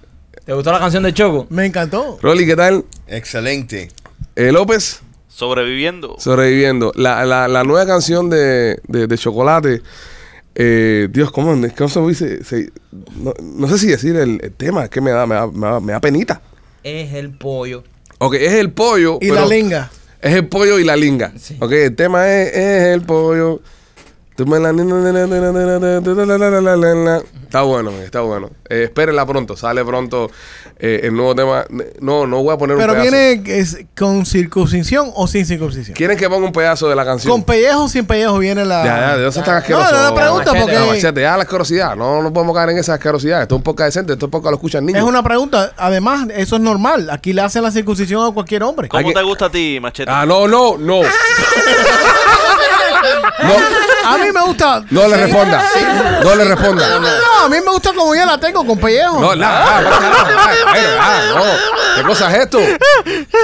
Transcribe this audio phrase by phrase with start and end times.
[0.45, 1.47] ¿Te gustó la canción de Choco?
[1.49, 2.17] Me encantó.
[2.21, 2.83] Rolly, ¿qué tal?
[3.07, 3.89] Excelente.
[4.35, 6.15] Eh, López, Sobreviviendo.
[6.19, 6.91] sobreviviendo.
[6.95, 9.81] La, la, la nueva canción de, de, de Chocolate.
[10.55, 12.43] eh, Dios, ¿cómo, cómo se dice?
[12.43, 12.71] Se-
[13.15, 15.67] no, no sé si decir el, el tema, es que me da, me da, me
[15.67, 16.41] da, me da penita.
[16.83, 17.83] Es el pollo.
[18.17, 19.17] Ok, es el pollo.
[19.21, 19.91] Y pero la linga.
[20.21, 21.31] Es el pollo y la linga.
[21.39, 21.55] Sí.
[21.59, 23.61] Ok, el tema es, es el pollo.
[24.43, 24.71] Tú me la-
[27.43, 28.49] Está bueno, está bueno.
[28.67, 30.31] Eh, espérenla pronto, sale pronto
[30.79, 31.63] eh, el nuevo tema.
[31.99, 33.11] No, no voy a poner Pero un pedazo.
[33.11, 35.93] viene es, con circuncisión o sin circuncisión.
[35.95, 37.31] ¿Quieren que ponga un pedazo de la canción?
[37.31, 38.83] Con pellejo o sin pellejo viene la.
[38.83, 39.91] Ya, ya, de eso está No, asqueroso.
[39.91, 41.95] no, no pregunta Machete, porque No, machete, ya la asquerosidad.
[41.95, 43.43] No, no podemos caer en esa asquerosidad.
[43.43, 45.03] Esto es un podcast decente, esto es podcast lo escuchan niños.
[45.03, 45.73] es una pregunta.
[45.77, 47.11] Además, eso es normal.
[47.11, 48.87] Aquí le hacen la circuncisión a cualquier hombre.
[48.89, 50.09] ¿Cómo te gusta a ti, Machete?
[50.09, 51.01] Ah, no, no, no.
[53.39, 54.83] No, A mí me gusta.
[54.89, 55.63] no le responda.
[56.23, 56.99] No le responda.
[56.99, 59.19] No, a mí me gusta como ya la tengo, con pellejo.
[59.19, 59.81] No, ah,
[60.67, 61.95] ay, ah, no.
[61.95, 62.59] ¿Qué cosa es esto?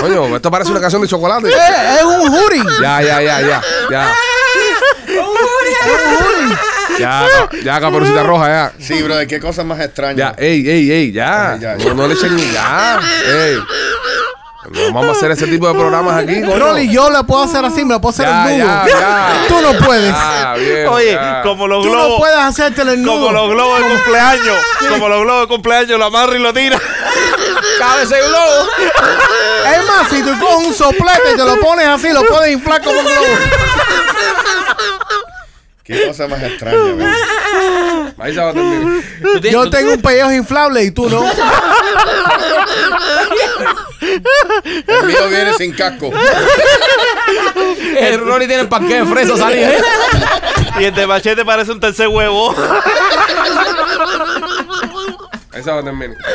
[0.02, 1.50] Coño, esto parece una canción de chocolate.
[1.50, 2.62] Eh, es un jury.
[2.82, 4.14] Ya, ya, ya, ya, ya.
[7.00, 7.28] Ya,
[7.64, 8.72] ya, caperucita roja, ya.
[8.80, 10.18] Sí, brother, qué cosa más extraña.
[10.18, 11.58] Ya, ey, ey, ey, ya.
[11.86, 13.00] No, no le echen ni ya.
[13.26, 13.58] Ey.
[14.70, 16.42] No vamos a hacer ese tipo de programas aquí.
[16.44, 18.68] Rolly, yo le puedo hacer así, me lo puedo hacer Ya, el nudo.
[18.68, 19.42] ya, ya.
[19.48, 20.14] Tú no puedes.
[20.16, 21.42] Ah, bien, Oye, ya.
[21.42, 22.20] como los Tú no globos.
[22.20, 23.14] puedes hacértelo el nudo.
[23.28, 24.56] como los globos de cumpleaños.
[24.90, 26.78] Como los globos de cumpleaños, lo amarra y lo tira.
[27.80, 28.68] ¡Cabe ese globo!
[29.74, 32.82] Es más, si tú coges un soplete y te lo pones así, lo puedes inflar
[32.84, 33.26] como un globo.
[35.84, 36.78] Qué cosa más extraña,
[39.50, 41.24] Yo tú- tengo un pellejo inflable y tú no.
[44.64, 46.12] El mío viene sin casco.
[47.98, 49.64] El Ronnie tiene el panque de fresa salir.
[49.64, 49.78] ¿eh?
[50.80, 52.56] Y el de Machete parece un tercer huevo.
[55.52, 56.18] Se va a terminar.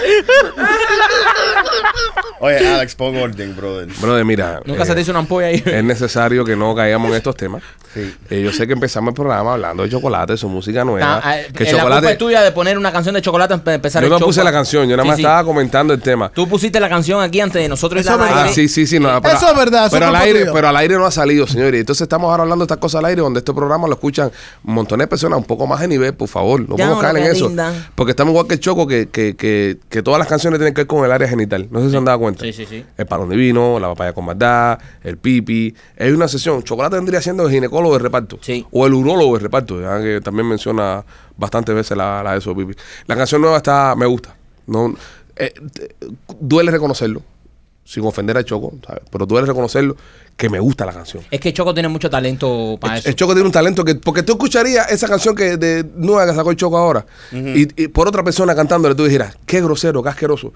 [2.44, 3.88] Oye, Alex, pon orden, brother.
[4.00, 4.60] Brother, mira.
[4.64, 5.62] Nunca eh, se te hizo una ampolla ahí.
[5.64, 7.62] Es necesario que no caigamos en estos temas.
[7.94, 8.12] Sí.
[8.30, 11.20] Eh, yo sé que empezamos el programa hablando de chocolate, su música nueva.
[11.22, 12.12] Ah, eh, que eh, La culpa chocolate.
[12.12, 14.40] es tuya de poner una canción de chocolate para empezar Yo el no show, puse
[14.40, 15.22] pa- la canción, yo nada más sí.
[15.22, 16.30] estaba comentando el tema.
[16.34, 18.46] Tú pusiste la canción aquí antes de nosotros y Eso la es verdad.
[18.48, 18.98] Ah, sí, sí, sí.
[18.98, 21.46] No, pero, Eso es verdad, eso pero, al aire, pero al aire no ha salido,
[21.46, 21.78] señores.
[21.78, 24.32] Entonces estamos ahora hablando de estas cosas al aire, donde este programa lo escuchan
[24.64, 26.60] un montón de personas, un poco más de nivel, por favor.
[26.60, 27.46] No Ya, podemos caer en eso.
[27.48, 27.72] linda.
[27.94, 30.80] Porque estamos igual que el Choco, que, que, que, que todas las canciones tienen que
[30.80, 31.68] ver con el área genital.
[31.70, 32.31] No sé si se han dado cuenta.
[32.40, 32.84] Sí, sí, sí.
[32.96, 35.74] El palón divino, la papaya con maldad, el pipi.
[35.98, 36.62] Hay una sesión.
[36.62, 38.38] Chocolate vendría siendo el ginecólogo de reparto.
[38.40, 38.66] Sí.
[38.70, 41.04] O el urólogo de reparto, ya que también menciona
[41.36, 42.74] bastantes veces la, la de eso, pipi.
[43.06, 44.34] La canción nueva está, me gusta.
[44.66, 44.94] No,
[45.36, 45.52] eh,
[46.38, 47.22] duele reconocerlo,
[47.84, 49.02] sin ofender al Choco, ¿sabes?
[49.10, 49.96] Pero duele reconocerlo
[50.36, 51.24] que me gusta la canción.
[51.30, 53.08] Es que Choco tiene mucho talento para El, eso.
[53.08, 56.34] el Choco tiene un talento que, porque tú escucharías esa canción que de nueva que
[56.34, 60.08] sacó el Choco ahora, y, y por otra persona cantándole, tú dijeras, qué grosero, qué
[60.10, 60.52] asqueroso.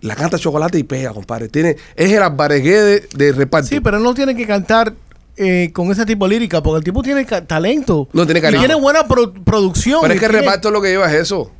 [0.00, 1.48] La canta Chocolate y pega, compadre.
[1.48, 3.68] Tiene, es el albaregué de, de reparto.
[3.68, 4.92] Sí, pero él no tiene que cantar
[5.36, 8.08] eh, con ese tipo de lírica, porque el tipo tiene talento.
[8.12, 8.66] No, tiene Y carisma.
[8.66, 10.00] tiene buena pro- producción.
[10.02, 11.50] Pero es que el tiene- reparto lo que lleva es eso.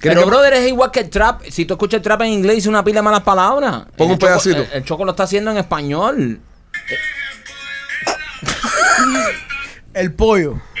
[0.00, 1.42] ¿Quieres Pero, que- brother, es igual que el trap.
[1.50, 3.86] Si tú escuchas el trap en inglés, dice una pila de malas palabras.
[3.96, 4.58] Pon un El Choco- pedacito.
[4.62, 6.40] El, el Choco lo está haciendo en español.
[9.94, 10.60] El pollo.
[10.76, 10.80] Y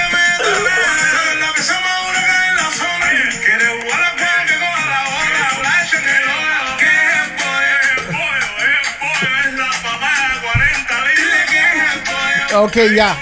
[12.55, 13.17] Ok, ya.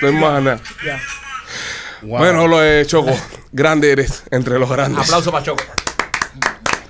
[0.00, 0.60] No es más nada.
[0.84, 1.00] ya.
[2.02, 2.18] Wow.
[2.18, 3.10] Bueno, lo de Choco.
[3.50, 5.04] Grande eres entre los grandes.
[5.04, 5.64] Aplauso para Choco.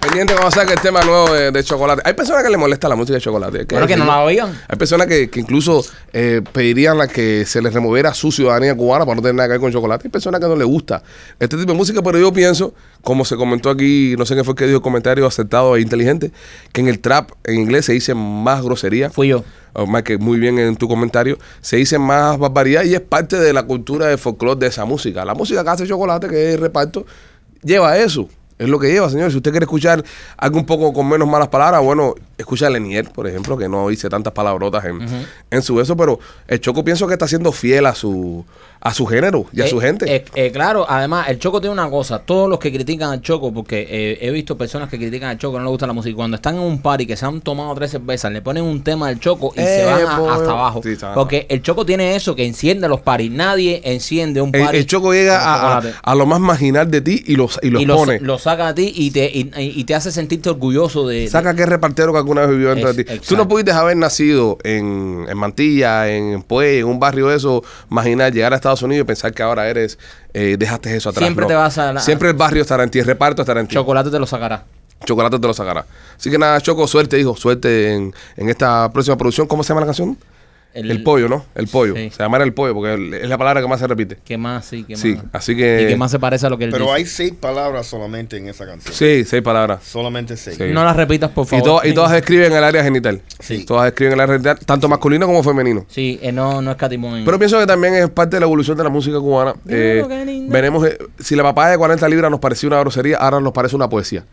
[0.09, 2.03] Pendiente vamos a sacar el tema nuevo de, de chocolate.
[2.05, 3.67] Hay personas que le molesta la música de chocolate.
[3.71, 4.59] Bueno, que no la oigan.
[4.67, 9.05] Hay personas que, que incluso eh, pedirían la que se les removiera su ciudadanía cubana
[9.05, 10.07] para no tener nada que ver con chocolate.
[10.07, 11.03] Hay personas que no les gusta
[11.39, 14.55] este tipo de música, pero yo pienso, como se comentó aquí, no sé qué fue
[14.55, 16.33] que dijo el comentario acertado e inteligente,
[16.73, 19.11] que en el trap en inglés se dice más grosería.
[19.11, 19.45] Fui yo.
[19.75, 23.37] o más que muy bien en tu comentario, se dice más barbaridad y es parte
[23.37, 25.25] de la cultura de folclore de esa música.
[25.25, 27.05] La música que hace chocolate, que es reparto,
[27.63, 28.29] lleva eso.
[28.59, 29.31] Es lo que lleva, señor.
[29.31, 30.05] Si usted quiere escuchar
[30.37, 33.89] algo un poco con menos malas palabras, bueno, escucha a Lenier, por ejemplo, que no
[33.89, 34.99] dice tantas palabrotas en,
[35.51, 36.19] en su eso, pero
[36.49, 38.45] el Choco pienso que está siendo fiel a su
[38.81, 40.15] a su género y a Eh, su gente.
[40.15, 42.21] eh, eh, claro, además, el Choco tiene una cosa.
[42.21, 45.65] Todos los que critican al Choco, porque he visto personas que critican al Choco no
[45.65, 46.15] les gusta la música.
[46.17, 49.09] Cuando están en un party que se han tomado tres cervezas, le ponen un tema
[49.09, 50.81] del Choco y se van a- hasta abajo.
[50.83, 53.33] Sí, porque el Choco tiene eso que enciende los parties.
[53.33, 54.77] Nadie enciende un party.
[54.77, 55.99] el Choco llega a, a- chocolate.
[56.03, 58.21] a lo más marginal de ti y los, y los y pone.
[58.21, 61.27] lo saca a ti y te, y, y te hace sentirte orgulloso de.
[61.29, 63.09] Saca que repartero que alguna vez vivió dentro Es- de ti.
[63.11, 63.37] Tú exacto.
[63.37, 68.33] no pudiste haber nacido en, en Mantilla, en Puey, en un barrio de eso, marginal,
[68.33, 69.99] llegar a Estados Unidos y pensar que ahora eres,
[70.35, 71.25] eh, dejaste eso atrás.
[71.25, 71.49] Siempre No.
[71.49, 73.75] te vas a la- Siempre el barrio estará en ti, el reparto estará en ti.
[73.75, 74.65] chocolate te lo sacará.
[75.05, 75.85] Chocolate te lo sacará.
[76.19, 79.47] Así que nada, Choco, suerte, hijo, suerte en, en esta próxima producción.
[79.47, 80.19] ¿Cómo se llama la canción?
[80.79, 81.45] El, pollo, ¿no?
[81.55, 81.95] El pollo.
[81.95, 82.11] Sí.
[82.11, 84.19] Se llamará el pollo porque es la palabra que más se repite.
[84.25, 84.65] ¿Qué más?
[84.67, 85.25] Sí, ¿qué Sí, más?
[85.33, 86.97] así que- Y que más se parece a lo que él Pero dice.
[86.97, 88.95] hay seis palabras solamente en esa canción.
[88.95, 89.83] Sí, seis palabras.
[89.85, 90.57] Solamente seis.
[90.57, 90.65] Sí.
[90.73, 91.83] No las repitas, por Y, favor.
[91.83, 93.21] to- y todas escriben en el área genital.
[93.41, 93.65] Sí.
[93.65, 95.85] Todas escriben en el área genital, tanto masculino como femenino.
[95.89, 97.23] Sí, eh, no, no es catimón.
[97.25, 99.55] Pero pienso que también es parte de la evolución de la música cubana.
[99.69, 100.05] Eh,
[100.49, 103.77] veremos eh, si la papaya de 40 libras nos parecía una grosería, ahora nos parece
[103.77, 104.25] una poesía.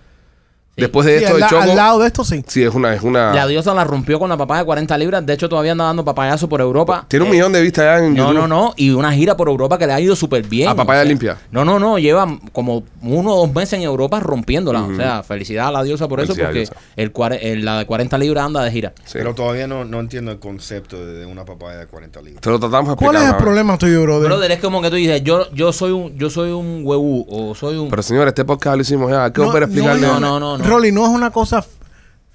[0.78, 1.62] Después de Sí, esto, al, el la- Choco.
[1.62, 2.44] al lado de esto sí.
[2.48, 3.34] Sí, es una, es una.
[3.34, 5.26] La diosa la rompió con la papaya de 40 libras.
[5.26, 7.06] De hecho, todavía anda dando papayazo por Europa.
[7.08, 8.34] Tiene un Eh, millón de vistas ya en No, YouTube.
[8.42, 8.74] no, no.
[8.76, 10.68] Y una gira por Europa que le ha ido súper bien.
[10.68, 11.38] A papaya o sea, limpia.
[11.52, 11.98] No, no, no.
[11.98, 14.82] Lleva como uno o dos meses en Europa rompiéndola.
[14.84, 16.76] O sea, felicidad a la diosa por Felicidad, eso, porque diosa.
[16.98, 18.94] el, cuare- el- la de 40 libras anda de gira.
[19.06, 19.14] Sí.
[19.14, 22.42] Pero todavía no, no entiendo el concepto de, de una papaya de 40 libras.
[22.42, 23.42] Te lo tratamos de ¿Cuál es el vez.
[23.42, 24.28] problema tuyo, brother?
[24.28, 27.56] Brother, es como que tú dices, yo, yo soy un, yo soy un huevú o
[27.56, 27.90] soy un.
[27.90, 29.32] Pero señores, este podcast lo hicimos ya.
[29.32, 30.06] Que volver a explicarle.
[30.06, 30.65] no, no, no, no.
[30.66, 31.66] Rolly, no es una cosa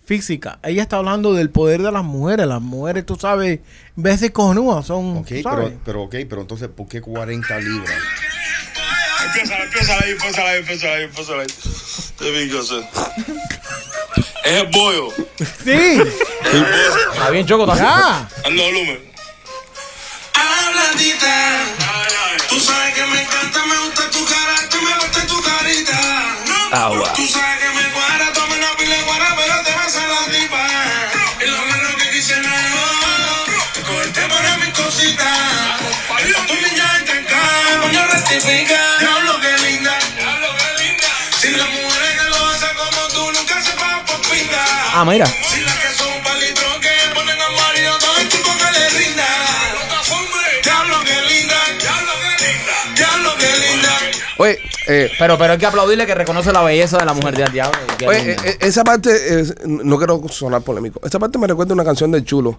[0.06, 0.58] física.
[0.62, 2.46] Ella está hablando del poder de las mujeres.
[2.46, 3.60] Las mujeres, tú sabes,
[3.96, 5.18] veces cojonudas son.
[5.18, 7.94] Ok, pero, pero, ok, pero entonces, ¿por qué 40 libras?
[9.26, 11.34] Empieza, empieza ahí, empieza ahí, empieza ahí, empieza.
[14.44, 15.08] Es el bollo.
[15.64, 16.00] Sí.
[17.12, 18.28] Está bien, Choco, está Ya.
[18.44, 18.98] Ando volumen.
[20.34, 21.60] Habladita.
[22.48, 25.98] Tú sabes que me encanta, me gusta tu carácter, me gusta tu carita.
[26.72, 27.12] Agua.
[27.14, 27.89] Tú sabes que me
[29.92, 30.66] pero te vas a la tipa.
[31.40, 35.38] Y lo menos que quisiera yo, cogerte para mis cositas.
[36.20, 38.98] Y tu niña entra en cama, no rectifica.
[39.00, 39.98] Diablo que linda.
[41.40, 44.64] Si las mujeres que lo hacen como tú, nunca se van por pinta.
[44.92, 45.26] Ah, mira.
[45.26, 45.99] Si las que
[54.40, 54.58] Oye,
[54.88, 57.78] eh, Pero, pero hay que aplaudirle que reconoce la belleza de la mujer del diablo.
[58.06, 60.98] Oye, eh, eh, esa parte, es- no quiero sonar polémico.
[61.04, 62.58] Esa parte me recuerda una canción del chulo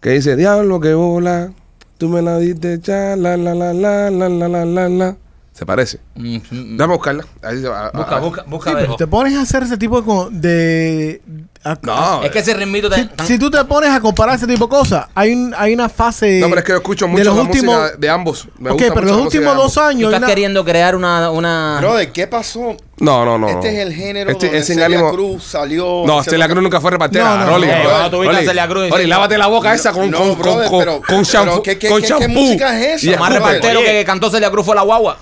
[0.00, 1.52] que dice: Diablo que bola,
[1.98, 5.16] tú me la diste ya, la la la la la la la la la.
[5.52, 6.00] Se parece.
[6.14, 7.26] Mm, mm, Déjame buscarla.
[7.42, 7.90] Ahí va.
[7.90, 8.70] Busca, busca, busca.
[8.70, 11.20] Sí, a pero te pones a hacer ese tipo de.
[11.62, 12.96] Co- de a- No, Es que ese ritmito te.
[12.96, 15.88] si, si tú te pones a comparar ese tipo de cosas, hay, un, hay una
[15.88, 16.40] fase.
[16.40, 18.48] No, pero es que yo escucho de mucho los la últimos- música de ambos.
[18.58, 20.00] Me ok, gusta pero mucho los últimos de dos años.
[20.00, 21.30] Tú estás una- queriendo crear una.
[21.30, 21.78] una...
[21.80, 22.76] Brother, ¿qué pasó?
[22.98, 23.48] No, no, no.
[23.48, 23.78] Este no.
[23.78, 26.02] es el género Este donde Celia ánimo- Cruz salió.
[26.06, 27.24] No, se- Celia Cruz nunca fue repartera.
[27.24, 28.10] No, no, Rolly, no.
[28.10, 31.50] Rolly, lávate la boca esa con, No, con, brother, con, pero- con shampoo.
[31.50, 32.40] pero ¿qué- qué- con qué- qué shampoo.
[32.40, 35.16] música es esa, Y Lo más repartero que cantó Celia Cruz fue la guagua.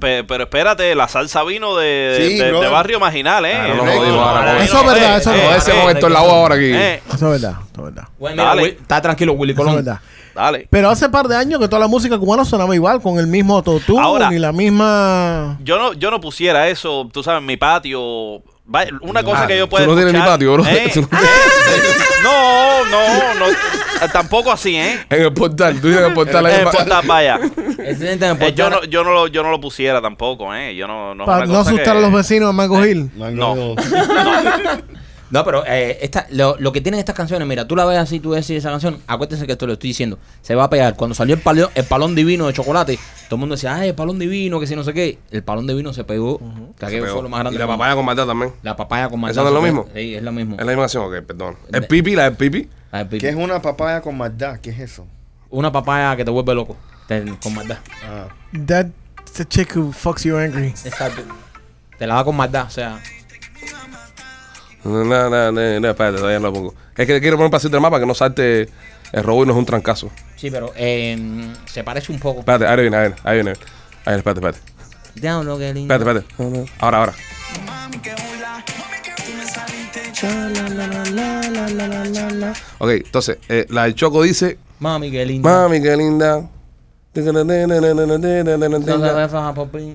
[0.00, 3.54] Pe- pero espérate, la salsa vino de, Sí, de- de barrio marginal, ¿eh?
[3.54, 5.50] Ah, no no, porque- Eso es verdad, eso es verdad.
[5.50, 6.64] No, ese eh, momento en la voz ahora aquí.
[6.72, 8.08] eh, Eso es verdad, eso es verdad.
[8.18, 8.62] Bueno, mira, Dale.
[8.62, 9.84] Will- está tranquilo, Willy Eso es Colón.
[9.84, 10.00] verdad.
[10.34, 10.68] Dale.
[10.70, 13.56] Pero hace par de años que toda la música cubana sonaba igual, con el mismo
[13.56, 15.56] autotune Ahora- y la misma.
[15.62, 18.42] Yo no, yo no pusiera eso, tú sabes, en mi patio.
[19.00, 20.64] Una cosa Ah, que yo tú pueda no tienes ni escuchar, patio, bro.
[20.66, 20.90] ¿eh?
[20.92, 21.08] Tú no
[22.24, 23.46] No, no, no.
[23.48, 25.06] eh, Tampoco así, ¿eh?
[25.08, 25.80] En el portal.
[25.80, 26.54] Tú dices en el portal ahí.
[26.60, 27.38] Eh, pa- porta- vaya.
[27.78, 28.70] En Eh, yo, portal.
[28.70, 30.74] no, yo, no lo, yo no lo pusiera tampoco, ¿eh?
[30.74, 32.84] Yo no, no es Para una no cosa asustar que- a los vecinos de Mango
[32.84, 33.10] Hill.
[33.16, 33.82] Mango- No,
[35.44, 38.30] pero eh, esta, lo, lo que tienen estas canciones, mira, tú la ves así, tú
[38.30, 40.94] ves así esa canción, acuérdense que esto lo estoy diciendo, se va a pegar.
[40.94, 43.94] Cuando salió el, palio- el palón divino de chocolate, todo el mundo decía, ay, el
[43.94, 45.18] palón divino, que si no sé qué.
[45.30, 46.38] El palón divino se pegó,
[46.78, 47.56] que aquello fue lo más grande.
[47.56, 48.52] Y la del papaya con maldad también.
[48.62, 49.86] La papaya con ¿Eso manzana no es lo mismo?
[49.94, 50.54] Sí, es lo mismo.
[50.54, 51.56] Es la misma canción, ok, perdón.
[51.72, 52.68] El pipi, la del pipi.
[52.92, 53.20] Ah, el pipi.
[53.20, 54.58] ¿Qué es una papaya con maldad?
[54.60, 55.06] ¿Qué es eso?
[55.50, 56.76] Una papaya que te vuelve loco,
[57.08, 57.78] te- con maldad.
[58.04, 58.28] Ah,
[58.66, 60.68] That's a chick who fucks you angry.
[60.68, 61.22] Exacto.
[61.98, 63.00] Te la da con maldad, o sea.
[64.86, 66.74] No, no, no, no, no, espérate, todavía no lo pongo.
[66.96, 68.68] Es que quiero poner un pasito del mapa que no salte
[69.12, 70.10] el robo y no es un trancazo.
[70.36, 72.40] Sí, pero eh, se parece un poco.
[72.40, 73.50] Espérate, ahí viene, ahí viene, ahí viene.
[73.50, 73.56] Ahí
[74.04, 74.58] viene, espérate, espérate.
[75.14, 75.94] Diablo, qué lindo.
[75.94, 76.56] Espérate, espérate.
[76.56, 76.66] No, no.
[76.78, 77.12] Ahora, ahora.
[82.78, 85.48] Ok, entonces, eh, la del Choco dice, Mami, qué lindo.
[85.48, 86.48] mami, qué linda.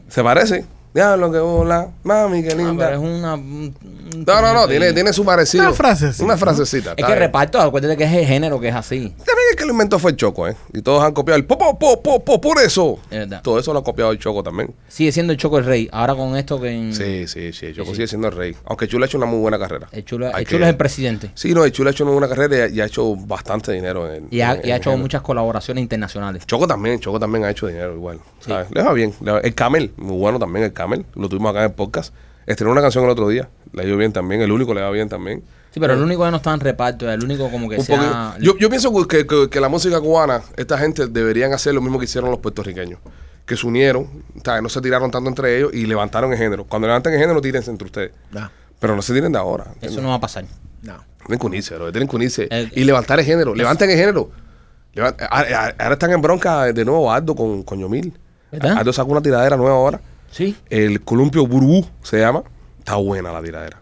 [0.09, 0.65] Se parece.
[0.93, 2.97] Diablo que bola, mami, qué Ah, pero es linda.
[2.97, 3.33] una.
[3.35, 3.73] un-
[4.13, 5.63] un No, no, no, tiene, tiene su parecido.
[5.63, 6.37] Una frasecita, Una ¿no?
[6.39, 6.89] frasecita.
[6.91, 7.19] Es está que bien.
[7.19, 8.99] reparto, acuérdate que es el género que es así.
[9.09, 10.55] También el que lo inventó fue el Choco, ¿eh?
[10.73, 12.99] Y todos han copiado el po, po, po, po, po, por eso.
[13.09, 13.41] Es verdad.
[13.41, 14.73] Todo eso lo ha copiado el Choco también.
[14.89, 15.87] Sigue siendo el Choco el rey.
[15.93, 16.69] Ahora con esto que.
[16.71, 17.67] en- Sí, sí, sí.
[17.67, 17.95] El Choco Sí, sí.
[17.95, 18.55] sigue siendo el rey.
[18.65, 19.87] Aunque Chulo ha hecho una muy buena carrera.
[19.93, 21.31] El chulo, Hay el chulo que- es el presidente.
[21.35, 23.71] Sí, no, el Chulo ha hecho una buena carrera y ha, y ha hecho bastante
[23.71, 24.11] dinero.
[24.13, 25.01] En, Y ha, en- y ha en hecho género.
[25.03, 26.45] muchas colaboraciones internacionales.
[26.45, 28.19] Choco también, Choco también ha hecho dinero igual.
[28.41, 28.71] ¿sabes?
[28.71, 29.13] Le va bien.
[29.21, 31.05] le va- El Camel, muy bueno también el Camel.
[31.15, 32.13] Lo tuvimos acá en el podcast.
[32.45, 33.49] Estrenó una canción el otro día.
[33.73, 34.41] Le ha ido bien también.
[34.41, 35.43] El único le va bien también.
[35.73, 38.35] Sí, pero el único que no está en reparto, el único como que sea.
[38.41, 41.97] Yo, yo pienso que, que- que la música cubana, esta gente deberían hacer lo mismo
[41.97, 42.99] que hicieron los puertorriqueños.
[43.45, 44.07] Que se unieron,
[44.43, 44.61] ¿sabes?
[44.61, 46.65] no se tiraron tanto entre ellos y levantaron el género.
[46.65, 48.11] Cuando levanten el género, tírense entre ustedes.
[48.79, 49.65] Pero no se tiren de ahora.
[49.67, 49.91] ¿entiendes?
[49.93, 50.43] Eso no va a pasar.
[50.81, 51.03] no.
[51.25, 51.91] Tienen que unirse, bro.
[51.91, 52.47] Tienen que unirse.
[52.49, 53.53] El- y levantar el género.
[53.55, 54.29] Levanten el género.
[55.29, 58.13] Ahora están en bronca de nuevo Aldo con, con Yomil.
[58.51, 58.77] ¿Verdad?
[58.79, 60.01] Aldo sacó una tiradera nueva ahora.
[60.31, 60.55] Sí.
[60.69, 62.43] El columpio burú se llama.
[62.79, 63.77] Está buena la tiradera.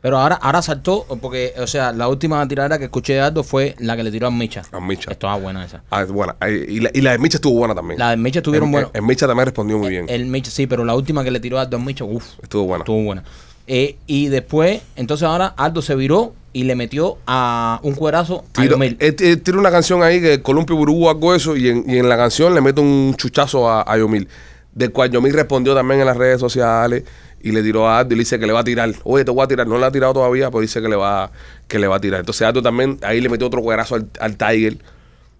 [0.00, 3.76] Pero ahora, ahora saltó, porque, o sea, la última tiradera que escuché de Aldo fue
[3.78, 4.62] la que le tiró a Micha.
[4.72, 5.12] A Micha.
[5.12, 5.84] Estaba buena esa.
[5.90, 6.34] Ah, es buena.
[6.68, 8.00] Y la, y la de Micha estuvo buena también.
[8.00, 8.90] La de Micha estuvieron en, buenas.
[8.94, 10.06] en Micha también respondió muy bien.
[10.08, 12.64] El Micha, sí, pero la última que le tiró a Aldo a Micha, uff, Estuvo
[12.64, 12.82] buena.
[12.82, 13.22] estuvo buena.
[13.68, 18.52] Eh, y después, entonces ahora Aldo se viró y le metió a un cuerazo a
[18.60, 18.96] Tiro, Yomil.
[18.98, 22.08] él, él tira una canción ahí que Columpio Burú algo eso y en, y en
[22.08, 24.26] la canción le mete un chuchazo a, a Yomil.
[24.74, 27.04] Del cual Yomil respondió también en las redes sociales
[27.40, 28.90] y le tiró a Aldo y le dice que le va a tirar.
[29.04, 29.66] Oye, te voy a tirar.
[29.66, 31.30] No le ha tirado todavía, pero dice que le va,
[31.68, 32.20] que le va a tirar.
[32.20, 34.78] Entonces Aldo también ahí le metió otro cuerazo al, al Tiger.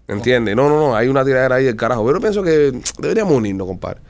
[0.07, 0.55] ¿Entiendes?
[0.55, 0.95] No, no, no.
[0.95, 2.05] Hay una tiradera ahí del carajo.
[2.05, 4.01] Pero pienso que deberíamos unirnos, compadre.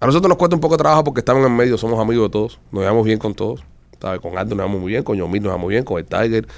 [0.00, 2.32] A nosotros nos cuesta un poco de trabajo porque estamos en medio, somos amigos de
[2.32, 3.62] todos, nos llevamos bien con todos.
[4.00, 4.20] ¿sabes?
[4.20, 6.48] Con Aldo nos llevamos muy bien, con Yomil nos llevamos bien, con el Tiger,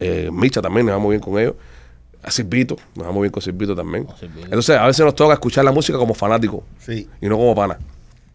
[0.00, 1.54] eh, Micha también nos llevamos bien con ellos.
[2.26, 4.06] A Silvito, nos llevamos bien con Silvito también.
[4.20, 4.44] Silvito.
[4.46, 7.08] Entonces, a veces nos toca escuchar la música como fanáticos Sí.
[7.20, 7.78] y no como pana.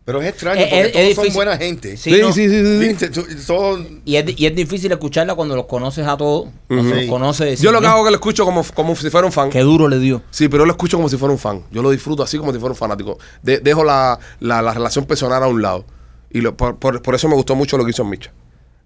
[0.03, 1.37] Pero es extraño Eh, porque es- todos es son difícil.
[1.37, 1.97] buena gente.
[1.97, 2.31] Sí, no.
[2.33, 2.77] sí, sí, sí.
[2.79, 6.47] Viste, tú- son- Y es, y es difícil escucharla cuando los conoces a todos.
[6.67, 7.61] Cuando conoces.
[7.61, 9.49] Yo lo que hago es que lo escucho como, como si fuera un fan.
[9.51, 10.23] Qué duro le dio.
[10.31, 11.61] Sí, pero yo lo escucho como si fuera un fan.
[11.71, 13.19] Yo lo disfruto así como si fuera un fanático.
[13.43, 15.85] De- dejo la, la- la relación personal a un lado.
[16.31, 18.31] Y lo- por, por- por eso me gustó mucho lo que hizo Micha.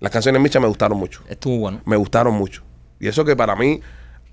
[0.02, 1.22] Las canciones de Micha me gustaron mucho.
[1.30, 1.80] Estuvo bueno.
[1.86, 2.64] me gustaron mucho.
[3.00, 3.80] Y eso que para mí,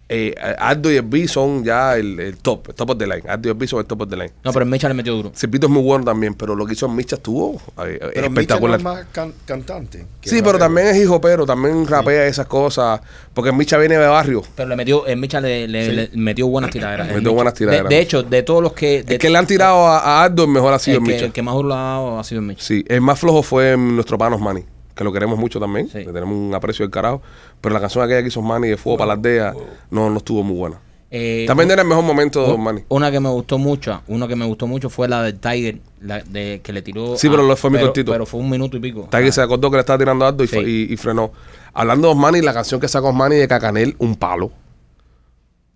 [0.09, 3.23] eh, Aldo y el B son ya el, el top, el top of the line.
[3.29, 4.31] Aldo y el B son el top of the line.
[4.45, 5.33] No, pero el Mecha le metió duro.
[5.35, 8.27] Silvito es muy bueno también, pero lo que hizo Micha estuvo eh, Pero Micha no
[8.41, 8.79] espectacular.
[8.79, 10.07] es más can- cantante.
[10.21, 13.01] sí, pero también es hijo, pero también rapea esas cosas.
[13.33, 14.43] Porque Micha viene de barrio.
[14.55, 17.07] Pero le metió, el Mecha le, le- le metió buenas tiraderas.
[17.07, 17.31] Metió Micha.
[17.31, 17.89] buenas tiraderas.
[17.89, 19.03] De, de hecho, de todos los que.
[19.03, 21.07] de- el que le han tirado a, a Aldo, el mejor ha sido el el
[21.09, 21.25] que, Micha.
[21.27, 22.63] el que más duro le ha dado ha sido el Mecha.
[22.63, 25.89] Sí, el más flojo fue nuestro panos Manny, que lo queremos mucho también.
[25.89, 25.99] Sí.
[25.99, 27.23] Le tenemos un aprecio del carajo.
[27.61, 29.55] Pero la canción aquella que hizo Manny de Fuego para la aldea
[29.91, 30.77] no, no estuvo muy buena.
[31.15, 32.85] Eh, También era el mejor momento de Manny.
[32.89, 36.21] Una que me gustó mucho, una que me gustó mucho fue la del Tiger, la
[36.23, 37.17] de que le tiró.
[37.19, 38.13] Sí, pero lo fue muy pero, cortito.
[38.13, 39.09] Pero fue un minuto y pico.
[39.11, 40.55] Tiger Ah, se acordó que le estaba tirando a Aldo y, Sí.
[40.57, 41.31] fue- y- y frenó.
[41.75, 44.53] Hablando de Osmani, la canción que sacó Osmani de Cacanel, Un Palo.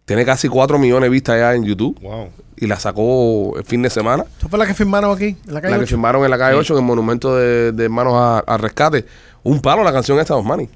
[0.07, 1.99] Tiene casi 4 millones de vistas ya en YouTube.
[2.01, 2.29] Wow.
[2.57, 4.25] Y la sacó el fin de semana.
[4.39, 5.37] ¿Eso fue la que firmaron aquí?
[5.47, 5.89] En la calle La que 8?
[5.91, 9.05] firmaron en la calle 8, en el monumento de, de Hermanos a- al Rescate.
[9.43, 10.69] Un palo la canción esta Osmani.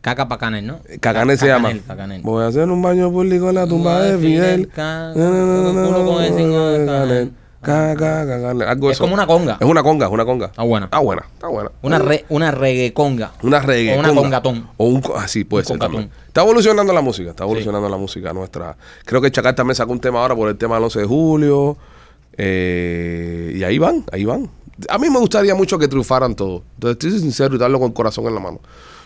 [0.00, 0.78] Caca Pacanel, ¿no?
[1.00, 1.72] Cacanel se llama.
[1.86, 2.22] Cacanel.
[2.22, 4.68] Voy a hacer un baño público en la tumba de Fidel.
[4.68, 7.32] Culo con el
[7.62, 8.64] de.
[8.66, 9.04] Algo de Es eso.
[9.04, 9.56] como una conga.
[9.60, 10.46] Es una conga, es una conga.
[10.46, 10.86] Está buena.
[10.86, 11.70] Está buena, está buena.
[11.82, 13.32] Una, re, una reggae conga.
[13.42, 13.96] Una reggae.
[13.96, 14.22] O una conga.
[14.22, 14.68] congatón.
[14.76, 15.02] O un.
[15.16, 16.02] Así puede Un ser congatón.
[16.02, 16.26] también.
[16.28, 17.30] Está evolucionando la música.
[17.30, 18.76] Está evolucionando la música nuestra.
[19.04, 21.76] Creo que Chacal también sacó un tema ahora por el tema del 11 de julio.
[22.36, 24.48] eh, y ahí van, ahí van.
[24.88, 26.62] A mí me gustaría mucho que triunfaran todos.
[26.74, 28.60] Entonces, estoy sincero y darlo con el corazón en la mano.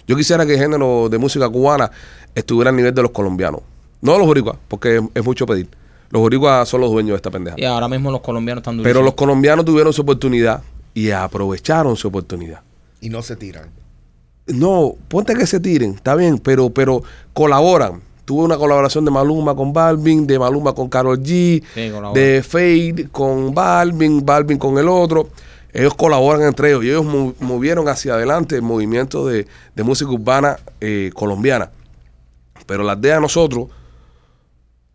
[0.07, 1.91] Yo quisiera que el género de música cubana
[2.35, 3.63] estuviera al nivel de los colombianos.
[4.03, 5.69] No los boricuas, porque es, es mucho pedir.
[6.13, 7.57] Los boricuas son los dueños de esta pendeja.
[7.59, 8.93] Y ahora mismo los colombianos están durísimos.
[8.95, 10.63] Pero los colombianos tuvieron su oportunidad
[10.95, 12.61] y aprovecharon su oportunidad.
[13.01, 13.71] Y no se tiran.
[14.47, 17.03] No, ponte que se tiren, está bien, pero, pero
[17.33, 18.03] colaboran.
[18.25, 23.09] Tuve una colaboración de Maluma con Balvin, de Maluma con Carol G, Sí, de Fade
[23.11, 25.29] con Balvin, Balvin con el otro.
[25.73, 30.11] Ellos colaboran entre ellos y ellos mo- movieron hacia adelante el movimiento de, de música
[30.11, 31.71] urbana eh, colombiana.
[32.67, 33.69] Pero la idea de nosotros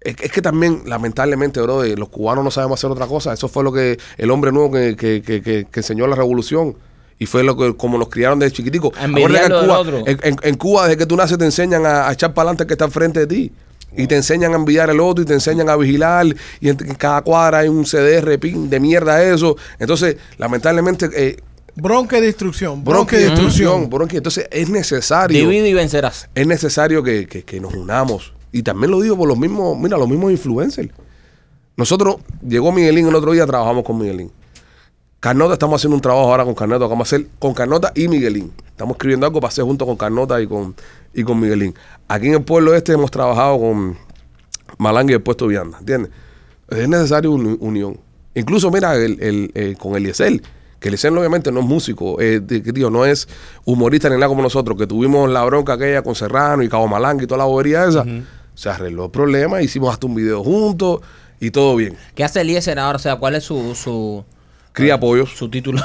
[0.01, 3.33] es, es que también, lamentablemente, bro, los cubanos no sabemos hacer otra cosa.
[3.33, 6.75] Eso fue lo que el hombre nuevo que, que, que, que- que enseñó la revolución.
[7.19, 8.93] Y fue lo que, como nos criaron desde chiquitico.
[9.01, 9.97] En Cuba, otro.
[10.05, 12.63] en, en- en Cuba, desde que tú naces, te enseñan a, a echar para adelante
[12.63, 13.51] el que está enfrente de ti.
[13.95, 16.27] Y te enseñan a enviar el otro y te enseñan a vigilar.
[16.59, 19.55] Y en, cada cuadra hay un CDR pin de mierda eso.
[19.79, 21.37] Entonces, lamentablemente, eh,
[21.75, 22.83] Bronca y destrucción.
[22.83, 23.17] bronca
[23.89, 26.27] bronca y- Entonces, es necesario Divide y vencerás.
[26.35, 28.33] es necesario que, que- que nos unamos.
[28.57, 30.89] Y también lo digo por los mismos, mira, los mismos influencers.
[31.75, 34.31] Nosotros, llegó Miguelín el otro día, trabajamos con Miguelín.
[35.19, 38.51] Carnota, estamos haciendo un trabajo ahora con Carnota, vamos a hacer con Carnota y Miguelín.
[38.67, 40.73] Estamos escribiendo algo para hacer junto con Carnota y con,
[41.13, 41.75] y con Miguelín.
[42.07, 43.95] Aquí en el pueblo este hemos trabajado con
[44.79, 46.11] Malanga y el puesto Vianda, ¿entiendes?
[46.69, 47.99] Es necesario uni- unión.
[48.33, 50.41] Incluso, mira, el, el, eh, con Eliezer,
[50.79, 53.27] que Eliezer obviamente no es músico, eh, tío, no es
[53.65, 57.23] humorista ni nada como nosotros, que tuvimos la bronca aquella con Serrano y Cabo Malanga
[57.23, 58.03] y toda la bobería esa.
[58.57, 61.01] Se arregló el problema, hicimos hasta un video juntos
[61.39, 61.95] y todo bien.
[62.15, 62.95] ¿Qué hace Eliezer ahora?
[62.95, 64.25] O sea, ¿cuál es su, su,
[64.73, 65.29] Cría pollos.
[65.29, 65.79] su título?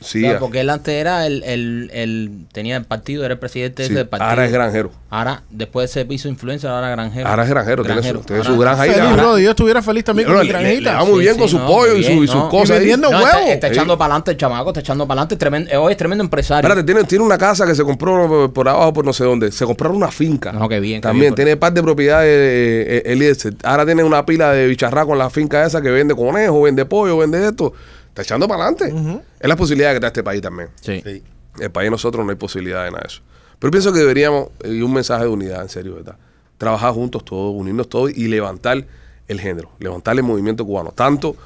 [0.00, 3.40] Sí, O sea, porque él antes era el, el, el- tenía el partido, era el
[3.40, 3.86] presidente sí.
[3.90, 4.30] ese del partido.
[4.30, 4.90] ahora es granjero.
[5.10, 7.26] Ahora, después se hizo influencer, ahora granjero.
[7.28, 8.90] Ahora es granjero, tiene su- tiene su granja ahí.
[8.90, 9.38] Feliz, bro.
[9.38, 10.90] Yo estuviera feliz también No, con mi le- granjita.
[10.92, 13.18] le va muy bien con su pollo y su- y sus cosas Y vendiendo No,
[13.18, 13.50] está, huevos.
[13.50, 13.72] está Sí.
[13.74, 15.36] echando para adelante el chamaco, está echando para adelante.
[15.36, 16.68] Tremendo, eh, hoy es tremendo empresario.
[16.68, 19.50] Espérate, tiene, tiene una casa que se compró por- abajo, por no sé dónde.
[19.50, 20.52] Se compraron una finca.
[20.52, 23.54] No, qué bien, qué También bien por- tiene par de propiedades eh, eh, Eliezer.
[23.64, 27.18] Ahora tiene una pila de bicharraco en la finca esa que vende conejo, vende pollo,
[27.18, 27.72] vende esto.
[28.18, 29.22] Está echando para adelante.
[29.38, 30.70] Es la posibilidad que da este país también.
[30.80, 31.00] Sí.
[31.04, 31.22] Sí.
[31.60, 33.22] El país nosotros no hay posibilidad de nada de eso.
[33.60, 36.16] Pero pienso que deberíamos, eh, y un mensaje de unidad, en serio, ¿verdad?
[36.56, 38.84] Trabajar juntos todos, unirnos todos y levantar
[39.28, 40.90] el género, levantar el movimiento cubano.
[40.90, 41.36] Tanto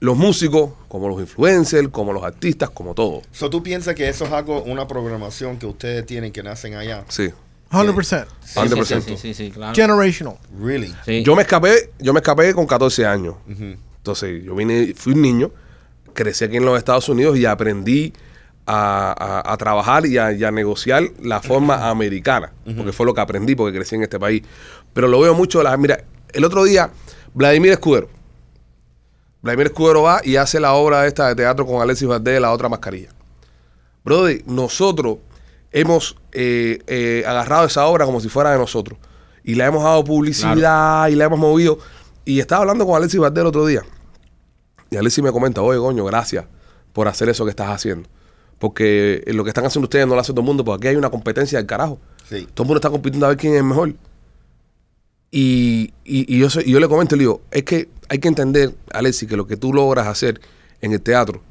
[0.00, 3.20] los músicos, como los influencers, como los artistas, como todo.
[3.30, 7.04] So, ¿Tú piensas que eso es algo, una programación que ustedes tienen que nacen allá?
[7.08, 7.30] Sí.
[7.70, 8.26] 100%.
[8.40, 9.00] Sí, sí, 100%.
[9.02, 9.74] sí, sí, sí, claro.
[9.74, 10.38] Generational.
[10.58, 10.94] Really?
[11.04, 11.22] Sí.
[11.22, 13.34] Yo me escapé, yo me escapé con 14 años.
[13.46, 13.76] Ujú.
[13.98, 15.50] Entonces, yo vine, fui un niño,
[16.14, 18.12] crecí aquí en los Estados Unidos y aprendí
[18.66, 23.12] a, a- a trabajar y a, y a negociar la forma americana, porque fue lo
[23.12, 24.42] que aprendí porque crecí en este país.
[24.94, 26.02] Pero lo veo mucho, la, mira,
[26.32, 26.90] el otro día,
[27.34, 28.08] Vladimir Escudero.
[29.42, 32.68] Vladimir Escudero va y hace la obra esta de teatro con Alexis Valdés, la otra
[32.68, 33.10] mascarilla.
[34.04, 35.18] Brother, nosotros
[35.70, 38.98] hemos eh, eh, agarrado esa obra como si fuera de nosotros.
[39.42, 41.78] Y la hemos dado publicidad y la hemos movido.
[42.24, 43.82] Y estaba hablando con Alexis Valdés el otro día.
[44.94, 46.44] Y Alexis me comenta, oye, coño, gracias
[46.92, 48.08] por hacer eso que estás haciendo.
[48.58, 50.96] Porque lo que están haciendo ustedes no lo hace todo el mundo, porque aquí hay
[50.96, 51.98] una competencia del carajo.
[52.28, 52.46] Sí.
[52.54, 53.94] Todo el mundo está compitiendo a ver quién es el mejor.
[55.30, 58.28] Y, y- y yo, soy- y yo le comento, le digo, es que hay que
[58.28, 60.40] entender, Alexis, que lo que tú logras hacer
[60.80, 61.42] en el teatro,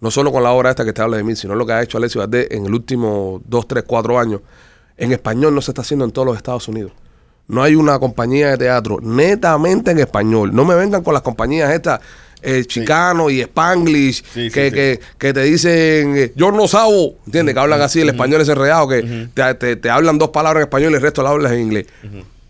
[0.00, 1.82] no solo con la obra esta que te habla de mí, sino lo que ha
[1.82, 4.40] hecho Alexis Valdés en el último 2, 3, 4 años,
[4.96, 6.92] en español no se está haciendo en todos los Estados Unidos.
[7.48, 10.54] No hay una compañía de teatro netamente en español.
[10.54, 12.00] No me vengan con las compañías estas,
[12.42, 17.54] eh, Chicano y Spanglish, que, que, que te dicen, eh, yo no sabo, ¿entiendes?
[17.54, 20.66] Que hablan así, el español es enredado, que te, te- te hablan dos palabras en
[20.68, 21.86] español y el resto lo hablas en inglés.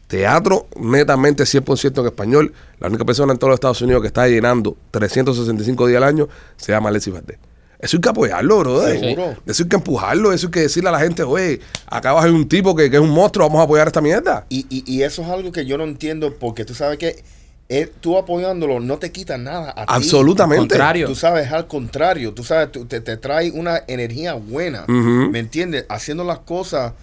[0.07, 2.53] Teatro netamente 100% en español.
[2.81, 6.29] La única persona en todos los Estados Unidos que está llenando 365 días al año
[6.57, 7.38] se llama Alexis Valdés.
[7.79, 8.83] Eso hay que apoyarlo, bro.
[8.88, 9.37] Seguro.
[9.46, 12.29] Eso hay que empujarlo, eso hay que decirle a la gente, oye, acá vas a
[12.29, 14.46] un tipo que, que es un monstruo, vamos a apoyar esta mierda.
[14.48, 17.22] Y, y, y eso es algo que yo no entiendo porque tú sabes que
[17.70, 19.92] eh, tú apoyándolo no te quita nada a ti.
[19.94, 20.62] Absolutamente.
[20.62, 21.07] Al contrario.
[21.07, 24.85] Tú sabes, al contrario, tú sabes, tú- te, te trae una energía buena.
[24.88, 25.85] ¿me entiendes?
[25.88, 26.94] Haciendo las cosas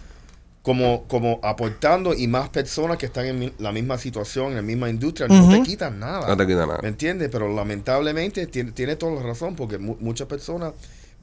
[0.64, 4.62] como, como aportando y más personas que están en mi- la misma situación, en la
[4.64, 6.28] misma industria, no te quitan nada.
[6.28, 6.80] No te quita nada.
[6.82, 7.30] ¿Me entiendes?
[7.32, 10.74] Pero lamentablemente tiene, tiene toda la razón porque mu- muchas personas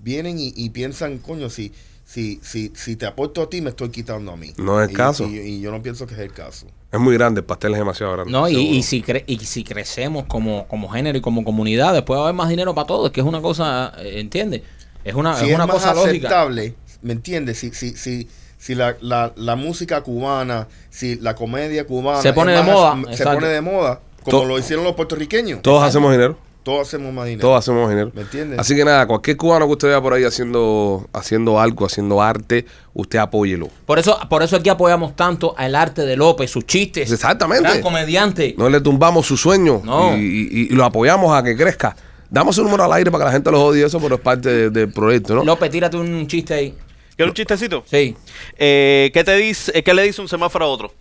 [0.00, 1.72] vienen y, y piensan, coño, si,
[2.05, 4.52] si, si, si te aporto a ti, me estoy quitando a mí.
[4.59, 5.26] No es el Y- caso.
[5.26, 6.66] Y, y yo no pienso que es el caso.
[6.92, 8.31] Es muy grande, el pastel es demasiado grande.
[8.31, 12.18] No, y, y si cre- y si crecemos como, como género y como comunidad, después
[12.18, 14.62] va a haber más dinero para todos, que es una cosa, eh, ¿entiendes?
[15.02, 16.28] Es una, si es es, una más cosa lógica.
[16.28, 17.59] aceptable, ¿me entiendes?
[17.59, 18.28] Si, si, si,
[18.59, 22.74] si la, la, la música cubana, si la comedia cubana Se pone es de más-
[22.74, 23.35] moda, se exacto.
[23.40, 25.62] pone de moda, como To- lo hicieron los puertorriqueños.
[25.62, 26.37] Todos hacemos dinero.
[26.62, 27.48] Todos hacemos más dinero.
[27.48, 28.12] Todos hacemos dinero.
[28.14, 28.59] ¿Me entiendes?
[28.59, 32.66] Así que nada, cualquier cubano que usted vea por ahí haciendo, haciendo algo, haciendo arte,
[32.94, 33.68] usted apóyelo.
[33.85, 37.11] Por eso, por eso aquí apoyamos tanto al arte de López, sus chistes.
[37.11, 37.64] Exactamente.
[37.68, 38.55] Gran comediante.
[38.57, 40.16] No le tumbamos su sueño No.
[40.16, 41.96] y, y- y lo apoyamos a que crezca.
[42.31, 44.48] Damos un número al aire para que la gente lo odie eso, pero es parte
[44.48, 45.44] de- del proyecto, ¿no?
[45.44, 46.75] López, tírate un chiste ahí.
[47.16, 47.83] ¿Quieres un chistecito?
[47.87, 48.16] Sí.
[48.57, 50.94] Eh, ¿qué, te dice, eh, ¿Qué le dice un semáforo a otro?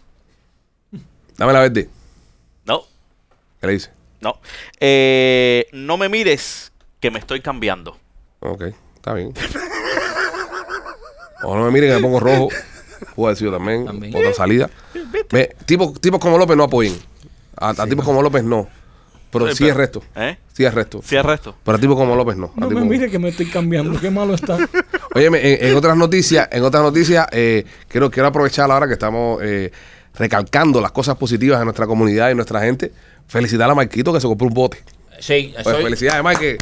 [1.37, 1.87] Dame la verde.
[2.65, 2.81] No,
[3.61, 3.91] ¿Qué le dice?
[4.21, 4.39] No.
[4.79, 7.97] Eh, no me mires, que me estoy cambiando.
[8.39, 8.63] Ok,
[8.95, 9.33] está bien.
[11.43, 12.49] O no me miren que me pongo rojo.
[13.15, 13.85] Puedo decir yo también.
[13.85, 14.15] También.
[14.15, 14.69] Otra salida.
[15.31, 16.95] Ve, tipos, tipos como López no apoyen.
[17.57, 18.67] A, a tipos como López no.
[19.31, 20.03] Pero Sí, sí pero- es resto.
[20.15, 20.37] ¿Eh?
[20.53, 21.01] Sí es resto.
[21.03, 21.55] Sí, es resto.
[21.63, 22.47] Pero a tipo como López no.
[22.55, 23.99] No tipo me como- mire que me estoy cambiando.
[23.99, 24.57] Qué malo está.
[25.15, 29.39] Óyeme, en, en otras noticias, en otras noticias, eh, quiero, quiero aprovechar ahora que estamos
[29.41, 29.71] eh,
[30.13, 32.91] recalcando las cosas positivas de nuestra comunidad y nuestra gente.
[33.31, 34.83] Felicitar a Marquito que se compró un bote.
[35.17, 36.57] Sí, Pues soy, felicidades, Mike.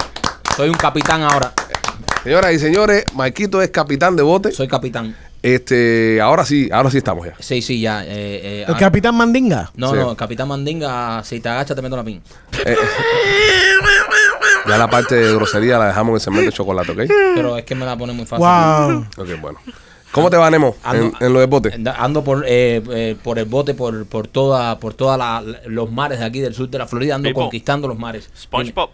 [0.55, 1.51] soy un capitán ahora.
[2.23, 4.51] Señoras y señores, Marquito es capitán de bote.
[4.51, 5.15] Soy capitán.
[5.41, 7.33] Este, ahora sí, ahora sí estamos ya.
[7.39, 8.03] Sí, sí, ya.
[8.03, 9.71] eh, eh, El ah, capitán Mandinga.
[9.73, 9.97] No, Sí.
[9.97, 12.21] no, capitán Mandinga, si te agachas te meto la pin.
[12.63, 12.75] Eh,
[14.67, 16.99] ya la parte de grosería la dejamos en el segmento de chocolate, ¿ok?
[17.33, 18.45] Pero es que me la pone muy fácil.
[18.45, 19.05] Wow.
[19.17, 19.59] Ok, bueno.
[20.11, 21.71] ¿Cómo te va, Nemo, en, Ando- en lo de bote?
[21.97, 26.19] Ando por, eh, eh, por el bote, por, por toda, por toda la- los mares
[26.19, 27.43] de aquí del sur de la Florida, ando People.
[27.43, 28.29] conquistando los mares.
[28.35, 28.89] SpongeBob.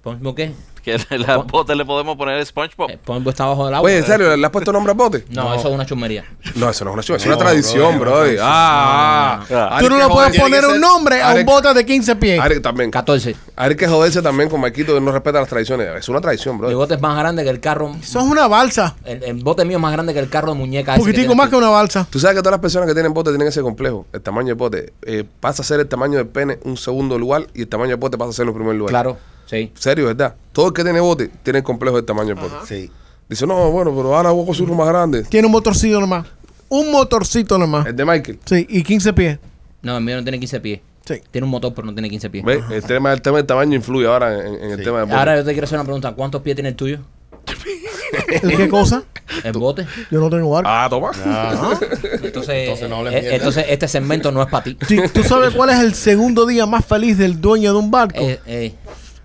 [0.00, 0.52] ¿SpongeBob qué?
[0.82, 2.88] Que la bote le podemos poner SpongeBob.
[2.90, 3.86] Eh, SpongeBob está bajo del agua.
[3.86, 4.34] Oye, ¿en serio?
[4.34, 5.26] ¿Le has puesto nombre al bote?
[5.28, 6.24] No, eso es una chusmería.
[6.54, 9.44] No, eso no es una show, es una tradición, bro, Ah,
[9.78, 12.40] Tú no le puedes poner un nombre a un bote de 15 pies.
[12.40, 12.90] Hay que también.
[12.90, 13.36] 14.
[13.56, 15.86] Hay que joderse también con Marquito que no respeta las tradiciones.
[15.98, 16.74] Es una tradición, bro.
[16.74, 17.94] bote es más grande que el carro.
[18.02, 18.96] Eso es una balsa.
[19.04, 20.94] El, el bote mío es más grande que el carro de muñeca.
[20.94, 22.06] Un poquitico más que una balsa.
[22.08, 24.06] Tú sabes que todas las personas que tienen bote tienen ese complejo.
[24.14, 27.46] El tamaño del bote eh, pasa a ser el tamaño del pene un segundo lugar
[27.52, 28.90] y el tamaño del bote pasa a ser el primer lugar.
[28.90, 29.18] Claro,
[29.50, 29.72] sí.
[29.74, 30.34] Serio, ¿verdad?
[30.52, 32.54] Todo el que tiene bote tiene el complejo del tamaño del bote.
[32.66, 32.90] Sí.
[33.28, 35.22] Dice, no, bueno, pero ahora voy a conseguir uno más grande.
[35.24, 36.26] Tiene un motorcito nomás.
[36.68, 37.86] Un motorcito nomás.
[37.86, 38.38] El de Michael.
[38.44, 39.38] Sí, y 15 pies.
[39.82, 40.80] No, el mío no tiene 15 pies.
[41.04, 41.14] Sí.
[41.30, 42.44] Tiene un motor, pero no tiene 15 pies.
[42.44, 42.62] ¿Ves?
[42.70, 44.84] El tema, el tema del tamaño influye ahora en, en el Sí.
[44.84, 45.18] tema del bote.
[45.18, 46.12] Ahora yo te quiero hacer una pregunta.
[46.12, 46.98] ¿Cuántos pies tiene el tuyo?
[48.42, 49.02] ¿El qué cosa?
[49.44, 49.86] El bote.
[50.10, 50.68] Yo no tengo barco.
[50.70, 51.10] Ah, toma.
[51.24, 51.78] Ah,
[52.22, 53.36] Entonces, Entonces no hables eh, mierda.
[53.36, 54.76] entonces este segmento no es para ti.
[54.86, 58.20] Sí, ¿Tú sabes cuál es el segundo día más feliz del dueño de un barco?
[58.20, 58.74] Eh, eh,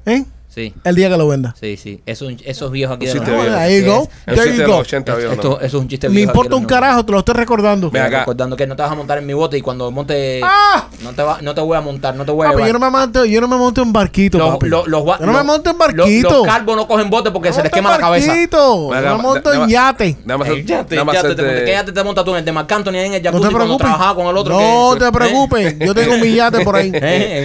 [0.05, 0.23] ¿Eh?
[0.55, 1.53] Sí, El día que lo venda.
[1.59, 2.01] sí, sí.
[2.05, 3.55] Esos, esos viejos aquí de Sí, los veo.
[3.57, 4.09] Ahí you go.
[4.25, 4.71] Es- There you de go.
[4.71, 5.55] los 80 viejo, esto, no.
[5.57, 7.91] eso es un chiste Me viejo importa de un los- carajo, te lo estoy recordando.
[7.91, 8.19] Ven acá.
[8.19, 10.87] Recordando que no te vas a montar en mi bote y cuando monte ¡Ah!
[11.03, 12.67] no te va, no te voy a montar, no te voy a Papi, llevar.
[12.67, 14.67] yo no me monto, yo no me monto en barquito, Los- papi.
[14.69, 16.29] los- los gua- yo no me monto en barquito.
[16.29, 18.27] Los, calvos no cogen bote porque No se les quema la en cabeza.
[18.27, 18.93] barquito.
[18.93, 20.07] Yo me monto en yate.
[20.07, 23.29] Eh, yate, ¿Qué yate te montas tú en el de Marc Anthony en el No
[23.31, 23.77] jacuzzi te cuando preocupes.
[23.87, 25.11] trabajaba con el otro no te ¿Eh?
[25.11, 25.79] preocupes.
[25.79, 26.89] Yo tengo mi yate por ahí.
[26.93, 26.99] ¿Eh?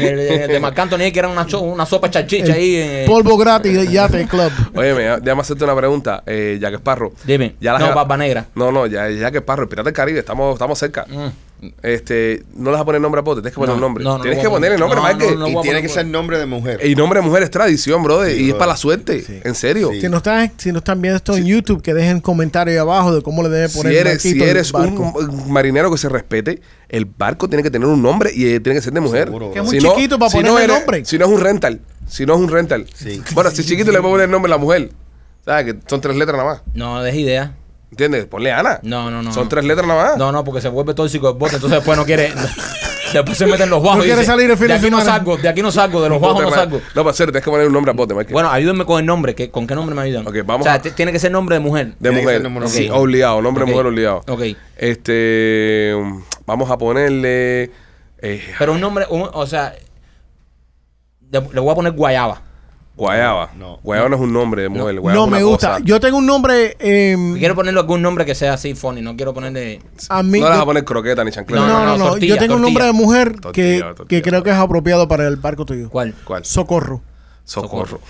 [0.08, 2.76] En el, en el de Marc Anthony que era una, cho- una sopa chachicha ahí.
[3.02, 3.06] Eh.
[3.06, 4.50] Polvo gratis de yate club.
[4.74, 7.12] Ya- déjame hacerte una pregunta, eh, Jack Sparrow.
[7.24, 7.54] Dime.
[7.60, 8.46] Ya la no, barba negra.
[8.54, 11.06] No, no, ya, que Sparrow, el Pirata del Caribe, estamos, estamos cerca.
[11.08, 11.28] Mm.
[11.82, 14.02] Este, no le vas a poner nombre a bote, tienes que poner No, un nombre.
[14.02, 14.78] no, no tienes que poner.
[14.80, 15.34] nombre, No, Mike.
[15.36, 15.60] no, no.
[15.60, 16.80] y tiene que ser nombre de mujer.
[16.86, 19.20] Y nombre de mujer es tradición, brother, Sí, y es para la suerte.
[19.20, 19.40] Sí.
[19.44, 19.90] En serio.
[19.92, 20.00] Sí.
[20.00, 23.14] Si no, están, si no están viendo esto en YouTube, que dejen comentarios ahí abajo
[23.14, 25.12] de cómo le deben Si poner eres, si barquito al eres barco.
[25.18, 28.78] un marinero que se respete, el barco tiene que tener un nombre y eh, tiene
[28.78, 29.24] que ser de mujer.
[29.26, 31.04] Seguro, Que es muy Si no- chiquito para si no ponerle eres- nombre.
[31.04, 31.80] Si no es un rental.
[32.10, 32.86] Si no es un rental.
[32.92, 33.22] Sí.
[33.32, 34.90] Bueno, si es chiquito le puedo poner el nombre a la mujer.
[35.44, 35.64] ¿Sabes?
[35.72, 36.62] Que son tres letras nada más.
[36.74, 37.54] No, deje idea.
[37.90, 38.26] ¿Entiendes?
[38.26, 38.78] Ponle Ana.
[38.82, 39.32] No, no, no.
[39.32, 39.48] Son no.
[39.48, 40.16] tres letras nada más.
[40.18, 42.32] No, no, porque se vuelve tóxico el bote, entonces después no quiere.
[43.12, 43.98] después se meten los bajos.
[43.98, 45.16] No y quiere dice, salir el fin de de aquí no semana".
[45.18, 46.80] salgo, de aquí no salgo, de los bajos no salgo.
[46.94, 48.32] No, para ser, tienes que poner un nombre a bote, Mike.
[48.32, 49.34] Bueno, ayúdenme con el nombre.
[49.34, 50.26] que ¿Con qué nombre me ayudan?
[50.26, 51.94] Ok, vamos o sea, a- tiene que ser nombre de mujer.
[51.98, 52.42] de mujer.
[52.42, 53.00] nombre de Sí, mujer.
[53.00, 53.42] obligado.
[53.42, 53.68] Nombre Ok.
[53.68, 54.22] de mujer obligado.
[54.28, 54.42] Ok.
[54.76, 55.94] Este.
[56.46, 57.70] Vamos a ponerle.
[58.22, 59.74] eh, Pero un nombre, un- o sea,
[61.30, 62.42] le, le voy a poner Guayaba.
[62.96, 63.50] Guayaba.
[63.56, 63.78] No.
[63.82, 65.00] Guayaba no es un nombre de mujer.
[65.00, 65.68] Guayaba No es una me gusta.
[65.74, 65.84] cosa.
[65.84, 66.76] Yo tengo un nombre.
[66.78, 69.80] eh, Quiero ponerle algún nombre que sea así funny, no quiero ponerle.
[70.10, 70.38] a mí.
[70.38, 71.62] No le vas a poner croqueta ni chancleta.
[71.64, 73.06] no, no, no, no, tortilla, Yo tengo un nombre de tortilla.
[73.06, 74.06] mujer que, Tortilla, tortilla.
[74.08, 75.88] que creo que es apropiado para el barco tuyo.
[75.88, 76.14] ¿Cuál?
[76.24, 76.44] ¿Cuál?
[76.44, 77.00] Socorro.
[77.50, 78.00] Socorro.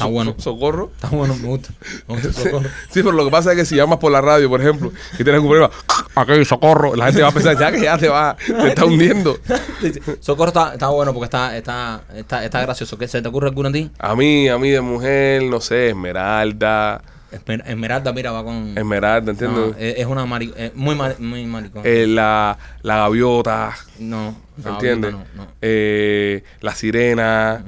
[0.00, 0.34] Ah, bueno.
[0.38, 0.90] Socorro.
[0.96, 1.68] Está bueno, me gusta.
[2.08, 2.68] Me gusta, socorro.
[2.90, 5.22] Sí, pero lo que pasa es que si llamas por la radio, por ejemplo, y
[5.22, 5.70] tienes un problema,
[6.16, 9.38] aquí socorro, la gente va a pensar ya que ya te va, te está hundiendo.
[10.20, 12.98] Socorro está, está bueno porque está, está, está, está gracioso.
[12.98, 13.90] ¿Qué, ¿Se te ocurre alguno a ti?
[13.98, 17.00] A mí, a mí de mujer, no sé, Esmeralda,
[17.32, 18.76] Esmer- Esmeralda, mira, va con.
[18.76, 19.66] Esmeralda, ¿entiendes?
[19.72, 21.82] No, es, es una mari eh, muy, mari- muy maricón.
[21.84, 25.12] Eh, la, la gaviota, no, no, ¿entiendes?
[25.12, 25.46] no, no.
[25.62, 27.64] Eh, la sirena,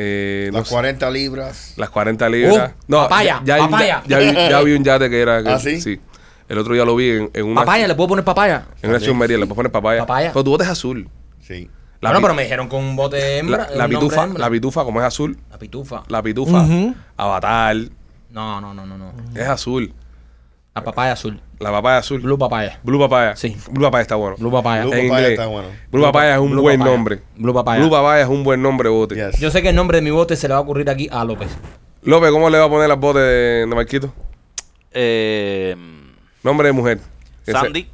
[0.00, 1.74] eh, no Las sé, 40 libras.
[1.76, 2.72] las 40 libras.
[2.86, 4.02] Uh, papaya, ya, ya, papaya.
[4.06, 5.42] Ya, vi, ya vi un yate que era.
[5.42, 6.00] que- ¿Ah, sí?
[6.48, 8.66] El otro día lo vi en, en una, Papaya, ¿le puedo poner papaya?
[8.80, 10.00] en una chumbería, le puedes poner papaya.
[10.00, 10.30] Papaya.
[10.32, 11.06] Pero tu bote es azul.
[11.42, 11.68] Sí.
[12.00, 13.68] La, bueno, pero me dijeron con un bote hembra.
[13.74, 14.40] la, pitufa, hembra.
[14.44, 16.04] la pitufa, como es azul, La pitufa.
[16.08, 16.94] la pitufa, Ujú.
[17.16, 17.76] avatar,
[18.30, 19.12] No, no, no, no, no.
[19.34, 19.92] es azul.
[20.74, 21.40] La papaya azul.
[21.60, 22.20] La papaya azul.
[22.20, 22.78] Blue papaya.
[22.84, 23.34] Blue papaya.
[23.36, 23.56] Sí.
[23.70, 24.36] Blue papaya está bueno.
[24.38, 24.82] Blue papaya.
[24.84, 25.30] Blue En papaya inglés.
[25.38, 25.68] está bueno.
[25.90, 26.94] Blue papaya es un Blue buen papaya.
[26.96, 27.22] nombre.
[27.36, 27.80] Blue papaya.
[27.80, 29.14] Blue papaya es un buen nombre, bote.
[29.16, 29.40] Yes.
[29.40, 31.24] Yo sé que el nombre de mi bote se le va a ocurrir aquí a
[31.24, 31.48] López.
[32.02, 34.14] López, ¿cómo le va a poner al bote de, de Marquito?
[34.92, 35.74] Eh,
[36.42, 37.00] Nombre de mujer.
[37.46, 37.88] Sandy.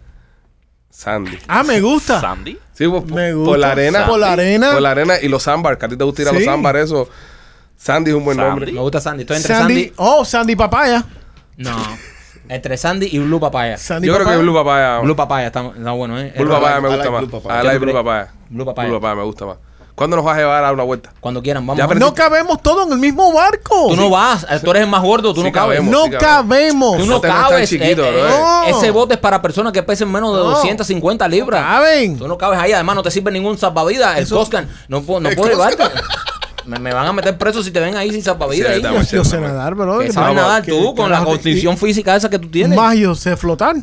[0.91, 1.39] Sandy.
[1.49, 2.21] Ah, me gusta.
[2.21, 2.59] Sandy.
[2.73, 3.59] Sí, por, Me por gusta.
[3.59, 4.07] la arena.
[4.07, 4.73] Por la arena.
[4.73, 5.43] Por la arena y los
[5.79, 6.45] que a ti te gusta ir a los Sí.
[6.77, 7.09] eso.
[7.77, 8.51] Sandy es un buen Sandy.
[8.51, 8.73] nombre.
[8.73, 9.23] Me gusta Sandy.
[9.23, 9.75] Estoy entre Sandy.
[9.75, 9.93] Sandy.
[9.97, 11.05] Oh, Sandy Papaya.
[11.57, 11.77] No.
[12.49, 13.77] Entre Sandy y Blue papaya.
[13.79, 14.37] Sandy Yo creo que.
[14.37, 14.99] Blue papaya.
[15.01, 16.33] Blue papaya está, está bueno, ¿eh?
[16.37, 17.21] Blue papaya me gusta más.
[17.23, 17.61] Blue papaya.
[17.61, 18.33] I like ¿Qué tú Blue papaya.
[18.51, 18.89] Blue papaya.
[18.89, 19.57] Blue papaya me gusta más.
[19.95, 21.13] ¿Cuándo nos vas a llevar a dar una vuelta?
[21.21, 21.79] Cuando quieran, vamos.
[21.79, 23.87] Ya a- No cabemos todos en el mismo barco.
[23.91, 25.79] Tú no vas, eh, tú eres el más gordo, tú Sí no cabes.
[25.79, 25.93] cabemos.
[25.93, 26.99] No sí, cabemos.
[26.99, 27.71] Tú No cabes.
[27.71, 28.27] chiquito, eh, eh.
[28.29, 28.65] No.
[28.77, 30.51] Ese bote es para personas que pesen menos de No.
[30.51, 31.63] 250 libras.
[31.63, 32.19] Caben.
[32.19, 34.19] Tú no cabes ahí, además no te sirve ningún salvavidas.
[34.19, 35.85] El Coscan no, puedo- no puedo llevarte.
[36.67, 38.69] Me, me van a meter preso si te ven ahí sin salvavidas.
[38.69, 38.83] Sí, ahí.
[38.83, 39.99] Yo, yo sé nadar, bro.
[40.01, 42.49] Que sabes nadar que- tú que con la no te- condición física esa que tú
[42.49, 42.77] tienes.
[42.77, 43.77] Más yo sé flotar.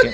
[0.00, 0.12] Que-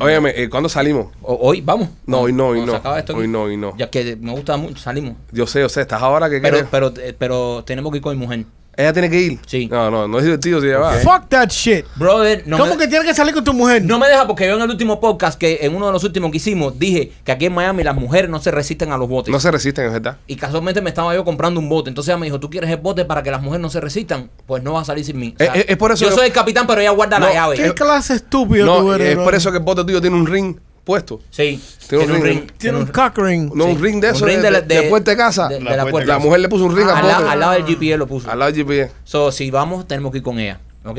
[0.00, 1.06] Óyeme, eh, ¿cuándo salimos?
[1.22, 1.88] O- Hoy, vamos.
[2.04, 2.80] No, hoy no, hoy no.
[3.14, 3.74] Hoy no, hoy no.
[3.78, 5.14] Ya que me gusta mucho, salimos.
[5.32, 6.68] Yo sé, yo sé, estás ahora que Pero, quieres.
[6.70, 8.44] pero, eh, pero tenemos que ir con mi mujer.
[8.78, 9.38] Ella tiene que ir.
[9.44, 9.66] Sí.
[9.66, 10.92] No, no, no es divertido si ella va.
[10.92, 11.84] Fuck that shit.
[11.96, 13.82] Brother, no ¿Cómo me, que tienes que salir con tu mujer?
[13.84, 16.30] no me deja porque yo en el último podcast, que en uno de los últimos
[16.30, 19.32] que hicimos, dije que aquí en Miami las mujeres no se resisten a los botes.
[19.32, 20.18] No se resisten, es verdad.
[20.28, 21.88] Y casualmente me estaba yo comprando un bote.
[21.90, 24.30] Entonces ella me dijo, ¿tú quieres el bote para que las mujeres no se resistan?
[24.46, 25.34] Pues no vas a salir sin mí.
[25.34, 27.18] O sea, Eh, eh, es por eso yo que- soy el capitán, pero ella guarda
[27.18, 27.56] la No, llave.
[27.56, 29.08] ¿Qué clase estúpido tú No, eres?
[29.08, 29.24] es bro?
[29.24, 30.56] por eso que el bote tuyo tiene un ring
[30.88, 31.20] puesto.
[31.30, 31.62] Sí.
[31.86, 32.50] Tiene un ring.
[32.56, 33.52] Tiene un cock ring.
[33.54, 35.16] No, un ring de Un eso, ring de, de la- de- de- de puerta de
[35.18, 35.46] casa.
[35.48, 36.12] de- de La la puerta.
[36.14, 37.14] La mujer le puso un ring al bote.
[37.28, 38.30] al lado del GPS lo puso.
[38.30, 38.92] Al lado del GPS.
[39.04, 40.58] So, si vamos, tenemos que ir con ella.
[40.86, 40.98] ¿Ok?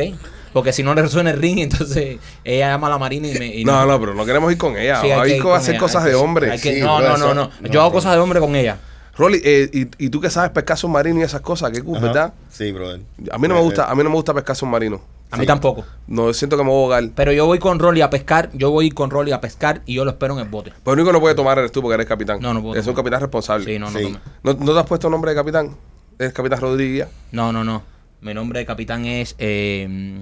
[0.54, 3.48] Porque si no le resuena el ring, entonces ella llama a la marina y me.
[3.48, 5.02] y No, no, pero no queremos ir con ella.
[5.02, 6.52] Sí, hay, que que ir con hacer ella, cosas hay de hombre.
[6.52, 7.50] hay que- Sí, no, no, no, no.
[7.60, 7.98] no, Yo hago bro.
[7.98, 8.78] cosas de hombre con ella.
[9.18, 12.00] Rolly, eh, y, y tú que sabes pescar submarino y esas cosas, qué cool.
[12.00, 12.32] ¿verdad?
[12.52, 13.02] Sí, brother.
[13.32, 15.02] A mí no me gusta, a mí no me gusta pescar submarino.
[15.32, 15.86] A mí tampoco.
[16.08, 17.12] No, siento que me voy a ahogar.
[17.16, 18.50] Pero yo voy con Rolly a pescar.
[18.54, 20.72] Yo voy con Rolly a pescar y yo lo espero en el bote.
[20.84, 22.40] Pero el único que no puede tomar eres tú porque eres capitán.
[22.42, 23.04] No, no puedo Es un tomar.
[23.04, 23.66] capitán responsable.
[23.66, 24.06] Sí, no, no Sí.
[24.06, 24.20] tome.
[24.44, 25.76] ¿No, no te has puesto nombre de capitán?
[26.18, 27.08] ¿Es capitán Rodríguez?
[27.32, 27.84] No, no, no.
[28.22, 30.20] Mi nombre de capitán es eh,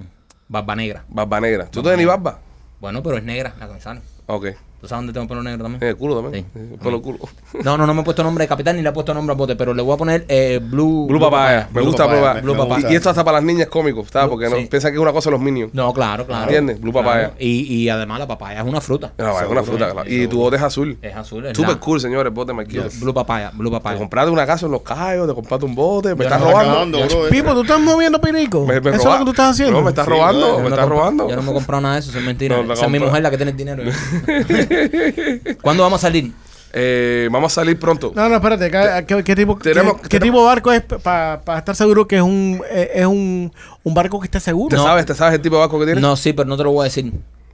[0.48, 1.04] Barba Negra.
[1.08, 1.66] Barba negra.
[1.70, 2.38] ¿Tú tienes ni barba?
[2.80, 4.00] Bueno, pero es negra la sale.
[4.26, 4.46] Ok.
[4.80, 5.82] ¿Tú sabes dónde tengo pelo negro también?
[5.82, 6.46] En el culo también.
[6.54, 6.60] Sí.
[6.88, 7.18] El culo.
[7.64, 9.36] No, no, no me he puesto nombre de capitán ni le he puesto nombre al
[9.38, 11.06] bote, pero le voy a poner eh, Blue...
[11.08, 11.68] Blue papaya.
[11.72, 12.88] Me Blue gusta papaya, Blue papaya.
[12.88, 14.28] Y, y esto hasta para las niñas es cómico, ¿sabes?
[14.28, 15.74] Blue- Porque no, piensan que es una cosa de los minions.
[15.74, 16.44] No, claro, claro.
[16.44, 16.80] ¿Entiendes?
[16.80, 17.08] Blue Claro.
[17.08, 17.32] papaya.
[17.40, 19.12] Y, y además la papaya es una fruta.
[19.18, 19.90] No, es una fruta.
[19.90, 20.08] claro.
[20.08, 20.96] Y tu bote es azul.
[21.02, 22.84] Es azul, es Super la- cool, señores, bote Marquito.
[23.00, 23.98] Blue papaya, Blue Te papaya.
[23.98, 26.70] compraste una casa en los Cayos, te compraste un bote, me Yo estás no- robando.
[26.98, 27.28] acabando.
[27.30, 28.64] Pipo, ¿tú estás moviendo perico?
[28.64, 29.76] Me- me ¿Eso es lo que tú estás haciendo?
[29.76, 31.28] No, me estás robando, me Yo no estás robando.
[31.28, 32.56] Yo no me he comprado nada de eso, eso es mentira.
[32.64, 33.82] Te Esa es mi mujer la que tiene el dinero.
[35.62, 36.32] ¿Cuándo vamos a salir?
[36.72, 38.12] Eh, vamos a salir pronto.
[38.14, 38.70] No, no, espérate.
[38.70, 42.06] ¿Qué, qué- qué tipo, qué- Tenemos- qué, tenemos- tipo de barco es para estar seguro
[42.06, 43.50] que es un eh, es un,
[43.82, 44.68] un barco que esté seguro?
[44.68, 44.82] ¿Te No.
[44.84, 46.02] sabes, te sabes el tipo de barco que tienes?
[46.02, 47.10] No, sí, pero no te lo voy a decir.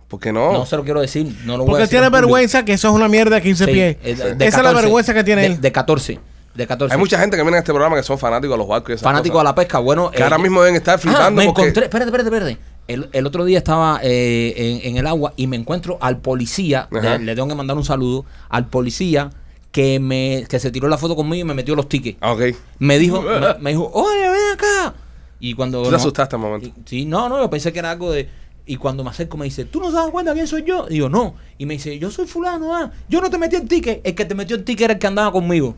[0.09, 0.53] ¿Por qué no?
[0.53, 1.27] No se lo quiero decir.
[1.45, 3.65] No lo voy a Porque decir tiene vergüenza que eso es una mierda de 15
[3.67, 3.97] Sí, pies.
[4.03, 4.83] eh, de- Esa de es la 14.
[4.83, 5.57] vergüenza que tiene de, ahí.
[5.57, 6.21] de 14.
[6.55, 6.93] De 14.
[6.95, 8.93] Hay mucha gente que viene a este programa que son fanáticos a los barcos y
[8.95, 9.47] esas fanático cosas.
[9.47, 9.79] a la pesca.
[9.79, 12.59] Bueno, Que ahora mismo deben estar Ah, flipando me porque- encontré, espérate, espérate, espérate.
[12.87, 16.87] El, el otro día estaba eh, en, en el agua y me encuentro al policía,
[17.19, 19.31] le, le tengo que mandar un saludo, al policía
[19.73, 22.19] que me que se tiró la foto conmigo y me metió los tickets.
[22.21, 22.33] Ah.
[22.79, 24.95] Me dijo, me, me dijo, oye, ven acá.
[25.41, 25.83] Y cuando...
[25.83, 26.69] Tú te asustaste un momento.
[26.69, 28.29] y- Sí, no, no, yo pensé que era algo de...
[28.67, 30.87] Y cuando me acerco me dice, ¿tú no te das cuenta quién soy yo?
[30.89, 31.35] Y digo, no.
[31.59, 32.91] Y me dice, yo soy fulano, ah.
[33.09, 34.01] Yo no te metí el ticket.
[34.05, 35.75] El que te metió el ticket era el que andaba conmigo.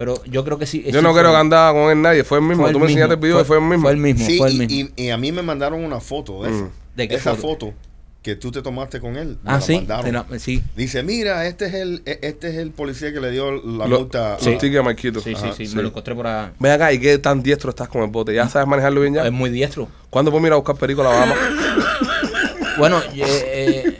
[0.00, 0.82] Pero yo creo que sí.
[0.82, 2.62] Yo sí no fue- creo que andaba con él nadie, fue el mismo.
[2.64, 3.82] fue Tú el me enseñaste el video y fue el mismo.
[3.82, 4.90] Fue el mismo, Sí, fue el y, mismo.
[4.96, 6.62] y- y a mí me mandaron una foto de esa.
[6.64, 6.70] Mm.
[6.96, 7.66] ¿De qué esa foto?
[7.66, 7.74] foto?
[8.22, 9.38] que tú te tomaste con él.
[9.42, 9.82] me ah, sí.
[9.88, 10.62] la- sí.
[10.76, 14.36] Dice, mira, este es el e- este es el policía que le dio la multa.
[14.38, 15.20] Los a- tickets a Marquito.
[15.20, 15.76] Sí, Ajá, sí, sí, sí.
[15.76, 16.48] Me lo encontré por ahí.
[16.58, 18.34] Ven acá, ¿y qué tan diestro estás con el bote?
[18.34, 19.24] ¿Ya sabes manejarlo bien ya?
[19.26, 19.88] Es muy diestro.
[20.10, 21.34] ¿Cuándo podemos ir a buscar perico a la Bahama?
[22.78, 23.22] Bueno, eh,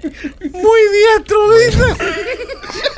[0.04, 0.10] eh,
[0.52, 1.82] Muy diestro, dice.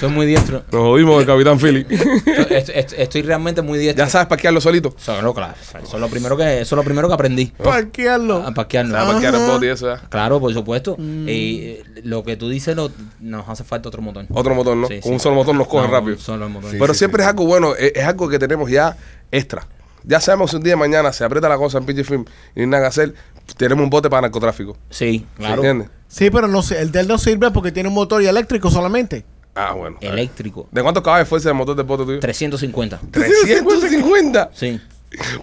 [0.00, 0.62] soy muy diestro.
[0.72, 1.86] Nos jodimos el Capitán Philly.
[2.50, 4.04] Estoy, estoy- estoy realmente muy diestro.
[4.04, 4.94] ¿Ya sabes parquearlo solito?
[4.98, 7.46] Solo, claro, eso es lo primero que, eso es lo primero que aprendí.
[7.62, 8.46] Parquearlo.
[8.46, 8.94] A parquearlo.
[8.94, 10.00] ¿Sabes parquear el bote y eso ya?
[10.08, 10.96] Claro, por supuesto.
[10.98, 12.90] Y eh, lo que tú dices, lo-
[13.20, 14.26] nos hace falta otro motor.
[14.30, 14.86] Otro motor, ¿no?
[14.88, 15.10] Sí, Con sí.
[15.10, 16.18] un solo motor nos coge No, rápido.
[16.18, 16.70] Solo el motor.
[16.70, 16.76] Sí.
[16.78, 18.96] Pero siempre es algo bueno, es, es algo que tenemos ya
[19.32, 19.66] extra.
[20.06, 22.66] Ya sabemos si un día de mañana se aprieta la cosa en PG Film y
[22.66, 23.14] nada que hacer,
[23.56, 24.76] tenemos un bote para narcotráfico.
[24.90, 25.54] Sí, claro.
[25.56, 25.88] ¿Entiendes?
[26.08, 29.24] Sí, pero no sé, el del no sirve porque tiene un motor y eléctrico solamente.
[29.54, 29.96] Ah, bueno.
[30.00, 30.68] Eléctrico.
[30.70, 32.20] ¿De cuántos caballos fuerza el motor del bote tuyo?
[32.20, 33.00] 350.
[33.10, 34.50] 350.
[34.54, 34.80] Sí.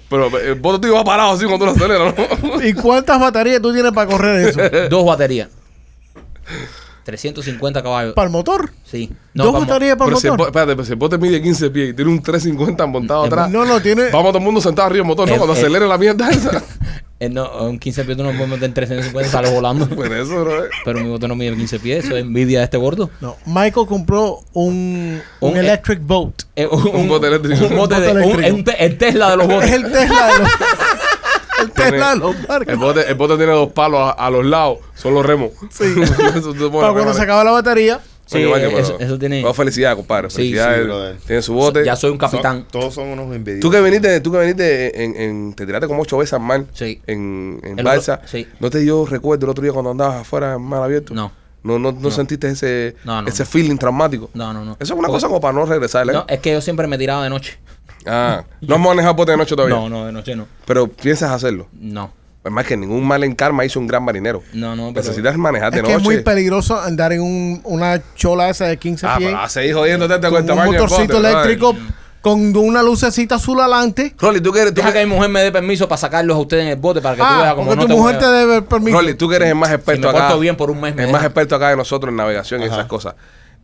[0.10, 2.62] Pero el bote tuyo va parado así cuando lo aceleras, ¿no?
[2.64, 4.90] ¿Y cuántas baterías tú tienes para correr eso?
[4.90, 5.48] Dos baterías.
[7.04, 8.14] 350 caballos.
[8.14, 8.72] ¿Para el motor?
[8.84, 9.12] Sí.
[9.34, 10.48] ¿Dos vamos- baterías para el el, motor?
[10.48, 13.50] espérate, pero si el bote mide 15 pies y tiene un 350 montado Eh, atrás,
[13.50, 14.04] No, no, tiene...
[14.12, 15.36] vamos todo el mundo sentado arriba del motor, ¿no?
[15.36, 15.60] Eh, Cuando eh.
[15.60, 16.64] acelere la mierda esa.
[17.24, 19.88] Eh, no, un 15 pies tú no puedes meter en 350 y sale volando.
[19.96, 20.64] Pues eso, bro.
[20.84, 22.04] Pero mi bote no mide 15 pies.
[22.06, 23.12] Eso es envidia de este gordo.
[23.22, 26.34] No, Michael compró un, un Un- electric boat.
[26.56, 27.64] Eh, un, bote eléctrico.
[27.68, 28.72] Un bote Un de, bote un- eléctrico.
[28.72, 29.72] un el Tesla de los Es botes.
[29.72, 30.50] el Tesla de los...
[31.62, 32.78] el Tesla de los El barcos.
[32.78, 35.52] bote, el bote tiene dos palos a, a los lados, son los remos.
[35.70, 35.84] Sí.
[36.36, 38.00] Eso Para cuando se acaba la batería.
[38.26, 39.42] Sí, eso, pero- eso tiene.
[39.42, 40.30] Bueno, felicidades, compadre.
[40.30, 40.86] Sí, Felicidades.
[40.86, 41.18] brother.
[41.28, 41.84] tiene su bote.
[41.84, 42.66] Ya soy un capitán.
[42.72, 43.62] todos son unos envidiosos.
[43.62, 46.64] Tú que viniste, tú que viniste en, en- te tiraste como ocho veces al mar
[46.72, 47.02] Sí.
[47.08, 48.14] en, en El balsa.
[48.16, 48.48] otro- sí.
[48.62, 51.14] ¿No te dio recuerdo el otro día cuando andabas afuera en mar abierto?
[51.14, 51.30] No.
[51.64, 53.50] No, no, no, sentiste ese, No, no, ese no.
[53.50, 54.30] feeling traumático.
[54.34, 54.72] No, no, no.
[54.80, 56.14] Eso es una Porque- cosa como para no regresar, ¿eh?
[56.14, 57.60] No, es que yo siempre me tiraba de noche.
[58.06, 59.76] Ah, no has manejado bote de noche todavía.
[59.76, 60.48] No, no, de noche no.
[60.66, 61.68] Pero piensas hacerlo.
[61.74, 62.12] No.
[62.44, 64.42] Además que ningún mal en karma hizo un gran marinero.
[64.54, 65.04] No, no, pero...
[65.06, 66.02] Necesitas manejar de Es que noche.
[66.02, 69.48] es muy peligroso andar en un- una chola esa de 15 ah, pies pero a
[69.50, 71.76] seguir jodiéndote con con el un tamaño del motorcito bote, eléctrico
[72.22, 74.16] con una lucecita azul adelante.
[74.20, 76.36] Rolly, tú que eres, tú Deja que- que mi mujer me dé permiso para sacarlos
[76.36, 77.94] a ustedes en el bote para que tú Ah, veas como porque no tu te
[78.00, 78.98] mujer te debe permiso.
[78.98, 80.28] Rolly, tú que eres el más experto me acá.
[80.28, 82.66] porto bien por un mes, me El más experto acá de nosotros en navegación y
[82.66, 83.14] esas cosas.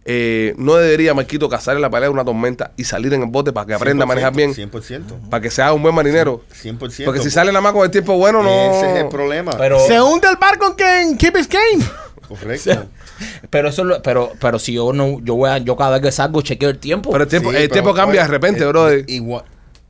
[0.10, 3.52] Eh, no debería Marquito cazar en la de una tormenta y salir en el bote
[3.52, 5.30] para que aprenda a manejar bien, 100%.
[5.30, 6.44] para que sea un buen marinero.
[6.64, 7.04] 100%.
[7.04, 8.50] Porque si sale nada más con el tiempo bueno, no.
[8.50, 9.52] Ese es el problema.
[9.58, 11.84] Pero, Se hunde el barco en Keep It Game.
[12.26, 12.86] Correcto.
[13.50, 16.12] pero eso lo- pero, pero si yo no, yo voy a, yo cada vez que
[16.14, 17.12] salgo chequeo el tiempo.
[17.12, 18.88] Pero el tiempo, Sí, el pero, tiempo cambia de repente, bro.
[18.94, 19.44] Igual.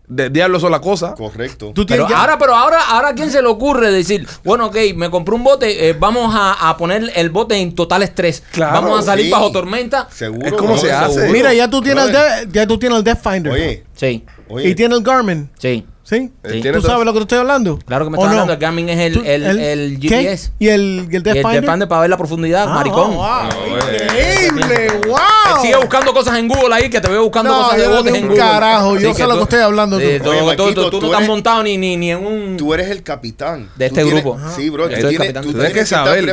[0.10, 1.16] De diablo son las cosas.
[1.16, 1.72] Correcto.
[1.76, 4.78] Tú Pero ya- ahora, pero ahora, ahora, ¿a quién se le ocurre decir, bueno, ok,
[4.96, 8.42] me compré un bote, eh, vamos a, a poner el bote en total estrés.
[8.54, 9.32] Claro, vamos a salir sí.
[9.32, 10.08] bajo tormenta.
[10.10, 10.48] Seguro.
[10.48, 11.14] Es como no, se hace.
[11.16, 11.34] seguro.
[11.34, 13.52] Mira, ya tú tienes el, de- ya tú tienes el Death Finder.
[13.52, 14.70] Oye, Sí, oye.
[14.70, 15.50] y tiene el Garmin.
[15.60, 15.86] sí.
[16.10, 16.32] ¿Sí?
[16.50, 16.62] Sí.
[16.62, 17.80] ¿Tú sabes lo que te estoy hablando?
[17.80, 18.40] Claro que me ¿O está no?
[18.42, 18.54] hablando.
[18.54, 20.08] El Garmin es el, el, el ¿qué?
[20.08, 20.52] GPS.
[20.58, 21.62] ¿Y el, el Death Y el Finder?
[21.64, 23.14] Defender para ver la profundidad, Ah, maricón.
[23.16, 23.50] wow, Ah,
[24.06, 25.62] Increíble, wow.
[25.62, 28.22] Sigue buscando cosas en Google ahí, que te veo buscando No, cosas de botes en
[28.28, 28.38] Google.
[28.38, 30.04] carajo, yo sé lo que estoy hablando tú.
[30.06, 32.26] de- tú- Oye, tú- Marquito, tú tú no estás eres- montado ni, ni, ni en
[32.26, 32.58] un...
[32.58, 33.70] Tú eres el capitán.
[33.76, 34.40] De este tienes- grupo.
[34.56, 34.88] Sí, bro.
[34.90, 36.24] Tú tienes, que saber.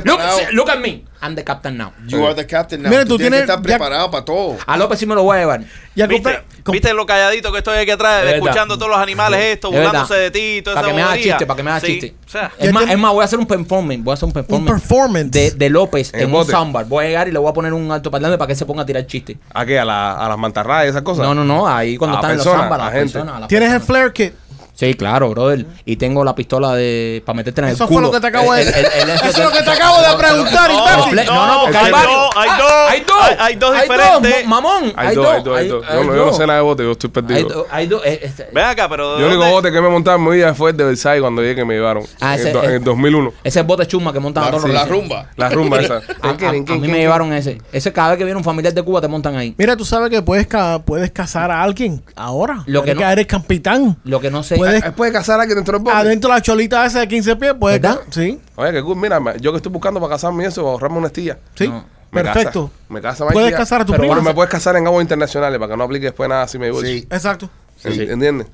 [0.53, 1.03] Look, at me.
[1.23, 1.91] I'm the captain now.
[2.07, 2.91] You are the captain now.
[2.91, 4.57] Mira, tú, tienes, que estar preparado para todo.
[4.67, 5.65] A López sí me lo voy a llevar.
[5.97, 6.41] Ya ¿Viste,
[6.73, 9.91] ¿Viste lo calladito que estoy aquí atrás, Es escuchando todos los animales estos, Es verdad.
[9.93, 11.81] burlándose de ti y toda Para esa que me haga chiste, para que me haga
[11.81, 12.15] Sí, chiste.
[12.27, 14.03] O sea, Es más, es más, voy a hacer un performance.
[14.03, 14.73] Voy a hacer un performance.
[14.81, 15.31] performance.
[15.31, 16.87] De, de López En en, un soundbar.
[16.87, 18.87] Voy a llegar y le voy a poner un altoparlante para que se ponga a
[18.87, 19.37] tirar chistes.
[19.53, 19.79] ¿A qué?
[19.79, 21.25] ¿A, la- a las mantarrayas y esas cosas?
[21.27, 21.69] No, no, no.
[21.69, 23.13] Ahí cuando A están en los personas, soundbar, a a las gente.
[23.13, 23.37] personas.
[23.37, 24.33] a las ¿Tienes el flare kit?
[24.75, 25.67] Sí, claro, brother.
[25.85, 28.01] Y tengo la pistola de para meterte en el Eso culo.
[28.01, 30.01] fue lo que te acabo de El- el- el- Eso es lo que te acabo
[30.03, 30.79] de preguntar, no,
[31.11, 31.27] imbécil.
[31.33, 33.17] No, no, porque hay hay dos, hay Ah, dos, Hay dos.
[33.23, 34.47] hay- hay dos diferentes.
[34.49, 34.93] mamón.
[34.97, 35.85] Hay, dos, hay dos, hay dos.
[35.87, 37.37] Yo, no- yo no sé nada de bote, yo estoy perdido.
[37.37, 37.67] Hay dos.
[37.71, 38.03] Hay dos.
[38.05, 39.15] eh, este- ven acá, pero.
[39.15, 41.21] ¿de Yo el único bote que me montaron en mi vida fue el de Versailles
[41.23, 42.05] cuando llegué que me llevaron.
[42.21, 43.33] Ah, en, el en el 2001.
[43.45, 45.31] Ese es bote chuma que montan a todos los la rumba.
[45.37, 45.95] La rumba esa.
[46.23, 47.63] A, a- a mí me llevaron ese.
[47.73, 49.55] Ese cada vez que viene un familiar de Cuba te montan ahí.
[49.57, 52.63] Mira, tú sabes que puedes, ca- puedes casar a alguien ahora.
[52.67, 53.97] Lo que no- eres capitán.
[54.05, 54.57] Lo que no sé.
[54.65, 55.97] Puedes- ¿Puedes, ¿Puedes casar a alguien dentro del bote?
[55.97, 57.81] Adentro de la cholita esa de 15 pies, puedes.
[57.81, 58.01] ¿Verdad?
[58.11, 58.97] Sí, Oye, qué cool.
[58.97, 61.39] Mira, yo que estoy buscando para casarme eso, ahorrarme una estilla.
[61.55, 61.69] sí.
[61.69, 61.93] No.
[62.15, 62.69] Me Perfecto.
[62.69, 62.85] casa.
[62.91, 64.15] Me casa Puedes Mikey, casar a tu pero prima.
[64.15, 66.67] bueno, me puedes casar en aguas internacionales para que no aplique después nada si me
[66.67, 66.89] divorcio.
[66.93, 67.09] Sí.
[67.11, 67.51] Exacto.
[67.83, 68.03] ¿En- Sí.
[68.03, 68.47] ¿Entiendes?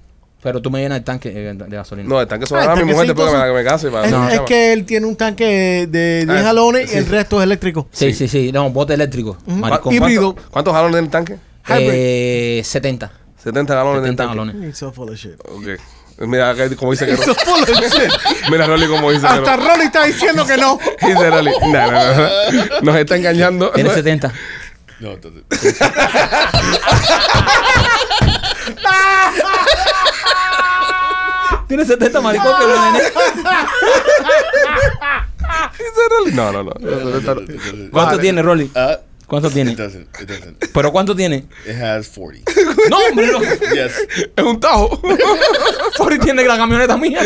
[0.42, 2.08] Pero tú me llenas el tanque eh, de gasolina.
[2.08, 3.48] No, el tanque se Ah, a mi mujer después que me, sí.
[3.48, 3.90] que me case.
[3.90, 6.96] Para Es, no, es que él tiene un tanque de 10 Ah, galones sí.
[6.96, 7.86] y el resto es eléctrico.
[7.92, 8.50] Sí, sí, sí.
[8.50, 9.36] No, bote eléctrico.
[9.44, 9.92] Maricón.
[9.92, 10.32] Y- Híbrido.
[10.32, 11.36] ¿Cuántos, ¿Cuántos galones tiene el tanque?
[11.68, 13.12] Eh, 70.
[13.36, 14.52] 70 galones 70 del tanque.
[14.52, 14.70] galones.
[14.70, 15.38] He's so full of shit.
[15.40, 15.78] Ok.
[16.20, 17.20] Mira, acá como dice que no.
[18.50, 19.68] Mira, Rolly, como dice Hasta que no.
[19.68, 20.78] Rolly está diciendo que no.
[21.00, 21.50] Dice Rolly.
[21.62, 22.28] No, no, no, no.
[22.82, 23.70] Nos está engañando.
[23.70, 24.32] Tiene 70.
[25.00, 25.42] No, entonces.
[31.68, 33.00] Tiene 70, maricón, que lo nene.
[35.78, 36.32] Dice Rolly.
[36.32, 36.72] No, no, no.
[37.90, 38.70] ¿Cuánto tiene, Rolly?
[38.74, 38.96] Uh,
[39.30, 39.70] ¿Cuánto tiene?
[39.70, 40.08] It doesn't.
[40.20, 40.64] It doesn't.
[40.74, 41.44] ¿Pero cuánto tiene?
[41.64, 42.50] It has 40.
[42.90, 43.38] No, hombre, no.
[43.40, 43.92] yes.
[44.34, 45.00] Es un tajo.
[45.96, 47.20] Fori tiene la camioneta mía.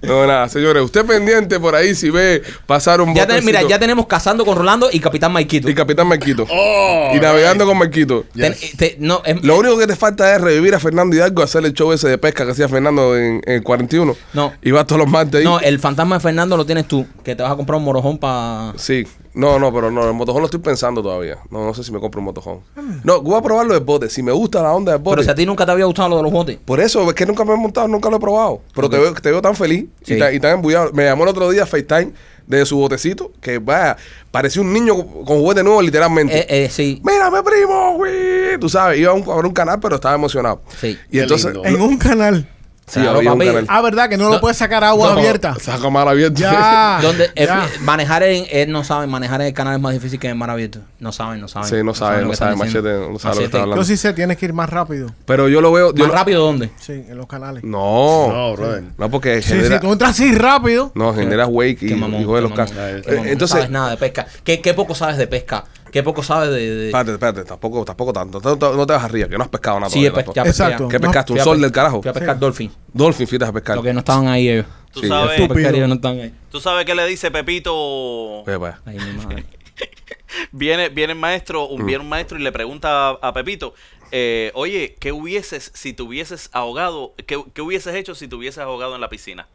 [0.00, 0.82] No, nada, señores.
[0.84, 4.88] Usted pendiente por ahí si ve pasar un Ya mira, ya tenemos Cazando con Rolando
[4.90, 5.68] y Capitán Maikito.
[5.68, 6.46] Y Capitán Marquito.
[6.50, 7.78] Oh, y navegando con.
[7.90, 11.62] Ten- te- no, es- Lo único que te falta es revivir a Fernando Hidalgo, hacer
[11.66, 14.16] el show ese de pesca que hacía Fernando en, en el 41.
[14.32, 14.54] No.
[14.62, 15.44] Y vas todos los martes ahí.
[15.44, 18.16] no, el fantasma de Fernando lo tienes tú, que te vas a comprar un morojón
[18.18, 18.72] para...
[18.76, 19.06] Sí.
[19.32, 21.38] No, no, pero no, el motojón lo estoy pensando todavía.
[21.50, 22.60] No, no sé si me compro un motojón.
[23.04, 24.10] No, voy a probarlo del bote.
[24.10, 25.16] Si me gusta la onda del bote.
[25.16, 26.58] Pero si a ti nunca te había gustado lo de los botes.
[26.64, 28.60] Por eso, es que nunca me he montado, nunca lo he probado.
[28.74, 30.14] Pero te, veo, te veo tan feliz Sí.
[30.14, 30.90] y, tan, y tan embullado.
[30.92, 32.12] Me llamó el otro día FaceTime
[32.46, 33.96] de su botecito, que vaya,
[34.32, 36.36] parecía un niño con juguete nuevo, literalmente.
[36.36, 37.00] Eh, eh, sí.
[37.04, 38.58] Mira, mi primo, güey.
[38.58, 40.60] Tú sabes, iba a, un, a ver un canal, pero estaba emocionado.
[40.80, 40.98] Sí.
[41.08, 41.68] Y Qué entonces, lindo.
[41.68, 42.48] En un canal.
[42.90, 43.48] Sí, Claro, había un papi.
[43.50, 43.66] canal.
[43.68, 44.08] Ah, ¿verdad?
[44.08, 45.54] Que no, lo puedes sacar agua No, abierta.
[45.60, 46.40] Saca mal abierto.
[46.40, 46.98] Ya.
[47.02, 47.48] Donde eh,
[47.82, 50.50] manejar en, él no sabe, manejar en el canal es más difícil que en mar
[50.50, 50.80] abierto.
[50.98, 51.68] No saben, no saben.
[51.68, 52.88] Sí, no sabe, lo no que están sabe, diciendo.
[52.90, 53.76] Machete, no sabe lo que está hablando.
[53.82, 55.10] Yo sí sé, tienes que ir más rápido.
[55.24, 55.94] Pero yo lo veo.
[55.94, 56.70] yo ¿Más lo- rápido dónde?
[56.78, 57.64] Sí, en los canales.
[57.64, 58.28] No.
[58.32, 58.84] No, brother.
[58.98, 59.76] No, porque Sí, genera.
[59.76, 60.92] sí, tú entras así rápido.
[60.94, 63.02] No, genera wake y, Qué mamón, y jode qué los qué Eh.
[63.06, 64.26] Entonces, no sabes nada de pesca.
[64.44, 65.64] ¿Qué, qué poco sabes de pesca?
[65.90, 66.56] ¿Qué poco sabes de...?
[66.74, 68.40] de- espérate, espérate, tampoco, tampoco tanto.
[68.40, 70.14] No, te- no te vas a ríer, que no has pescado nada Sí, he todavía,
[70.14, 70.34] pe- tampoco.
[70.36, 70.88] ya pesqué, Exacto.
[70.88, 71.32] ¿Qué No, pescaste?
[71.32, 72.02] ¿Un sol del carajo?
[72.02, 72.72] Fui a pescar dolphin.
[72.92, 73.76] Dolphin, fuiste a pescar.
[73.76, 74.66] Lo que no estaban ahí ellos.
[74.92, 75.54] Tú Sí, sabes, estúpido.
[75.54, 76.34] Pescaría no estaban ahí.
[76.50, 78.42] tú sabes qué le dice Pepito.
[78.44, 78.80] Para allá.
[78.84, 79.44] Ay, mi madre.
[80.52, 81.72] Viene, viene el maestro, Mm.
[81.80, 83.74] un, viene un maestro y le pregunta a, a Pepito,
[84.12, 87.14] eh, oye, ¿qué hubieses si te hubieses ahogado?
[87.26, 89.48] ¿qué, qué hubieses hecho si te hubieses ahogado en la piscina?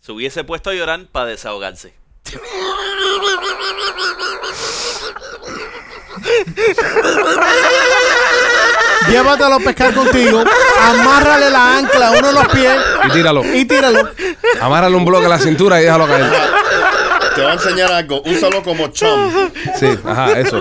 [0.00, 1.94] Se hubiese puesto a llorar para desahogarse.
[9.10, 10.42] Llévatelo a pescar contigo,
[10.80, 12.72] amárrale la ancla a uno de los pies
[13.08, 13.42] Y tíralo.
[13.54, 14.08] y tíralo.
[14.60, 16.30] Amárrale un bloque a la cintura y déjalo caer.
[17.34, 18.22] Te voy a enseñar algo.
[18.24, 19.30] Úsalo como chum.
[19.78, 20.60] Sí, ajá, eso.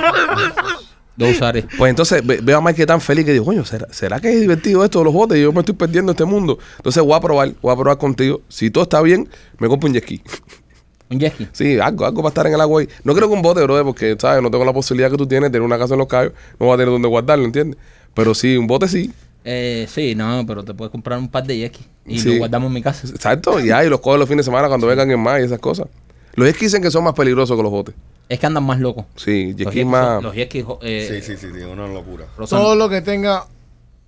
[1.17, 1.65] Lo usaré.
[1.77, 4.39] Pues entonces ve- veo a Mike tan feliz que digo, coño, ¿será, ¿será que es
[4.41, 5.37] divertido esto de los botes?
[5.37, 6.57] Yo me estoy perdiendo este mundo.
[6.77, 8.41] Entonces voy a probar, voy a probar contigo.
[8.49, 10.21] Si todo está bien, me compro un jet ski.
[11.11, 11.47] Un jet ski.
[11.51, 12.87] Sí, algo, algo para estar en el agua ahí.
[13.03, 14.41] No creo que un bote, bro, porque, ¿sabes?
[14.41, 16.33] No tengo la posibilidad que tú tienes de tener una casa en los callos.
[16.59, 17.77] No voy a tener donde guardarlo, ¿entiendes?
[18.13, 19.11] Pero sí, un bote sí.
[19.43, 22.29] Eh, sí, no, pero te puedes comprar un par de jet ski y Sí.
[22.33, 23.07] lo guardamos en mi casa.
[23.07, 25.59] Exacto, y ahí los cojo los fines de semana cuando vengan en más y esas
[25.59, 25.87] cosas.
[26.35, 27.95] Los jet skis dicen que son más peligrosos que los botes.
[28.29, 29.05] Es que andan más locos.
[29.17, 30.23] Sí, jet Los ski jet- más...
[30.23, 32.25] Los jet ski, eh, Sí, sí, sí, sí, una locura.
[32.49, 33.47] Todo lo que tenga,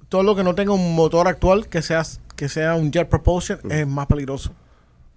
[0.08, 2.04] todo lo que no tenga un motor actual que sea,
[2.36, 4.52] que sea un jet propulsion es más peligroso.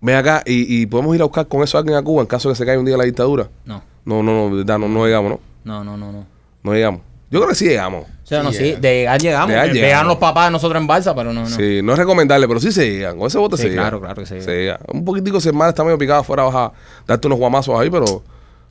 [0.00, 2.26] Ven acá y, y podemos ir a buscar con eso a alguien a Cuba en
[2.26, 3.48] caso de que se caiga un día la dictadura.
[3.64, 5.40] No, No, no, no, verdad, no, no llegamos, ¿no?
[5.64, 6.26] no, no, no, no.
[6.62, 7.00] No llegamos.
[7.30, 8.04] Yo creo que sí llegamos.
[8.04, 9.48] O sea, no, Sí, sí, de llegar llegamos.
[9.48, 9.88] De llegar Eh, llegamos.
[9.94, 11.48] Vean los papás de nosotros en balsa, pero no, no.
[11.48, 13.18] Sí, no es recomendable, pero sí se llegan.
[13.18, 13.82] Con ese bote Sí, se llega.
[13.82, 14.52] claro, claro que se llega.
[14.52, 14.80] llega.
[14.92, 16.72] Un poquitico mar está medio picado afuera, vas a
[17.06, 18.22] darte unos guamazos ahí, pero, Los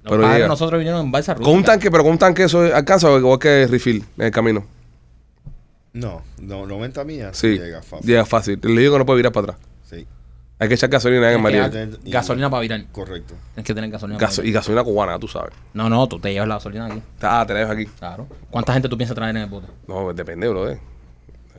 [0.04, 0.48] pero padres de llega.
[0.48, 1.72] nosotros vinieron en balsa Con un rústica.
[1.72, 4.64] tanque, pero con un tanque eso alcanza o igual que refill en el camino.
[5.94, 7.38] No, no 90 millas.
[7.38, 8.08] Sí, Llega fácil.
[8.08, 8.60] llega fácil.
[8.62, 9.58] Le digo que no puede virar para atrás.
[9.90, 10.06] Sí,
[10.58, 11.70] Hay que echar gasolina en María.
[12.06, 12.86] Gasolina para virar.
[12.92, 13.34] correcto.
[13.54, 14.62] Tienes que tener gasolina para Gaso- y virar.
[14.62, 15.52] gasolina cubana, tú sabes.
[15.74, 17.02] No, no, tú te llevas la gasolina aquí.
[17.22, 17.86] Ah, te la dejo aquí.
[17.88, 18.28] Claro.
[18.50, 19.68] ¿Cuánta gente tú piensas traer en el bote?
[19.88, 20.70] No, depende, bro.
[20.70, 20.80] eh.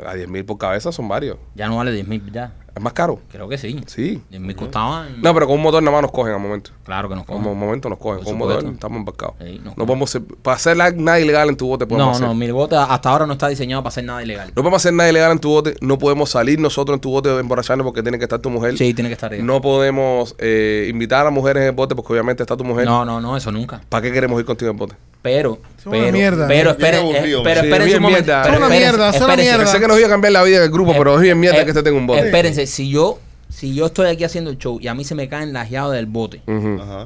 [0.05, 1.37] A 10 mil por cabeza son varios.
[1.55, 2.53] Ya no vale 10 mil ya.
[2.77, 3.21] ¿Es más caro?
[3.33, 3.81] Creo que sí.
[3.87, 4.21] Sí.
[4.29, 5.23] 10 mil costaban.
[5.23, 6.73] No, pero con un motor nada más nos cogen al momento.
[6.85, 7.59] Claro que nos Como cogen.
[7.59, 8.17] momento nos cogen.
[8.17, 9.35] Por Con un motor estamos embarcados.
[9.43, 12.27] Sí, no podemos ser- para hacer nada ilegal en tu bote podemos No, hacer.
[12.27, 14.49] no, mi bote hasta ahora no está diseñado para hacer nada ilegal.
[14.55, 15.75] No podemos hacer nada ilegal en tu bote.
[15.81, 18.77] No podemos salir nosotros en tu bote emborracharnos porque tiene que estar tu mujer.
[18.77, 19.43] Sí, tiene que estar ahí.
[19.43, 22.85] No podemos eh, invitar a mujeres en el bote porque obviamente está tu mujer.
[22.85, 23.81] No, no, no, eso nunca.
[23.89, 24.97] ¿Para qué queremos ir contigo en el bote?
[25.23, 26.47] Pero, Es una pero, mierda.
[26.47, 28.33] pero esperen, aburrido, eh, pero sí, espérense bien un momento.
[28.43, 29.67] Es una mierda, es una mierda.
[29.67, 31.63] Sé que nos iba a cambiar la vida en el grupo, pero es bien mierda
[31.63, 32.21] Eh, que este tenga un bote.
[32.27, 35.29] Espérense, si yo, si yo estoy aquí haciendo el show y a mí se me
[35.29, 36.43] caen las llaves del bote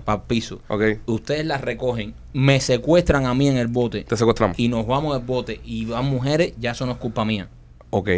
[0.05, 0.61] para el piso,
[1.07, 4.59] ustedes las recogen, me secuestran a mí en el bote Te secuestramos.
[4.59, 7.49] y nos vamos del bote y van mujeres, ya eso no es culpa mía.
[7.91, 8.09] Ok.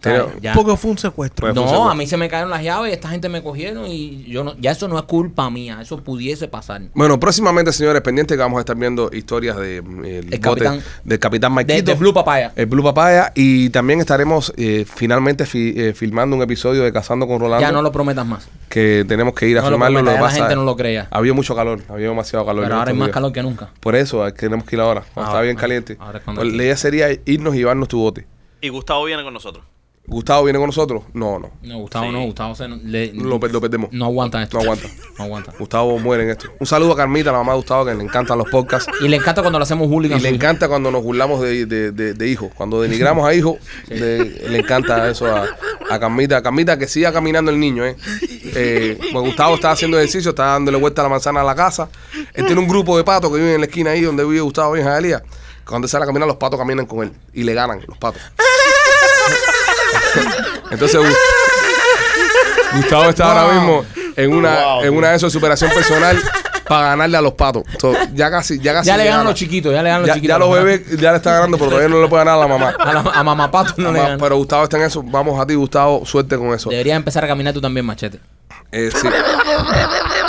[0.00, 1.42] O sea, Tiene- ya- Porque fue un secuestro.
[1.46, 1.90] Pues- un no, secuestro.
[1.90, 4.70] a mí se me cayeron las llaves, esta gente me cogieron y yo no, ya
[4.70, 6.80] eso no es culpa mía, eso pudiese pasar.
[6.94, 10.40] Bueno, próximamente, señores, pendientes que vamos a estar viendo historias de, mm, el El bote
[10.40, 11.90] capitán- del Capitán De, Maikito.
[11.92, 12.52] de Blue Papaya.
[12.56, 13.32] El Blue Papaya.
[13.34, 17.60] Y también estaremos eh, finalmente fi- eh, filmando un episodio de Cazando con Rolando.
[17.60, 18.48] Ya no lo prometas más.
[18.70, 20.02] Que tenemos que ir a No lo filmarlo.
[20.02, 21.08] lo la pasa- gente no lo crea.
[21.10, 22.64] Había mucho calor, había demasiado calor.
[22.64, 23.14] Pero ahora hay más días.
[23.14, 23.68] calor que nunca.
[23.80, 25.02] Por eso tenemos que ir ahora.
[25.12, 25.96] cuando Ahora, está bien ahora, caliente.
[26.00, 28.26] ahora es cuando Pues la idea sería irnos y llevarnos tu bote.
[28.62, 29.64] Y Gustavo viene con nosotros.
[30.10, 31.04] ¿Gustavo viene con nosotros?
[31.14, 31.50] No, no.
[31.62, 32.12] No, Gustavo Sí.
[32.12, 33.90] no, Gustavo se, le- Lo, per- lo perdemos.
[33.92, 34.56] no aguanta esto.
[34.58, 34.88] No aguanta.
[35.18, 35.52] No aguanta.
[35.58, 36.48] Gustavo muere en esto.
[36.58, 38.90] Un saludo a Carmita, la mamá de Gustavo, que le encantan los podcasts.
[39.02, 40.34] Y le encanta cuando le hacemos bullying Y le su hijo.
[40.34, 42.50] encanta cuando nos burlamos de, de, de- de hijos.
[42.56, 43.56] Cuando denigramos a hijos,
[43.88, 45.46] de- le encanta eso a,
[45.90, 46.42] a Carmita.
[46.42, 47.96] Carmita, que siga caminando el niño, ¿eh?
[48.54, 51.88] eh pues Gustavo está haciendo ejercicio, está dándole vuelta a la manzana a la casa.
[52.34, 54.76] Él tiene un grupo de patos que viven en la esquina ahí donde vive Gustavo
[54.76, 55.22] y Jalía.
[55.68, 58.20] Cuando sale a caminar, los patos caminan con él y le ganan los patos.
[60.70, 61.16] Entonces, Gu-
[62.76, 63.84] Gustavo está ahora mismo
[64.16, 66.18] en una, Wow, en una de esas de superación personal
[66.68, 67.64] para ganarle a los patos.
[67.80, 69.30] So, ya casi, ya casi Ya le ganan gana.
[69.30, 70.34] los chiquitos, ya le ganan los Ya, chiquitos.
[70.34, 72.46] ya los bebés ya le está ganando, pero todavía no le puede ganar a la
[72.46, 72.74] mamá.
[72.78, 74.18] A, la, a mamapato no le Mamá, ganan.
[74.20, 75.02] pero Gustavo está en eso.
[75.04, 76.06] Vamos a ti, Gustavo.
[76.06, 76.70] Suerte con eso.
[76.70, 78.20] Deberías empezar a caminar tú también, machete.
[78.70, 79.08] Eh, sí.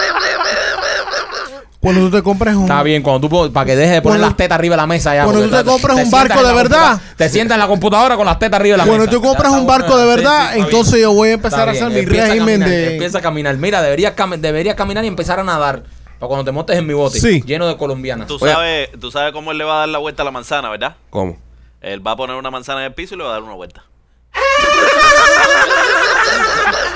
[1.82, 2.62] Cuando tú te compres un.
[2.62, 4.88] Está bien, cuando tú para que dejes de poner Cuando- las tetas arriba de la
[4.88, 5.24] mesa ya.
[5.24, 7.02] cuando tú te compras un barco de verdad.
[7.18, 9.18] Te sientas en la computadora con las tetas arriba de la Cuando mesa.
[9.18, 11.04] tú compras un barco de verdad, Sí, sí, está entonces bien.
[11.04, 12.94] yo voy a empezar Está a hacer bien, mi empieza régimen caminar, de.
[12.94, 13.58] Empieza a caminar.
[13.58, 15.82] Mira, deberías, cam- deberías caminar y empezar a nadar.
[16.20, 17.20] Para cuando te montes en mi bote.
[17.20, 17.42] Sí.
[17.48, 18.28] Lleno de colombianas.
[18.28, 18.54] Tú Oye.
[18.54, 20.96] sabes, tú sabes cómo él le va a dar la vuelta a la manzana, ¿verdad?
[21.10, 21.40] ¿Cómo?
[21.82, 23.56] Él va a poner una manzana en el piso y le va a dar una
[23.56, 23.86] vuelta.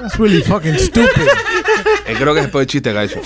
[0.00, 1.28] That's really fucking stupid.
[2.06, 3.20] Eh, creo que es el chiste que ha hecho.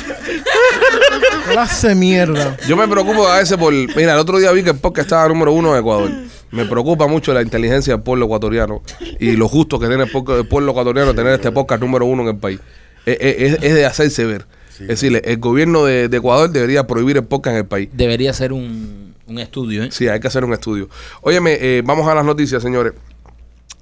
[1.51, 2.57] Clase mierda.
[2.67, 3.73] Yo me preocupo a veces por.
[3.73, 6.11] Mira, el otro día vi que el podcast estaba número uno en Ecuador.
[6.53, 8.83] Me preocupa mucho la inteligencia del pueblo ecuatoriano
[9.19, 10.11] y lo justo que tiene el,
[10.49, 12.61] pueblo ecuatoriano tener este podcast número uno en el país.
[13.07, 14.47] Es, es- es de hacerse ver.
[14.81, 17.89] es decir, el gobierno de, de Ecuador debería prohibir el podcast en el país.
[17.93, 19.89] Debería ser un, un estudio, ¿eh?
[19.93, 20.89] Sí, hay que hacer un estudio.
[21.23, 22.95] Óyeme, eh, vamos a las noticias, señores.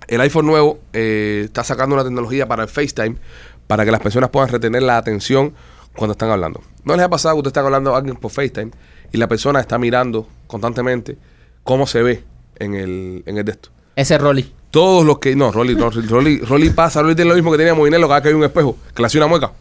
[0.06, 3.16] El iPhone nuevo eh, está sacando una tecnología para el FaceTime
[3.66, 5.52] para que las personas puedan retener la atención
[5.94, 6.62] cuando están hablando.
[6.84, 8.70] ¿No les ha pasado que ustedes están hablando a alguien por FaceTime
[9.12, 11.16] y la persona está mirando constantemente
[11.64, 12.24] cómo se ve
[12.58, 13.70] en el, en el de esto?
[13.96, 14.52] Ese es Rolly.
[14.70, 15.34] Todos los que.
[15.34, 18.22] No, Rolly, no, Rolly, Rolly pasa, Rolly tiene lo mismo que tenía Moinelo cada vez
[18.22, 19.52] que hay un espejo, que le hace una mueca.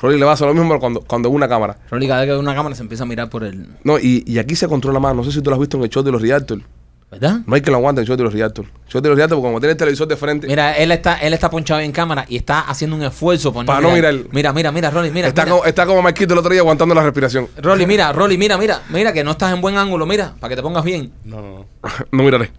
[0.00, 1.78] Rolly le pasa lo mismo cuando, cuando una cámara.
[1.90, 3.66] Rolly cada vez que ve una cámara se empieza a mirar por el...
[3.82, 5.16] No, y, y aquí se controla más.
[5.16, 6.62] No sé si tú lo has visto en el show de los Realtors.
[7.08, 7.38] ¿Verdad?
[7.46, 8.68] No hay que lo aguante el show de los Realtors.
[8.68, 11.14] El show de los Realtors, porque como tiene el televisor de frente, Mira, él está,
[11.18, 14.14] él está ponchado en cámara y está haciendo un esfuerzo por Para no mirar.
[14.32, 15.28] Mira, mira, mira, Rolly, mira.
[15.28, 15.52] está, mira.
[15.54, 17.48] Como, está como Marquito el otro día aguantando la respiración.
[17.58, 20.56] Rolly, mira, Rolly, mira, mira, mira que no estás en buen ángulo, mira, para que
[20.56, 21.12] te pongas bien.
[21.24, 21.66] No, no, no.
[22.10, 22.50] no miraré.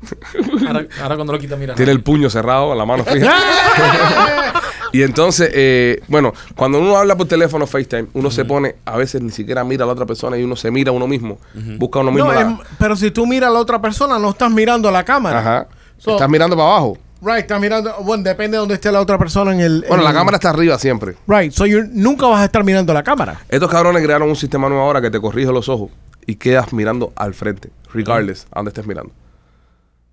[0.65, 1.75] Ahora, ahora cuando lo quita, mira.
[1.75, 3.29] Tiene el puño cerrado, la mano fija.
[4.97, 9.21] y entonces, eh, bueno, cuando uno habla por teléfono FaceTime, uno se pone, a veces
[9.21, 11.37] ni siquiera mira a la otra persona y uno se mira a uno mismo.
[11.77, 12.31] Busca a uno mismo.
[12.31, 14.91] No, la- es- pero si tú miras a la otra persona, no estás mirando a
[14.91, 15.39] la cámara.
[15.39, 15.67] Ajá.
[15.97, 16.97] So- Estás mirando para abajo.
[17.19, 17.91] Right, estás mirando.
[18.03, 19.79] Bueno, depende de dónde esté la otra persona en el.
[19.87, 21.15] Bueno, en la el- cámara está arriba siempre.
[21.27, 23.39] Right, so you nunca vas a estar mirando a la cámara.
[23.49, 25.89] Estos cabrones crearon un sistema nuevo ahora que te corrige los ojos
[26.27, 29.11] y quedas mirando al frente, regardless a donde estés mirando.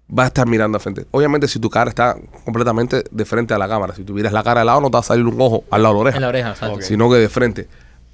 [0.07, 1.07] Vas a estar mirando al frente.
[1.11, 4.61] Obviamente, si tu cara está completamente de frente a la cámara, si tuvieras la cara
[4.61, 6.17] de lado, no te va a salir un ojo al lado de la oreja.
[6.17, 6.83] En la oreja, exacto.
[6.83, 7.69] Sino que de frente.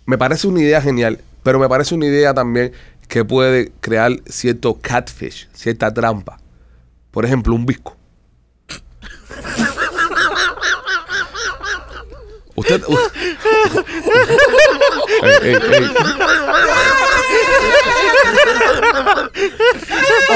[0.06, 2.72] Me parece una idea genial, pero me parece una idea también
[3.08, 6.38] que puede crear cierto catfish, cierta trampa.
[7.10, 7.96] Por ejemplo, un visco.
[12.60, 12.82] Usted.
[12.86, 12.98] u-
[15.22, 15.90] Ey, ey, ey.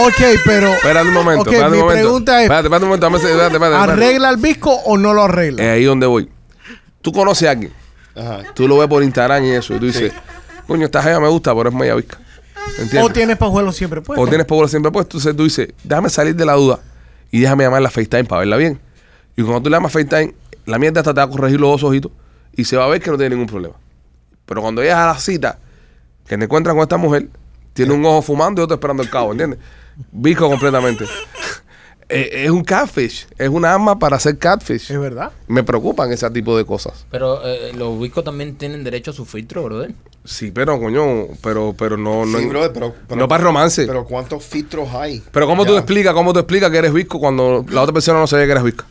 [0.07, 0.69] Ok, pero.
[0.69, 2.03] Espérate un momento, Ok, espérate mi un momento.
[2.03, 3.07] pregunta es: Espérate, espérate un momento.
[3.07, 3.93] dame ese- espérate, espérate, espérate.
[4.03, 5.63] ¿arregla el visco o no lo arregla?
[5.63, 6.29] Es ahí donde voy.
[7.03, 7.73] Tú conoces a alguien,
[8.17, 8.41] Ajá.
[8.55, 10.13] tú lo ves por Instagram y eso, y tú dices,
[10.67, 12.19] coño, esta jeva me gusta, pero es media visca.
[12.79, 13.03] ¿Entiendes?
[13.05, 14.23] o tienes pajuelos siempre puesto.
[14.23, 15.19] O tienes pobre siempre puesto.
[15.19, 16.79] Entonces tú dices, déjame salir de la duda
[17.31, 18.81] y déjame llamar a FaceTime para verla bien.
[19.37, 20.35] Y cuando tú le llamas FaceTime,
[20.67, 22.13] la mierda hasta te va a corregir los dos ojitos
[22.53, 23.75] y se va a ver que no tiene ningún problema.
[24.47, 25.59] Pero cuando llegas a la cita,
[26.27, 27.29] que te encuentras con esta mujer,
[27.73, 29.59] tiene un ojo fumando y otro esperando el cabo, ¿entiendes?
[30.13, 31.05] Visco completamente.
[32.07, 34.91] Eh, es un catfish, es una arma para hacer catfish.
[34.93, 35.33] Es verdad.
[35.49, 37.07] Me preocupan ese tipo de cosas.
[37.11, 39.95] Pero eh, los Wiscos también tienen derecho a su filtro, brother.
[40.23, 43.87] Sí, pero coño, pero, pero no, no, Sí, brother, pero, pero- no para romance.
[43.87, 45.23] Pero ¿cuántos filtros hay?
[45.33, 45.79] Pero ¿cómo tú Ya.
[45.79, 48.65] explicas, cómo tú explicas que eres visco cuando la otra persona no sabía que eres
[48.65, 48.85] visco?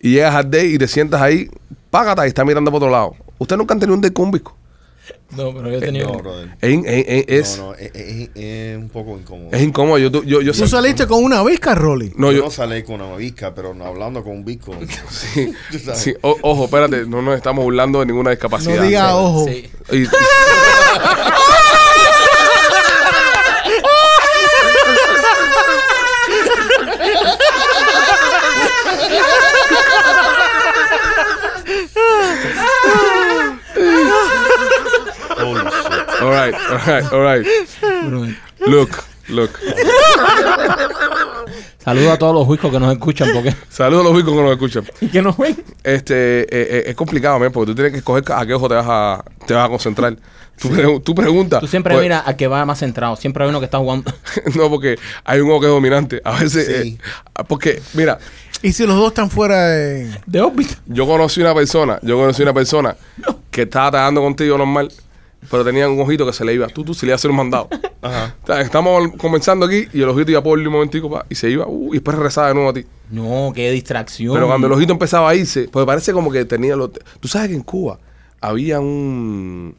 [0.00, 1.50] Y llegas al date y te sientas ahí,
[1.90, 3.16] págata y está mirando por otro lado.
[3.38, 4.54] ¿Ustedes nunca han tenido un date con un visco?
[5.30, 6.08] No, pero yo he tenido.
[6.12, 6.56] No, brother.
[6.60, 9.50] Es, in- es- es- es- no, no, es, es- es un poco incómodo.
[9.52, 9.98] es incómodo.
[9.98, 12.12] Yo, yo, yo, Tú saliste con una visca, Rolly.
[12.16, 14.74] No, yo, yo, no salí con una visca, pero no hablando con un visco.
[15.10, 16.00] sí, Tú sabes.
[16.00, 16.14] sí.
[16.22, 18.76] O- ojo, espérate, no nos estamos burlando de ninguna discapacidad.
[18.76, 19.46] No diga ojo.
[19.46, 19.68] Sí.
[19.92, 20.06] Y- y-
[36.46, 37.46] all right, all right.
[38.66, 38.90] Look,
[39.28, 39.50] look.
[41.78, 44.52] Saludos a todos los Wiscos que nos escuchan porque Saludos a los viscos que nos
[44.52, 44.84] escuchan.
[45.00, 45.56] y que nos ven.
[45.82, 48.74] Este, eh, eh, es complicado, man, porque tú tienes que escoger a qué ojo te
[48.74, 50.16] vas a, te vas a concentrar.
[50.60, 51.60] Tú, pre- tú preguntas.
[51.60, 53.14] Tú siempre pues, miras al que va más centrado.
[53.16, 54.12] Siempre hay uno que está jugando.
[54.56, 56.20] no, porque hay un ojo que es dominante.
[56.24, 56.98] A veces, Sí.
[56.98, 58.18] eh, porque, mira,
[58.60, 60.10] Y si los dos están fuera de.
[60.26, 60.74] De órbita.
[60.86, 62.96] yo conocí una persona, yo conocí una persona
[63.52, 64.92] que estaba trabajando contigo normal,
[65.50, 66.66] pero tenía un ojito que se le iba.
[66.68, 67.68] Tú, tú, se le iba a hacer un mandado.
[68.02, 68.36] Ajá.
[68.42, 71.50] O sea, Estamos comenzando aquí y el ojito iba por un momentico pa, y se
[71.50, 72.84] iba uh, y después regresaba de nuevo a ti.
[73.10, 74.34] No, qué distracción.
[74.34, 76.90] Pero cuando el ojito empezaba a irse, pues parece como que tenía los...
[77.20, 77.98] Tú sabes que en Cuba
[78.40, 79.74] había un,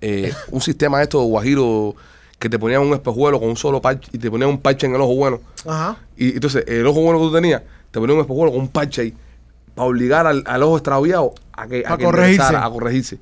[0.00, 1.94] eh, un sistema de estos guajiros
[2.38, 4.94] que te ponían un espejuelo con un solo parche y te ponían un parche en
[4.94, 5.40] el ojo bueno.
[5.66, 5.96] Ajá.
[6.16, 9.00] Y entonces el ojo bueno que tú tenías, te ponían un espejuelo con un parche
[9.02, 9.14] ahí
[9.74, 12.42] para obligar al, al ojo extraviado a que, A que corregirse.
[12.42, 13.18] empezara a corregirse.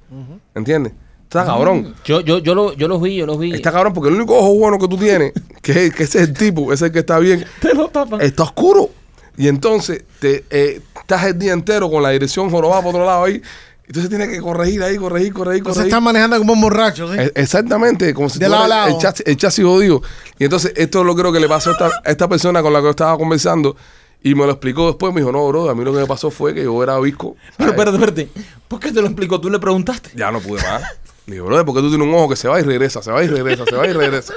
[0.54, 0.92] ¿Entiendes?
[1.40, 1.94] Está cabrón.
[2.04, 3.54] Yo, yo, yo, lo, yo los vi, yo los vi.
[3.54, 6.34] Está cabrón porque el único ojo bueno que tú tienes, que, que ese es el
[6.34, 8.20] tipo, ese es el que está bien, Te lo tapan.
[8.20, 8.90] está oscuro.
[9.38, 13.24] Y entonces te eh, estás el día entero con la dirección jorobada por otro lado
[13.24, 13.40] ahí.
[13.86, 15.88] Entonces tienes que corregir ahí, corregir, corregir, Entonces corregir.
[15.92, 17.18] están manejando como un borracho, ¿sí?
[17.18, 18.94] E- Exactamente, como si De tú lado a eras lado.
[18.96, 20.02] El, chasis, el chasis jodido.
[20.38, 22.78] Y entonces esto lo creo que le pasó a esta, a esta persona con la
[22.80, 23.74] que yo estaba conversando
[24.22, 25.12] y me lo explicó después.
[25.12, 27.36] Me dijo, no, bro, a mí lo que me pasó fue que yo era visco.
[27.58, 27.86] Pero ¿sabes?
[27.88, 28.28] espérate, espérate.
[28.68, 29.40] ¿Por qué te lo explicó?
[29.40, 30.10] ¿Tú le preguntaste?
[30.14, 30.82] Ya no pude más.
[31.26, 33.10] Le digo, brother, ¿por qué tú tienes un ojo que se va y regresa, se
[33.12, 34.34] va y regresa, se va y regresa?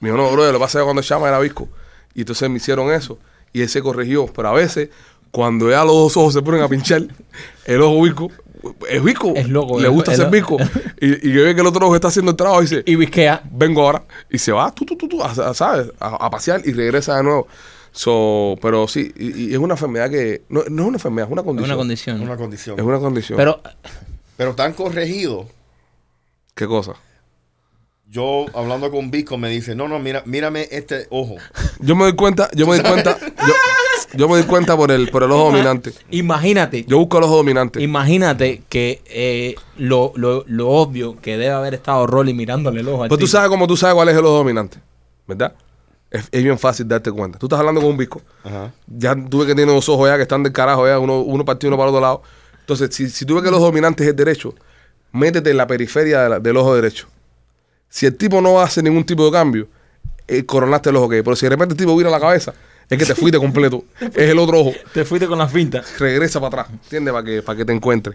[0.00, 1.68] Me dijo, no, brother, lo que pasa es que cuando llama era visco.
[2.14, 3.18] Y entonces me hicieron eso.
[3.52, 4.26] Y él se corrigió.
[4.26, 4.88] Pero a veces,
[5.30, 7.02] cuando ya los dos ojos se ponen a pinchar,
[7.64, 8.28] el ojo visco,
[8.88, 9.32] es visco.
[9.36, 10.56] Es loco, Le gusta ser visco.
[11.00, 12.96] Y, y que ve que el otro ojo está haciendo el trabajo y dice, Y
[12.96, 13.42] visquea.
[13.52, 14.02] vengo ahora.
[14.30, 15.92] Y se va, tú, tú, tú, tú, a, a- ¿sabes?
[16.00, 17.46] A, a pasear y regresa de nuevo.
[17.92, 21.32] So, pero sí, y, y es una enfermedad que, no, no es una enfermedad, es
[21.32, 21.70] una Es condición.
[21.70, 22.20] una condición.
[22.22, 22.78] Una condición.
[22.78, 23.36] Es una condición.
[23.36, 23.60] Pero
[24.36, 25.46] Pero tan corregido
[26.60, 26.92] ¿Qué cosa?
[28.06, 31.36] Yo hablando con Vico me dice, no, no, mira, mírame este ojo.
[31.78, 33.54] Yo me doy cuenta, yo me doy cuenta, yo,
[34.12, 35.94] yo me doy cuenta por el, por el ojo dominante.
[36.10, 36.84] Imagínate.
[36.86, 37.82] Yo busco el ojo dominante.
[37.82, 43.08] Imagínate que eh, lo, lo, lo obvio que debe haber estado Rolly mirándole el ojo
[43.08, 44.80] Pues tú sabes cómo tú sabes cuál es el ojo dominante,
[45.26, 45.54] ¿verdad?
[46.10, 47.38] Es, es bien fácil darte cuenta.
[47.38, 48.20] Tú estás hablando con un bisco.
[48.44, 48.70] Ajá.
[48.86, 51.42] Ya tú ves que tiene dos ojos ya que están del carajo, ya uno, uno
[51.42, 52.22] partido uno para el otro lado.
[52.60, 54.54] Entonces, si, si tú ves que el ojo dominante es el derecho,
[55.12, 57.08] métete en la periferia de la- del ojo derecho.
[57.88, 59.68] Si el tipo no hace ningún tipo de cambio,
[60.28, 62.54] eh, coronaste el ojo que Pero si de repente el tipo vira la cabeza,
[62.88, 63.84] es que te fuiste completo.
[64.00, 64.72] es el otro ojo.
[64.94, 65.82] Te fuiste con la finta.
[65.98, 67.12] Regresa para atrás, ¿entiendes?
[67.12, 68.14] Para que, para que te encuentre.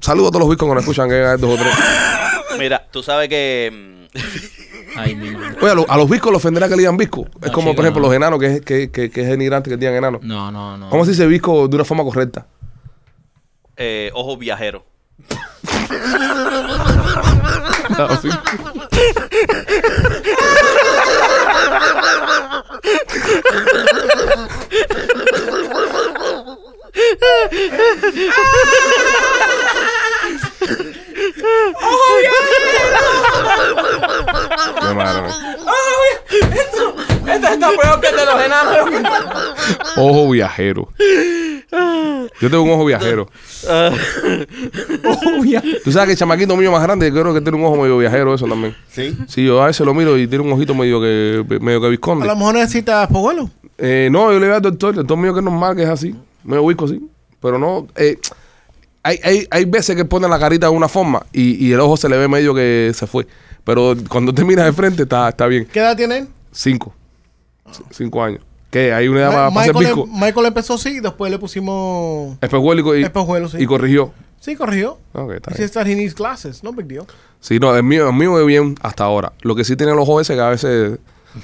[0.00, 1.74] Saludos a todos los biscos que nos escuchan, que hay dos o tres.
[2.58, 3.70] Mira, tú sabes que.
[3.72, 5.56] mm, Ay, mi madre.
[5.60, 7.26] Oye, a, lo- a los biscos los ofenderá que le digan bisco.
[7.40, 8.08] Es No, como, chico, por ejemplo, no.
[8.08, 10.22] los enanos, que es, que, que, que es denigrante que digan enanos.
[10.22, 10.90] No, no, no.
[10.90, 12.46] ¿Cómo se dice bisco de una forma correcta?
[13.76, 14.84] eh, ojo viajero.
[17.98, 18.20] Ah,
[31.34, 31.42] sí.
[34.88, 35.32] Qué madre, man.
[37.28, 38.76] Este está peor que el de los enanos.
[39.96, 40.88] Ojo viajero.
[42.40, 43.28] Yo tengo un ojo viajero.
[45.84, 48.34] Tú sabes que el chamaquito mío más grande, creo que tiene un ojo medio viajero,
[48.34, 48.74] eso también.
[48.90, 49.16] ¿Sí?
[49.28, 51.90] Sí, yo a veces lo miro y tiene un ojito medio que medio que A
[51.90, 52.26] visconde.
[52.26, 53.50] lo mejor necesitas pojuelo.
[53.78, 55.88] Eh, no, yo le voy al doctor, el doctor mío que es normal, que es
[55.88, 56.14] así,
[56.44, 57.00] medio huico así.
[57.42, 58.18] Pero no, eh,
[59.06, 61.96] hay, hay, hay veces que pone la carita de una forma y, y el ojo
[61.96, 63.26] se le ve medio que se fue.
[63.64, 65.66] Pero cuando te miras de frente está, está bien.
[65.72, 66.28] ¿Qué edad tiene él?
[66.52, 66.94] Cinco.
[67.70, 68.40] C- Cinco años.
[68.70, 68.92] ¿Qué?
[68.92, 70.08] Hay una edad Ma- para, para ser Michael, visco.
[70.12, 72.36] em- Michael empezó así, después le pusimos...
[72.40, 73.56] Espejuelo y, Espejuelo, sí.
[73.60, 74.12] y corrigió.
[74.40, 74.98] Sí, corrigió.
[75.14, 75.98] Ok, está He bien.
[75.98, 76.62] he needs glasses.
[76.62, 77.04] No big deal.
[77.40, 79.32] Sí, no, el mío, el mío ve bien hasta ahora.
[79.40, 80.98] Lo que sí tiene el ojo ese que a veces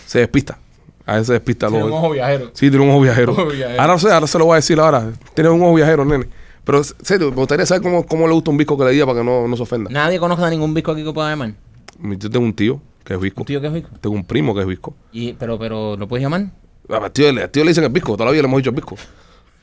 [0.07, 0.59] se despista.
[1.07, 2.05] A veces se despista el Tiene un ojo.
[2.07, 2.51] ojo viajero.
[2.55, 3.33] Sí, tiene un ojo viajero.
[3.33, 3.81] Ojo viajero.
[3.81, 5.11] Ahora no sé, ahora se lo voy a decir ahora.
[5.35, 6.27] Tiene un ojo viajero, nene.
[6.65, 9.19] Pero, serio, me gustaría saber cómo, cómo le gusta un bisco que le diga para
[9.19, 9.91] que no, no se ofenda.
[9.91, 11.55] Nadie conoce a ningún bisco aquí que pueda llamar.
[11.99, 13.41] Mi- Yo tengo un tío que es bisco.
[13.43, 13.91] Un tío que es bisco.
[14.01, 14.95] Tengo un primo que es bisco.
[15.13, 16.47] Y, pero, pero, ¿lo puedes llamar?
[16.89, 18.17] Al tío, al tío le dicen el bisco.
[18.17, 18.97] Todavía le hemos dicho el bisco.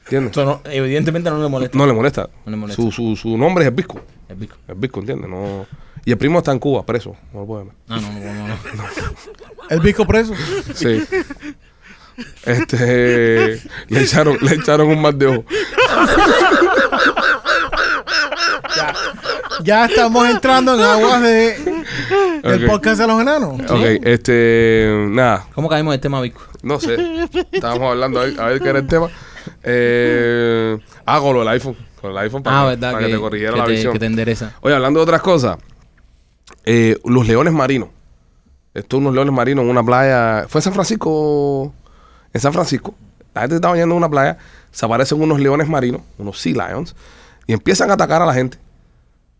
[0.05, 0.35] ¿Entiendes?
[0.35, 1.77] No- evidentemente no le molesta.
[1.77, 2.29] No le molesta.
[2.45, 2.81] No le molesta.
[2.81, 3.99] Su, su, su nombre es el bisco.
[4.27, 4.57] El bisco.
[4.67, 5.29] El bisco, ¿entiendes?
[5.29, 5.65] No...
[6.05, 7.15] Y el primo está en Cuba, preso.
[7.33, 7.73] No lo puede ver.
[7.87, 8.47] No, no, no, no.
[8.47, 8.53] no.
[9.69, 10.33] El bisco preso.
[10.73, 11.01] Sí.
[12.45, 15.45] Este le echaron, le echaron un mal de ojo.
[19.63, 21.83] Ya estamos entrando en aguas de
[22.43, 23.59] el podcast de los enanos.
[23.69, 26.41] Ok, este nada, ¿Cómo caímos del tema bisco?
[26.61, 26.97] no sé.
[27.51, 29.09] Estábamos hablando a ver, a ver qué era el tema.
[29.63, 31.75] Eh, ah, con lo del iPhone.
[32.01, 33.93] Con el iPhone para, Ah, verdad para que, que, te corrigiera que la te, visión.
[33.93, 34.53] que te endereza.
[34.61, 35.57] Oye, hablando de otras cosas,
[36.65, 37.89] eh, los leones marinos.
[38.73, 40.45] Estos unos leones marinos en una playa.
[40.47, 41.73] ¿Fue en San Francisco?
[42.33, 42.93] En San Francisco.
[43.33, 44.37] La gente está bañando en una playa.
[44.71, 46.95] Se aparecen unos leones marinos, unos sea lions,
[47.47, 48.57] y empiezan a atacar a la gente.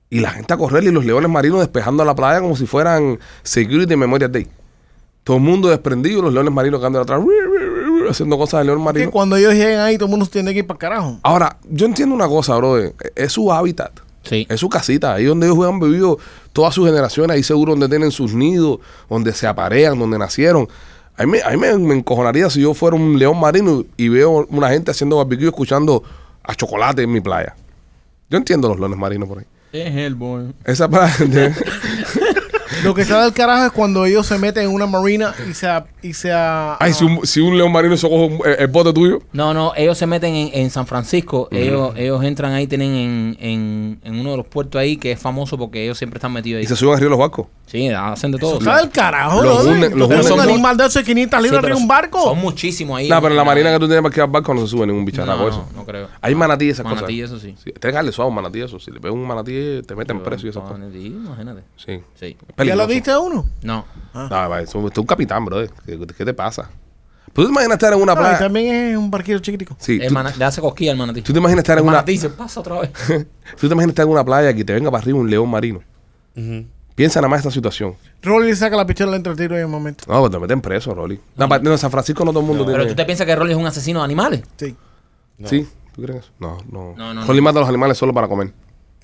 [0.10, 3.20] Y la gente a correr y los leones marinos despejando la playa como si fueran
[3.44, 4.48] Security Memorial Day.
[5.24, 7.22] Todo el mundo desprendido, los leones marinos que andan atrás,
[8.10, 9.12] haciendo cosas de león Que marino.
[9.12, 11.20] cuando ellos lleguen ahí, todo el mundo tiene que ir para carajo.
[11.22, 12.78] Ahora, yo entiendo una cosa, bro.
[13.16, 14.00] Es su hábitat.
[14.24, 14.48] Sí.
[14.50, 16.18] Es su casita, ahí donde ellos han vivido
[16.54, 18.80] todas sus generaciones, ahí seguro donde tienen sus nidos,
[19.10, 20.68] donde se aparean, donde nacieron.
[21.20, 24.48] A mí, a mí me, me encojonaría si yo fuera un león marino y veo
[24.50, 26.02] una gente haciendo barbecue escuchando
[26.42, 27.58] a chocolate en mi playa.
[28.30, 29.46] Yo entiendo los leones marinos por ahí.
[29.74, 30.54] Es el boy.
[30.64, 31.54] Esa playa.
[32.84, 35.68] Lo que está del carajo es cuando ellos se meten en una marina y se...
[35.68, 38.56] a- Y se a- Ay, si un, si un león marino se coge un- el,
[38.62, 39.20] el bote tuyo.
[39.34, 41.50] No, no, ellos se meten en, en San Francisco.
[41.52, 45.20] Ellos, ellos entran ahí, tienen en, en, en uno de los puertos ahí que es
[45.20, 46.64] famoso porque ellos siempre están metidos ahí.
[46.64, 47.48] Y se suben arriba de los barcos.
[47.66, 48.52] Sí, hacen de todo.
[48.52, 49.72] Eso está del carajo, Los ¿no?
[49.74, 51.82] unen- Tú los un son- animal de esos de 500 Sí, libras pero arriba de
[51.84, 52.24] un barco.
[52.24, 53.10] Son muchísimos ahí.
[53.10, 55.42] No, pero en la marina que tú tienes para barco no se sube ningún bicharraco
[55.44, 55.66] no, eso.
[55.74, 56.08] no, no creo.
[56.22, 57.36] Hay manatí y esas Manatí, cosas.
[57.36, 57.56] eso sí.
[57.58, 58.80] Sí, tienes que darle suave a un manatí eso.
[58.80, 60.80] Si le ves un manatí, te meten preso y esas cosas.
[60.80, 61.62] Manatí, imagínate.
[61.76, 62.00] Sí.
[62.20, 62.38] Sí.
[62.58, 63.46] Es ¿Ya lo viste a uno?
[63.62, 63.86] No.
[64.14, 65.66] No, va, es un, es un capitán, bro.
[65.86, 66.70] ¿Qué, qué te pasa?
[67.34, 68.40] ¿Tú te imaginas estar en una No, y playa?
[68.40, 69.76] también es un barquito chiquitico.
[69.80, 71.22] Sí, tú, le hace cosquilla al manatí.
[71.22, 72.92] tú te imaginas estar en el una manatí se pasa otra vez.
[73.60, 75.82] tú te imaginas estar en una playa que te venga para arriba un león marino.
[76.96, 77.96] Piensa nada más esta situación.
[78.22, 80.04] Rolly le saca la pistola entre el tiro en el momento.
[80.08, 81.20] No, pues te meten preso, Rolly.
[81.38, 82.92] No, no, en San Francisco no todo el mundo pero tiene.
[82.92, 84.42] tú te piensas que Rolly es un asesino de animales.
[84.58, 84.76] Sí.
[85.38, 85.66] No, ¿Sí?
[85.96, 86.32] ¿Tú crees eso?
[86.40, 86.94] No, no.
[86.98, 87.44] No, no, Rolly no.
[87.46, 88.52] mata a los animales solo para comer.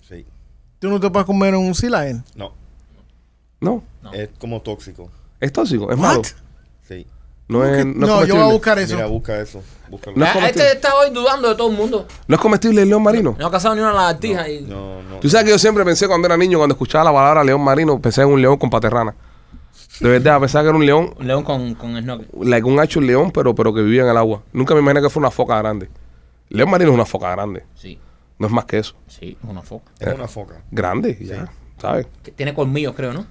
[0.10, 0.26] Sí.
[0.80, 2.24] Tú no te puedes comer un sea lion.
[2.36, 2.54] No.
[3.66, 3.84] No.
[4.02, 4.14] No.
[4.14, 5.10] Es como tóxico.
[5.40, 6.20] Es tóxico, es malo.
[6.20, 6.28] What?
[6.88, 7.06] Sí.
[7.48, 8.96] No es, no es No, yo voy a buscar eso.
[8.96, 9.62] Mira, busca eso.
[9.90, 10.18] Búscalo.
[10.18, 12.08] No es Ah, este está hoy dudando de todo el mundo.
[12.28, 13.36] ¿No es comestible el león marino?
[13.38, 14.62] No ha cazado ni una lagartija y...
[14.62, 15.18] No, no.
[15.20, 18.00] Tú sabes que yo siempre pensé cuando era niño, cuando escuchaba la palabra león marino,
[18.02, 19.14] pensé en un león con paterrana.
[20.00, 22.28] De verdad, pensaba que era un león, Un león con, con snorkel.
[22.42, 24.42] like un hacho león, pero, pero que vivía en el agua.
[24.52, 25.90] Nunca me imaginé que fue una foca grande.
[26.50, 27.64] León marino es una foca grande.
[27.76, 27.98] Sí,
[28.40, 28.96] No es más que eso.
[29.08, 29.92] sí, es una foca.
[30.00, 30.64] Es una foca.
[30.72, 31.50] Grande, y ya.
[31.82, 32.08] ¿Sabes?
[32.24, 33.26] Que tiene colmillos, creo, ¿no?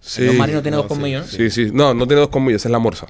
[0.00, 0.24] Sí.
[0.24, 1.32] El marino tiene no, dos sí, colmillos, ¿no?
[1.38, 1.70] Sí, sí.
[1.72, 3.06] No, no tiene dos colmillos, esa es la morsa.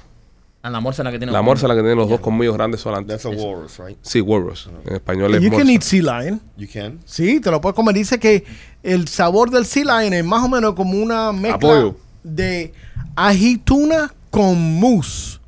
[0.61, 2.19] Ah, la morsa es la que tiene La morsa es la que tiene los dos
[2.19, 3.13] colmillos grandes solamente.
[3.13, 3.97] That's a walrus, right?
[4.01, 4.69] Sí, walrus.
[4.85, 5.71] En español es You can morsa.
[5.71, 6.41] eat sea lion.
[6.57, 6.99] You can.
[7.05, 7.95] Sí, te lo puedes comer.
[7.95, 8.43] Dice que
[8.83, 11.95] el sabor del sea lion es más o menos como una mezcla Apoyo.
[12.23, 12.73] de
[13.15, 15.39] ají tuna con mousse.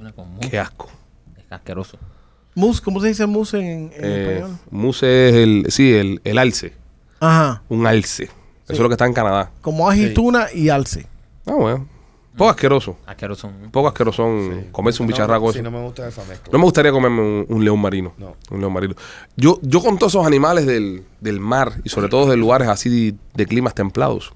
[0.00, 0.48] Una con mousse.
[0.50, 0.88] Qué asco.
[1.36, 1.98] Es asqueroso.
[2.54, 4.58] Mousse, ¿cómo se dice mousse en, en Eh, español?
[4.70, 6.72] mousse es el, sí, el, el alce.
[7.22, 7.62] Ajá.
[7.68, 8.24] Un alce.
[8.24, 8.32] Eso
[8.74, 9.50] es lo que está en Canadá.
[9.60, 10.14] Como ají Sí.
[10.14, 11.06] tuna y alce.
[11.46, 11.86] Ah, bueno.
[12.36, 12.96] Poco asqueroso.
[13.06, 13.50] Asqueroso.
[13.50, 13.70] ¿no?
[13.70, 14.22] Poco asqueroso
[14.72, 15.52] comerse un No, bicharraco.
[15.52, 15.70] Sí, eso.
[15.70, 16.48] no me gusta esa mezcla.
[16.50, 18.14] No me gustaría comerme un, un león marino.
[18.16, 18.36] No.
[18.50, 18.94] Un león marino.
[19.36, 22.88] Yo, yo con todos esos animales del, del mar y sobre todo de lugares así
[23.10, 24.32] de, de climas templados,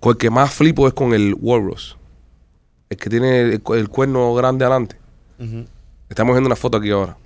[0.00, 1.98] con el que más flipo es con el walrus.
[2.88, 4.96] El que tiene el, cu- el cuerno grande adelante.
[6.08, 7.16] Estamos viendo una foto aquí ahora.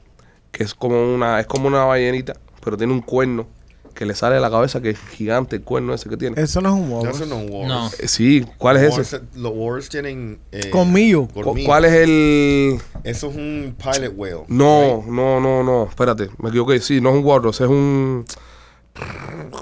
[0.51, 3.47] Que es como una, es como una ballenita, pero tiene un cuerno
[3.93, 6.41] que le sale de la cabeza que es gigante el cuerno ese que tiene.
[6.41, 7.17] Eso no es un walrus.
[7.17, 7.69] Eso no es un walrus.
[7.69, 7.91] No.
[7.99, 9.21] Eh, sí, ¿cuál es ese?
[9.35, 10.39] Los walrus tienen...
[10.53, 11.29] eh, colmillos.
[11.65, 12.79] ¿Cuál es el...?
[13.05, 14.45] Eso es un pilot whale.
[14.49, 15.13] No, right?
[15.13, 15.85] no, no, no.
[15.89, 16.81] Espérate, me equivoqué.
[16.81, 18.25] Sí, no es un walrus, es un,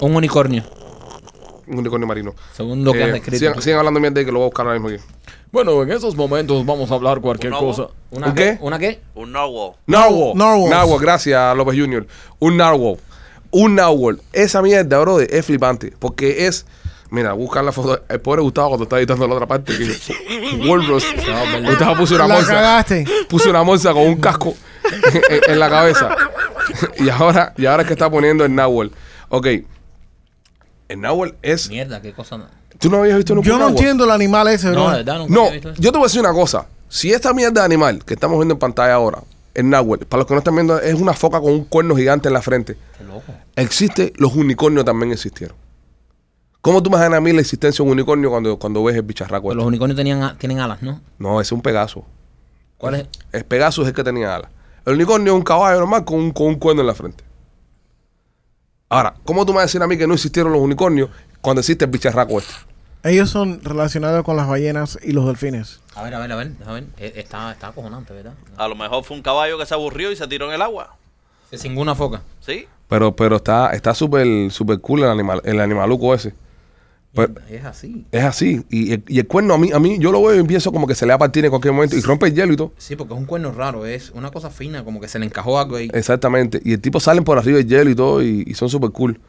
[0.01, 0.63] Un unicornio.
[1.67, 2.33] un unicornio marino.
[2.53, 3.37] Según lo que Eh, han descrito.
[3.39, 5.03] sigan, sigan hablando mierda y que lo voy a buscar ahora mismo aquí.
[5.51, 7.87] Bueno, en esos momentos vamos a hablar cualquier ¿Un cosa.
[8.11, 8.57] ¿Una ¿Un qué?
[8.61, 9.01] ¿Una qué?
[9.15, 9.73] Un narwhal.
[9.85, 10.33] Narwhal.
[10.37, 10.69] Narwhals.
[10.69, 12.07] Narwhal, gracias López Jr.
[12.39, 12.97] Un narwhal.
[13.51, 14.21] Un narwhal.
[14.33, 15.93] Esa mierda, bro, es flipante.
[15.99, 16.65] Porque es.
[17.09, 18.01] Mira, buscar la foto.
[18.07, 19.73] El pobre Gustavo cuando estaba editando la otra parte.
[19.77, 21.03] Que Walrus.
[21.65, 22.53] Gustavo puso una La bolsa.
[22.53, 23.05] cagaste.
[23.27, 24.53] Puso una bolsa con un casco
[25.29, 26.15] en, en la cabeza.
[26.97, 28.91] y ahora, y ahora es que está poniendo el narwhal.
[29.29, 29.47] Ok.
[30.87, 31.69] El narwhal es.
[31.69, 32.37] Mierda, qué cosa.
[32.37, 32.45] No,
[32.79, 34.83] ¿Tú no habías visto nunca Yo no entiendo el animal ese, bro.
[34.85, 35.81] no de verdad, nunca No, había visto eso.
[35.81, 36.65] yo te voy a decir una cosa.
[36.89, 39.19] Si esta mierda de animal que estamos viendo en pantalla ahora,
[39.53, 42.27] el náhuatl, para los que no están viendo, es una foca con un cuerno gigante
[42.29, 42.77] en la frente.
[42.97, 43.33] Qué loco.
[43.55, 45.55] Existe, los unicornios también existieron.
[46.61, 49.01] ¿Cómo tú me imaginas a mí la existencia de un unicornio cuando, cuando ves el
[49.01, 49.43] bicharraco?
[49.47, 49.57] Pero este?
[49.57, 51.01] los unicornios tenían, a- tienen alas, ¿no?
[51.17, 52.05] No, ese es un Pegaso.
[52.77, 53.07] ¿Cuál es?
[53.31, 54.51] El Pegaso es el que tenía alas.
[54.85, 57.23] El unicornio es un caballo normal con un, con un cuerno en la frente.
[58.89, 61.09] Ahora, ¿cómo tú me vas a decir a mí que no existieron los unicornios
[61.41, 62.53] cuando existe el bicharraco este?
[63.03, 65.79] Ellos son relacionados con las ballenas y los delfines.
[65.95, 66.51] A ver, a ver, a ver.
[66.65, 66.83] A ver.
[66.97, 68.33] Eh, Está, está acojonante, ¿verdad?
[68.57, 70.95] A lo mejor fue un caballo que se aburrió y se tiró en el agua.
[71.49, 72.21] Se cingó una foca.
[72.39, 72.67] ¿Sí?
[72.87, 76.33] Pero, pero está está súper súper cool el animal, el animaluco ese.
[77.13, 78.05] Pero- es así.
[78.11, 78.63] Es así.
[78.69, 80.87] Y, el- y el cuerno a mí, a mí, yo lo veo y empiezo como
[80.87, 82.71] que se le va a partir en cualquier momento y rompe el hielo y todo.
[82.77, 83.85] Sí, porque es un cuerno raro.
[83.85, 85.89] Es una cosa fina, como que se le encajó algo ahí.
[85.93, 86.61] Exactamente.
[86.63, 89.19] Y el tipo salen por arriba del hielo y todo y, y son súper cool.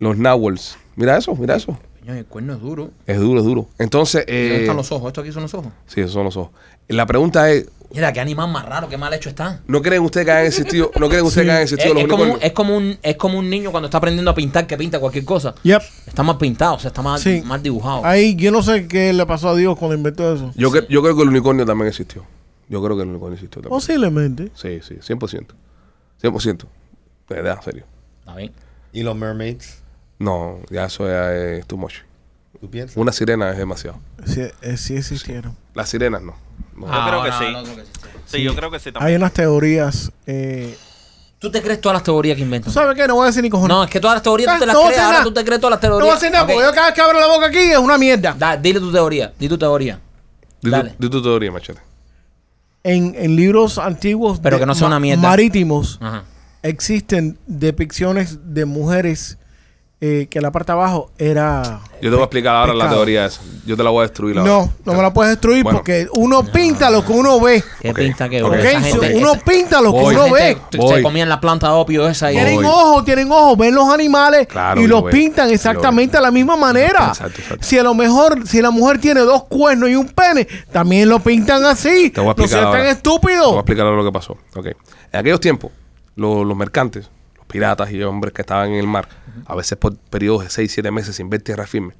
[0.00, 0.76] Los Nawals.
[0.96, 1.78] Mira eso, mira eso.
[2.08, 2.90] El cuerno es duro.
[3.06, 3.68] Es duro, es duro.
[3.78, 5.08] Entonces, ¿Y ¿Dónde eh, están los ojos?
[5.08, 5.72] ¿Esto aquí son los ojos?
[5.86, 6.52] sí, esos son los ojos.
[6.88, 9.60] La pregunta es, Mira, qué animal más raro, qué mal hecho está.
[9.66, 12.08] ¿no creen ustedes que hayan existido, no creen ustedes que hayan Es, existido los es
[12.08, 12.50] como, un- unicornios?
[12.50, 15.24] es, como un, es como un niño cuando está aprendiendo a pintar que pinta cualquier
[15.24, 15.54] cosa.
[15.62, 15.82] Yep.
[16.06, 17.42] Está mal pintado, o sea, está mal, Sí.
[17.44, 18.04] mal dibujado.
[18.04, 20.50] Ahí yo no sé qué le pasó a Dios cuando inventó eso.
[20.54, 22.24] Yo, cre- yo creo que el unicornio también existió.
[22.68, 23.70] Yo creo que el unicornio existió también.
[23.78, 24.50] Posiblemente.
[24.54, 25.46] Sí, sí, 100%.
[26.22, 26.64] 100%.
[27.28, 27.84] De verdad, en serio.
[28.20, 28.52] Está bien.
[28.92, 29.82] Y los mermaids,
[30.18, 31.94] No, ya eso ya es too much.
[32.60, 32.96] ¿tú piensas?
[32.96, 33.98] Una sirena es demasiado.
[34.26, 35.56] Sí, eh, sí existieron.
[35.74, 36.34] Las sirenas no.
[36.76, 36.86] No.
[36.86, 37.44] Yo creo que no, sí.
[37.52, 37.88] no, no, que sí.
[38.26, 39.16] Sí, yo creo que sí Hay también.
[39.22, 40.12] unas teorías.
[40.26, 40.76] Eh,
[41.38, 42.72] ¿Tú te crees todas las teorías que ¿Tú inventan?
[42.72, 43.06] sabes qué?
[43.06, 43.76] No voy a decir ni cojones.
[43.76, 45.24] No, es que todas las teorías tú te las No crees, ahora nada.
[45.24, 46.04] tú te crees todas las No teorías.
[46.06, 47.96] voy a hacer nada, porque yo cada vez que abro la boca aquí es una
[47.96, 48.34] mierda.
[48.36, 50.00] Da- dile tu teoría, di tu teoría.
[50.60, 50.94] Di tu- Dale.
[50.98, 51.80] di tu teoría, machete.
[52.82, 55.22] En, en libros antiguos Pero que no sea una mierda.
[55.22, 56.24] marítimos Ajá.
[56.62, 59.38] existen depicciones de mujeres
[60.00, 61.80] eh, que la parte de abajo era...
[62.00, 63.40] Yo te voy a explicar ahora la teoría esa.
[63.66, 64.48] Yo te la voy a destruir ahora.
[64.48, 65.78] No, no me la puedes destruir Bueno.
[65.80, 67.64] porque uno pinta lo que uno ve.
[67.80, 68.52] ¿Qué pinta que ok.
[68.52, 68.58] ¿Ok?
[68.60, 70.56] esa So, gente, uno esa- pinta lo que uno ve.
[70.70, 72.36] se comían la planta de opio esa y.
[72.36, 76.30] Tienen ojos, tienen ojos, ven los animales Claro, y lo los pintan exactamente de la
[76.30, 77.08] misma manera.
[77.08, 77.66] Exacto, exacto.
[77.66, 81.18] Si a lo mejor, si la mujer tiene dos cuernos y un pene, también lo
[81.18, 82.10] pintan así.
[82.10, 82.90] Te voy a no explicar seas tan ahora.
[83.02, 83.08] Te
[83.48, 84.36] voy a explicar ahora lo que pasó.
[85.12, 85.72] En aquellos tiempos,
[86.14, 87.10] lo- los mercantes,
[87.48, 89.08] piratas y hombres que estaban en el mar,
[89.46, 91.94] a veces por periodos de 6, 7 meses sin ver tierra firme,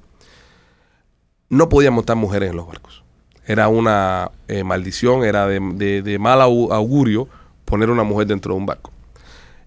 [1.49, 3.03] no podían montar mujeres en los barcos.
[3.45, 7.27] Era una eh, maldición, era de, de- mal au- augurio
[7.65, 8.91] poner una mujer dentro de un barco.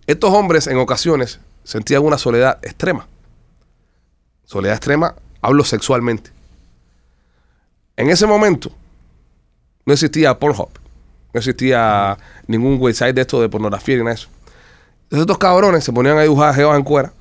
[0.07, 3.07] Estos hombres en ocasiones sentían una soledad extrema.
[4.45, 6.31] Soledad extrema, hablo sexualmente.
[7.97, 8.71] En ese momento,
[9.85, 10.71] no existía Pornhub.
[11.35, 12.17] No existía
[12.47, 14.29] ningún website de esto de pornografía ni nada de eso.
[15.13, 17.13] Entonces estos cabrones se ponían a dibujar geos en cuera.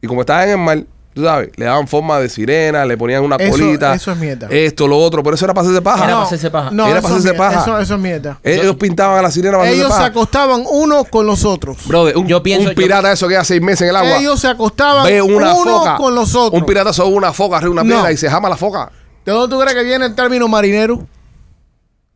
[0.00, 3.24] Y como estaban en el mar, tú sabes, le daban forma de sirena, le ponían
[3.24, 3.92] una Eso- colita.
[3.94, 4.46] eso es mierda.
[4.48, 5.24] Esto, lo otro.
[5.24, 6.04] Pero eso era para hacerse paja.
[6.04, 6.70] Era para hacerse paja.
[6.70, 7.62] No, Era eso para es hacerse mierda, paja.
[7.72, 8.38] Eso, eso es mierda.
[8.44, 11.78] Ellos pintaban a la sirena para Ellos se acostaban uno con los otros.
[11.86, 14.18] Brother, un, Yo pienso- un pirata eso que hace seis meses en el agua.
[14.18, 15.96] Ellos se acostaban ve una uno foca.
[15.96, 16.60] con los otros.
[16.60, 17.94] Un pirata sobre una foca arriba de una No.
[17.96, 18.92] piedra y se jama la foca.
[19.26, 21.00] ¿De dónde tú crees que viene el término marinero?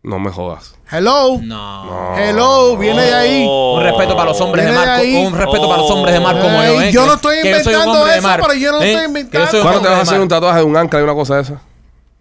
[0.06, 0.76] No me jodas.
[0.88, 1.40] Hello.
[1.42, 2.16] No.
[2.16, 3.44] Hello, viene de ahí.
[3.44, 5.00] Un respeto para los hombres de mar.
[5.00, 5.26] de.
[5.26, 6.80] Un respeto para los hombres de mar como yo.
[6.80, 6.92] ¿eh?
[6.92, 8.92] yo no estoy que inventando hombre de eso, mar, pero yo no ¿eh?
[8.92, 9.62] estoy inventando.
[9.62, 11.60] ¿Cuándo te vas a hacer un tatuaje de un ancla y una cosa de esa?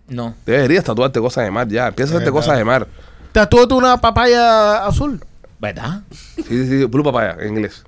[0.08, 0.34] No.
[0.48, 1.90] Deberías tatuarte cosas de mar ya.
[1.90, 2.88] Empieza a hacerte cosas de mar.
[3.32, 5.24] Tatúate una papaya azul.
[5.60, 6.02] ¿Verdad?
[6.10, 6.86] Sí, sí, sí.
[6.86, 7.84] Blue papaya en inglés.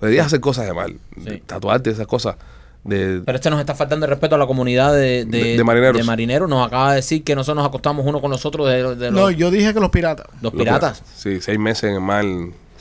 [0.00, 0.88] Deberías hacer cosas de mar.
[1.22, 1.42] Sí.
[1.44, 2.36] Tatuarte esas cosas
[2.84, 3.22] de...
[3.24, 5.96] Pero este nos está faltando el respeto a la comunidad de, de, De- de marineros.
[5.98, 6.48] de marineros.
[6.48, 9.20] Nos acaba de decir que nosotros nos acostamos uno con los otros de, de los,
[9.20, 10.26] No, yo dije que los piratas.
[10.42, 11.02] los piratas.
[11.16, 12.24] Sí, seis meses en el mar.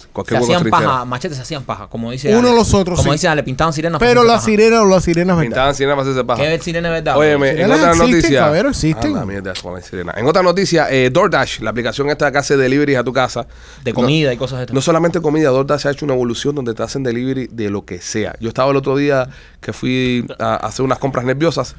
[0.03, 0.87] Se Cualquier cosa hacían trinchera.
[0.91, 2.57] paja, machetes se hacían paja, como dice Uno Ale.
[2.57, 3.15] los otros, Como sí.
[3.15, 3.99] dice Ale, pintaban sirenas.
[3.99, 4.45] para Pero hacerse la paja.
[4.45, 5.41] sirena o la sirena es verdad.
[5.49, 6.43] Pintaban sirena para hacerse paja.
[6.43, 7.17] ¿Qué sirena es verdad?
[7.17, 8.69] Óyeme, en Sirenas otra existen, noticia.
[8.69, 9.15] existen.
[9.15, 10.13] Ah, la mierda, eso, la sirena.
[10.17, 13.47] En otra noticia, eh, DoorDash, la aplicación esta que hace delivery a tu casa.
[13.83, 14.73] De No- comida y cosas de.
[14.73, 18.01] No solamente comida, DoorDash ha hecho una evolución donde te hacen delivery de lo que
[18.01, 18.35] sea.
[18.39, 19.27] Yo estaba el otro día
[19.61, 21.75] que fui a hacer unas compras nerviosas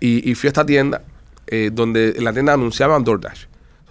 [0.00, 1.02] y, y fui a esta tienda
[1.46, 3.44] eh, donde en la tienda anunciaban DoorDash.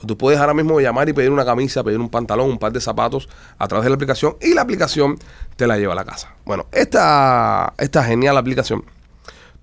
[0.06, 2.82] Tú puedes ahora mismo llamar y pedir una camisa, pedir un pantalón, un par de
[2.82, 5.18] zapatos a través de la aplicación y la aplicación
[5.56, 6.36] te la lleva a la casa.
[6.46, 8.84] Bueno, esta, esta genial aplicación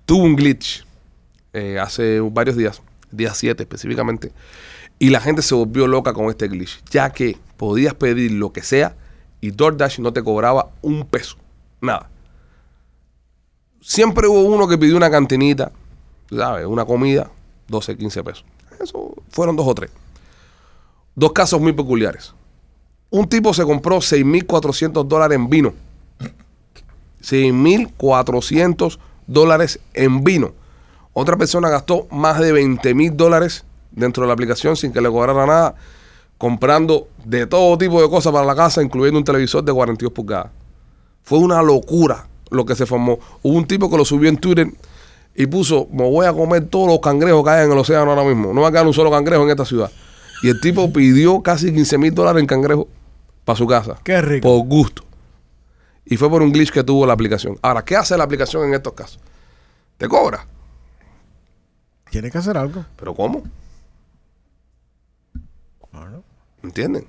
[0.05, 0.85] tuvo un glitch
[1.53, 2.81] eh, hace varios días,
[3.11, 4.31] día 7 específicamente,
[4.99, 8.63] y la gente se volvió loca con este glitch, ya que podías pedir lo que
[8.63, 8.95] sea
[9.39, 11.37] y DoorDash no te cobraba un peso,
[11.79, 12.09] nada.
[13.81, 15.71] Siempre hubo uno que pidió una cantinita,
[16.29, 16.65] ¿sabes?
[16.65, 17.29] Una comida,
[17.67, 18.45] 12, 15 pesos.
[18.79, 19.91] Eso fueron dos o tres.
[21.15, 22.33] Dos casos muy peculiares.
[23.09, 25.73] Un tipo se compró 6.400 dólares en vino.
[27.21, 28.97] 6.400
[29.27, 30.53] dólares en vino.
[31.13, 35.45] Otra persona gastó más de 20.000 dólares dentro de la aplicación sin que le cobrara
[35.45, 35.75] nada,
[36.39, 40.51] comprando de todo tipo de cosas para la casa, incluyendo un televisor de 42 pulgadas.
[41.21, 43.19] Fue una locura lo que se formó.
[43.43, 44.67] Hubo un tipo que lo subió en Twitter
[45.35, 48.23] y puso, me voy a comer todos los cangrejos que hay en el océano ahora
[48.23, 48.53] mismo.
[48.53, 49.91] No va a quedar un solo cangrejo en esta ciudad.
[50.43, 52.89] Y el tipo pidió casi 15 mil dólares en cangrejo
[53.45, 53.97] para su casa.
[54.03, 54.49] Qué rico.
[54.49, 55.03] Por gusto.
[56.05, 57.57] Y fue por un glitch que tuvo la aplicación.
[57.61, 59.21] Ahora, ¿qué hace la aplicación en estos casos?
[59.97, 60.45] Te cobra.
[62.11, 62.85] Tienes que hacer algo.
[62.97, 63.43] ¿Pero cómo?
[66.61, 67.07] ¿Entienden?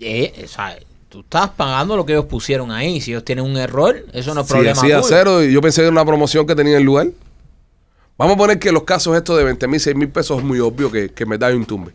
[0.00, 0.76] Eh, o sea,
[1.08, 3.00] tú estás pagando lo que ellos pusieron ahí.
[3.00, 4.82] Si ellos tienen un error, eso no es problema.
[4.82, 5.08] decía tuyo.
[5.08, 7.08] cero y yo pensé que era una promoción que tenía en el lugar.
[8.18, 10.60] Vamos a poner que los casos estos de 20 mil, 6 mil pesos es muy
[10.60, 11.92] obvio que, que me da un tumbe.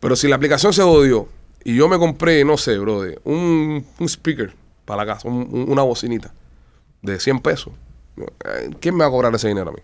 [0.00, 1.28] Pero si la aplicación se jodió
[1.64, 4.52] y yo me compré, no sé, brother, un, un speaker
[4.84, 6.32] para la casa, un- un- una bocinita
[7.02, 7.72] de 100 pesos,
[8.18, 9.78] eh, ¿quién me va a cobrar ese dinero a mí?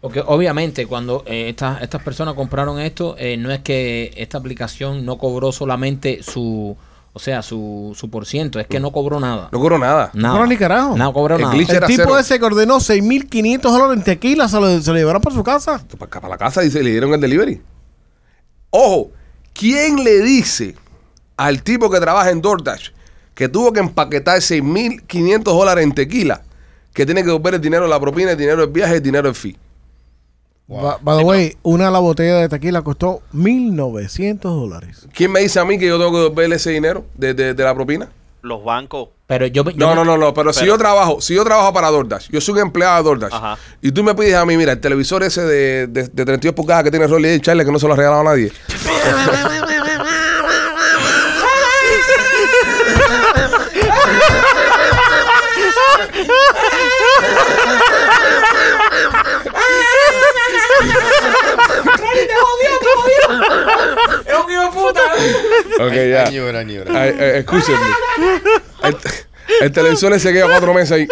[0.00, 5.04] Porque obviamente cuando eh, estas, estas personas compraron esto, eh, no es que esta aplicación
[5.04, 6.74] no cobró solamente su,
[7.12, 9.50] o sea, su, su por ciento, es que no cobró nada.
[9.52, 10.10] No cobro nada.
[10.14, 10.34] Nada.
[10.36, 10.96] cobró ni carajo.
[10.96, 11.52] No cobró El nada.
[11.54, 12.18] glitch El era tipo cero.
[12.18, 15.82] ese que ordenó 6.500 dólares en tequila se lo, se lo llevaron para su casa.
[15.98, 17.60] Para, para la casa y se le dieron el delivery.
[18.70, 19.10] Ojo,
[19.52, 20.74] ¿quién le dice
[21.36, 22.90] al tipo que trabaja en DoorDash
[23.34, 26.42] que tuvo que empaquetar 6.500 dólares en tequila
[26.92, 29.28] que tiene que devolver el dinero de la propina, el dinero del viaje, el dinero
[29.28, 29.56] del fee?
[30.68, 35.08] By the way, una de las botellas de tequila costó 1.900 dólares.
[35.12, 37.64] ¿Quién me dice a mí que yo tengo que devolverle ese dinero de, de- de
[37.64, 38.08] la propina?
[38.42, 39.08] Los bancos.
[39.30, 41.72] Pero yo, yo No, me- no, no, no, pero, si yo trabajo, si yo trabajo
[41.72, 43.58] para DoorDash, yo soy un empleado de DoorDash, Ajá.
[43.80, 46.82] y tú me pides a mí, mira, el televisor ese de, de, de 32 pulgadas
[46.82, 48.50] que tiene Rolly y Charlie que no se lo ha regalado a nadie.
[65.80, 66.24] Ok, ya.
[66.94, 67.86] Ay, ay, escúchenme.
[69.60, 71.08] El, el televisor se queda cuatro meses ahí.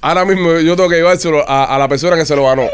[0.00, 2.68] Ahora mismo yo tengo que llevárselo a, a la persona que se lo ganó.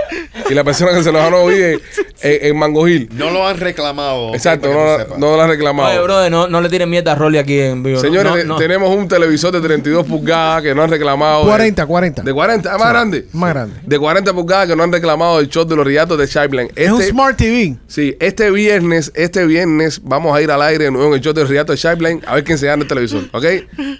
[0.50, 1.80] Y la persona que se lo ganó vive
[2.24, 3.08] en, en Mango Hill.
[3.12, 4.34] No lo han reclamado.
[4.34, 5.90] Exacto, no, no lo ha reclamado.
[5.90, 8.00] Oye, brother, no, no le tiren mierda a Rolly aquí en vivo.
[8.00, 8.56] Señores, No, te- no.
[8.56, 11.44] tenemos un televisor de 32 pulgadas que no han reclamado.
[11.44, 12.22] 40, 40.
[12.22, 13.26] De 40, es más grande.
[13.32, 13.74] Más grande.
[13.84, 16.68] De 40 pulgadas que no han reclamado el show de los riatos de Chaplin.
[16.74, 17.76] Es un Este- Smart TV.
[17.86, 21.32] Sí, este viernes, este viernes vamos a ir al aire de nuevo en el show
[21.32, 23.44] del Riato de Shineline a ver quién se gana el televisor, ¿ok?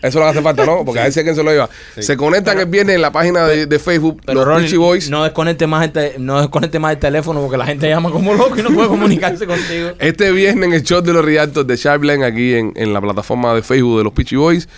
[0.03, 0.85] Eso no hace falta, ¿no?
[0.85, 1.69] Porque a ver si quién se lo lleva.
[1.99, 5.11] Se conectan el viernes en la página de, de Facebook, Pero los Rolly, Richie Boys.
[5.11, 8.35] no desconecte más el te- no desconecte más el teléfono porque la gente llama como
[8.35, 9.91] loco y no puede comunicarse contigo.
[9.99, 13.55] Este viernes en el show de los Rialtos de Sharpline, aquí en, en la plataforma
[13.55, 14.69] de Facebook de los Peachy Boys.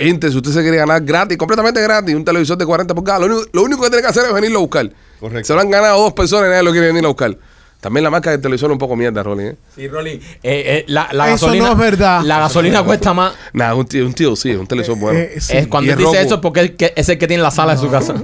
[0.00, 3.26] Entre, si usted se quiere ganar gratis, completamente gratis, un televisor de 40 pulgadas, lo
[3.34, 4.90] único, lo único que tiene que hacer es venirlo a buscar.
[5.18, 5.44] Correcto.
[5.46, 7.36] Se lo han ganado dos personas y nadie lo quiere venir a buscar.
[7.80, 9.44] También la marca del televisor es un poco mierda, Rolly.
[9.46, 9.56] ¿eh?
[9.74, 10.10] Sí, Rolly.
[10.10, 12.22] eh, eh, la, la Eso gasolina, no es verdad.
[12.24, 13.32] La gasolina cuesta más.
[13.52, 15.18] Nada, un tío, un tío sí, un televisor bueno.
[15.18, 15.56] Eh, sí.
[15.56, 17.88] Es cuando él dice eso es porque es el que tiene la sala de su
[17.90, 18.14] casa.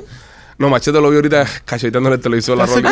[0.59, 2.89] No, Machete lo vi ahorita cacheteándole el televisor a sé Rolly.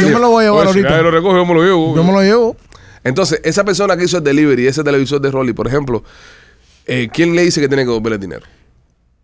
[0.00, 1.02] Yo me lo voy a llevar Oye, si nadie ahorita.
[1.02, 1.96] lo recoge, yo me lo llevo.
[1.96, 2.56] Yo me lo llevo.
[3.04, 6.02] Entonces, esa persona que hizo el delivery, ese televisor de Rolly, por ejemplo,
[6.86, 8.46] eh, ¿quién le dice que tiene que devolverle el dinero?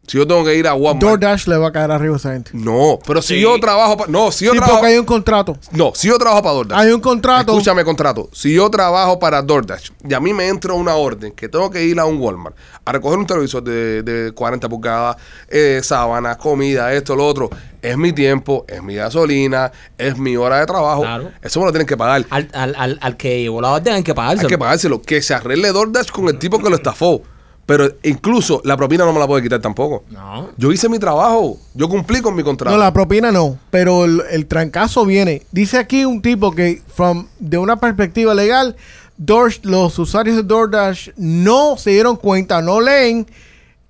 [0.06, 1.00] Si yo tengo que ir a Walmart.
[1.00, 2.50] DoorDash le va a caer arriba a esa gente.
[2.52, 3.40] No, pero si Sí.
[3.42, 4.10] yo trabajo para.
[4.10, 4.78] No, si yo Sí, trabajo.
[4.80, 5.56] porque hay un contrato.
[5.70, 6.78] No, si yo trabajo para DoorDash.
[6.80, 7.52] Hay un contrato.
[7.52, 8.28] Escúchame, contrato.
[8.32, 11.84] Si yo trabajo para DoorDash y a mí me entra una orden que tengo que
[11.84, 15.16] ir a un Walmart a recoger un televisor de, de 40 pulgadas,
[15.48, 17.48] eh, sábanas, comida, esto, lo otro,
[17.80, 21.02] es mi tiempo, es mi gasolina, es mi hora de trabajo.
[21.02, 21.30] Claro.
[21.40, 22.24] Eso me lo tienen que pagar.
[22.30, 24.48] Al, al, al, al que llevó la orden hay que pagárselo.
[24.48, 25.02] Hay que pagárselo.
[25.02, 27.22] Que se arregle DoorDash con el tipo que lo estafó.
[27.70, 30.02] Pero incluso la propina no me la puede quitar tampoco.
[30.10, 30.48] No.
[30.56, 31.56] Yo hice mi trabajo.
[31.72, 32.76] Yo cumplí con mi contrato.
[32.76, 35.42] No, la propina no, pero el, el trancazo viene.
[35.52, 38.74] Dice aquí un tipo que, from, de una perspectiva legal,
[39.16, 43.24] Door- los usuarios de DoorDash no se dieron cuenta, no leen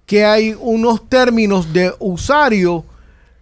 [0.04, 2.84] que hay unos términos de usuario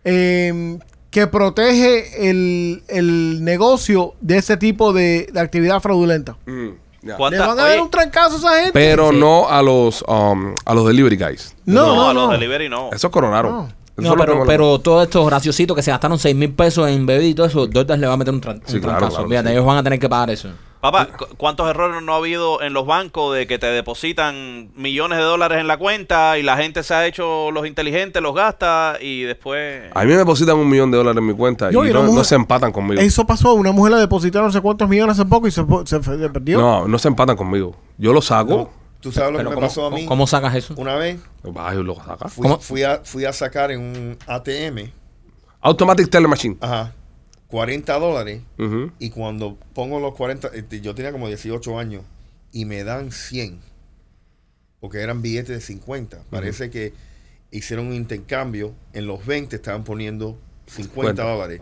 [0.04, 0.78] eh,
[1.10, 6.36] que protege el, el negocio de ese tipo de, de actividad fraudulenta.
[6.46, 6.68] Mm,
[7.02, 8.72] Le ¿Cuánta- van a oye, dar un trancazo a esa gente.
[8.72, 9.16] Pero Sí.
[9.18, 11.54] no a los um, a los delivery guys.
[11.64, 12.32] no, no, no, a los no.
[12.32, 12.90] delivery no.
[12.92, 13.52] Esos coronaron.
[13.96, 14.14] No.
[14.16, 17.46] Pero, pero todos estos graciositos que se gastaron 6 mil pesos en bebida y todo
[17.46, 19.16] eso, DoorDash le va a meter un, tran- Sí, un claro, trancazo.
[19.16, 19.52] claro, Fíjate, sí.
[19.54, 20.50] ellos van a tener que pagar eso.
[20.80, 25.18] Papá, cu- ¿cuántos errores no ha habido en los bancos de que te depositan millones
[25.18, 28.96] de dólares en la cuenta y la gente se ha hecho los inteligentes, los gasta
[29.00, 29.90] y después...
[29.92, 32.22] A mí me depositan un millón de dólares en mi cuenta Yo, y y no,
[32.22, 33.00] se empatan conmigo.
[33.00, 36.60] Eso pasó, una mujer le depositaron no sé cuántos millones hace poco y se, perdió.
[36.60, 37.74] No, no se empatan conmigo.
[37.96, 38.50] Yo lo saco.
[38.50, 38.70] No,
[39.00, 40.06] ¿Tú sabes lo que me ¿cómo, pasó a mí?
[40.06, 40.74] ¿cómo sacas eso?
[40.76, 41.18] Una vez
[41.56, 42.28] Ay, lo saca.
[42.28, 42.58] fui, ¿Cómo?
[42.60, 44.90] fui a, fui a sacar en un ATM,
[45.60, 46.56] Automatic Teller Machine.
[46.60, 46.92] ajá,
[47.48, 48.42] 40 dólares.
[48.58, 48.92] Ujú.
[48.98, 52.02] Y cuando pongo los 40, este, yo tenía como 18 años
[52.52, 53.60] y me dan 100,
[54.80, 56.22] porque eran billetes de 50.
[56.30, 56.92] Parece que
[57.50, 61.22] hicieron un intercambio, en los 20 estaban poniendo 50 50.
[61.22, 61.60] dólares.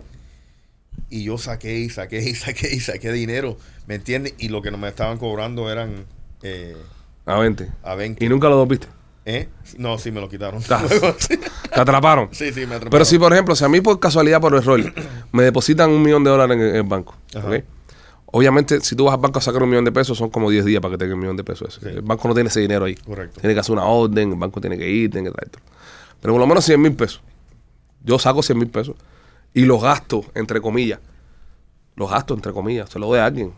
[1.11, 3.57] Y yo saqué y saqué y saqué y saqué dinero,
[3.87, 4.34] ¿me entiendes?
[4.39, 6.05] Y lo que no me estaban cobrando eran
[6.43, 6.76] eh,
[7.26, 7.70] A 20.
[7.82, 8.24] a 20.
[8.24, 8.89] Y nunca lo viste.
[9.24, 9.49] ¿Eh?
[9.78, 10.62] No, sí, me lo quitaron.
[11.77, 12.29] Te atraparon.
[12.33, 12.91] sí, sí, me atraparon.
[12.91, 14.81] Pero si, por ejemplo, si a mí por casualidad, por error,
[15.33, 17.14] me depositan un millón de dólares en el, en el banco.
[18.27, 20.64] Obviamente, si tú vas al banco a sacar un millón de pesos, son como 10
[20.64, 21.79] días para que tenga un millón de pesos.
[21.81, 21.89] Sí.
[21.89, 22.95] El banco no tiene ese dinero ahí.
[22.97, 23.41] Correcto.
[23.41, 25.51] Tiene que hacer una orden, el banco tiene que ir, tiene que traer.
[26.20, 27.22] Pero por lo menos 100 mil pesos.
[28.03, 28.97] Yo saco 100 mil pesos
[29.55, 30.99] y los gasto, entre comillas.
[31.95, 32.91] Los gasto, entre comillas.
[32.91, 33.53] Se lo doy a alguien.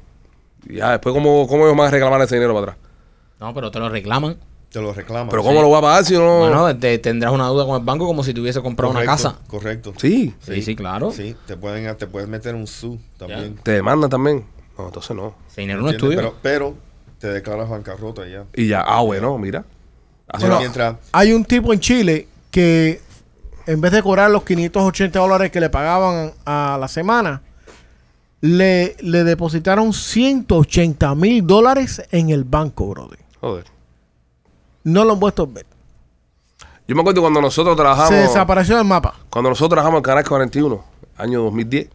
[0.68, 2.76] Y ya, después, ¿cómo, cómo ellos van a reclamar ese dinero para atrás?
[3.40, 4.36] No, pero te lo reclaman.
[4.70, 5.28] Te lo reclaman.
[5.30, 6.40] Pero ¿cómo lo voy a pagar si no...?
[6.40, 9.38] Bueno, te- tendrás una duda con el banco como si tuviese comprado una casa.
[9.46, 9.94] Correcto.
[9.96, 11.10] Sí, Sí, sí, claro.
[11.10, 13.56] Sí, te pueden, te puedes meter un SU también.
[13.62, 14.44] te demandan también.
[14.76, 15.34] No, entonces no.
[15.50, 16.18] Ese dinero no es ¿Entiendes?
[16.20, 16.34] tuyo.
[16.42, 18.44] Pero, pero te declaras bancarrota ya.
[18.54, 19.64] Y ya, ah, bueno, mira.
[20.28, 20.60] Así Pero no.
[20.60, 23.00] mientras, Hay un tipo en Chile que
[23.66, 27.40] en vez de cobrar los 580 dólares que le pagaban a la semana,
[28.42, 33.18] le, le depositaron 180 mil dólares en el banco, brother.
[33.40, 33.64] Joder.
[34.89, 35.66] No lo han puesto ver.
[36.86, 38.09] Yo me acuerdo cuando nosotros trabajamos...
[38.09, 39.14] Se desapareció del mapa.
[39.28, 40.84] Cuando nosotros trabajamos en Canal 41,
[41.18, 41.91] año 2010, eh,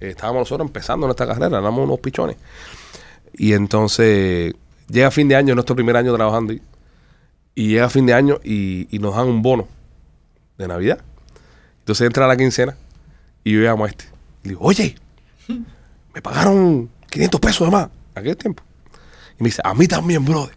[0.00, 2.36] estábamos nosotros empezando nuestra carrera, éramos unos pichones.
[3.32, 4.54] Y entonces
[4.88, 6.62] llega fin de año, nuestro primer año trabajando, y,
[7.56, 9.66] y llega fin de año y, y nos dan un bono
[10.56, 11.00] de Navidad.
[11.80, 12.76] Entonces entra la quincena
[13.42, 14.04] y yo llamo a este.
[14.44, 14.94] Le digo, oye,
[16.14, 18.62] me pagaron 500 pesos de más aquel tiempo.
[19.40, 20.54] Y me dice, a mí también, brother.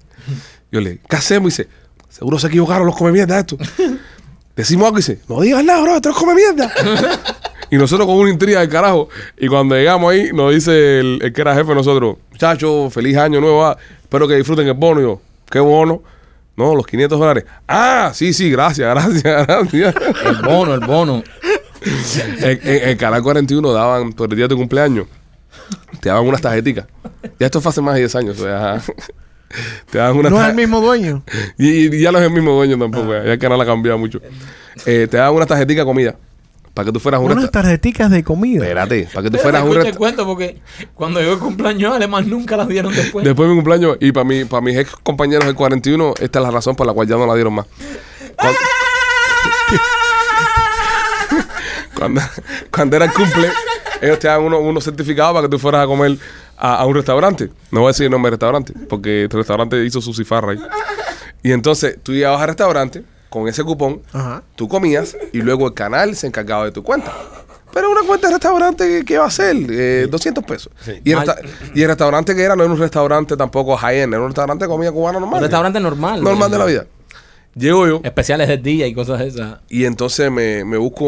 [0.72, 1.47] Yo le ¿qué hacemos?
[1.59, 1.70] Y dice,
[2.09, 3.59] seguro se equivocaron los come mierda estos.
[4.55, 6.72] Decimos algo y dice, no digas nada, bro, esto es come mierda.
[7.72, 9.07] y nosotros con una intriga del carajo.
[9.38, 13.15] Y cuando llegamos ahí, nos dice el, el que era jefe de nosotros, muchachos, feliz
[13.17, 14.99] año nuevo, ah, espero que disfruten el bono.
[14.99, 16.03] Y yo, ¿qué bono?
[16.57, 17.45] No, los 500 dólares.
[17.70, 19.95] Ah, sí, sí, gracias, gracias, gracias.
[20.26, 21.24] El bono, el bono.
[22.41, 25.07] en, en- en Canal 41 daban, por el día de tu cumpleaños,
[26.01, 26.86] te daban unas tarjeticas.
[27.39, 28.39] Ya esto fue hace más de 10 años.
[28.39, 28.82] o sea,
[29.89, 31.24] te No es el mismo dueño.
[31.58, 34.20] y, y ya no es el mismo dueño tampoco, ya el canal ha cambiado mucho.
[34.86, 36.16] Eh, te daban unas tarjeticas de comida
[36.74, 38.62] para que tú fueras a un Unas tarjeticas de comida.
[38.64, 40.62] Espérate, para que tú fueras a un Escucha el resta- cuento porque
[40.93, 43.26] cuando llegó el cumpleaños además nunca las dieron después.
[43.26, 46.43] Después de mi cumpleaños, y para mi, para mis ex compañeros del 41, esta es
[46.45, 47.66] la razón por la cual ya no la dieron más.
[48.38, 48.60] Cuando,
[51.97, 52.22] cuando,
[52.72, 53.50] cuando era el cumple,
[54.02, 56.18] ellos te dan unos unos certificados para que tú fueras a comer
[56.60, 57.49] a, a un restaurante.
[57.72, 60.60] No voy a decir el nombre del restaurante, porque el restaurante hizo su cifarra ahí.
[61.41, 64.43] Y entonces tú ibas al restaurante con ese cupón, Ajá.
[64.55, 67.14] tú comías y luego el canal se encargaba de tu cuenta.
[67.74, 69.55] Pero una cuenta de restaurante, ¿qué va a ser?
[69.70, 70.74] Eh, 200 pesos.
[70.82, 70.99] Sí.
[71.05, 71.20] Y, el
[71.76, 74.91] y restaurante que era no era un restaurante tampoco high-end, era un restaurante de comida
[74.91, 75.38] cubana normal.
[75.38, 76.24] Un restaurante normal.
[76.24, 76.86] Normal de la vida.
[77.55, 79.60] Llego yo Especiales del día y cosas de esas.
[79.70, 81.05] y entonces me, me busco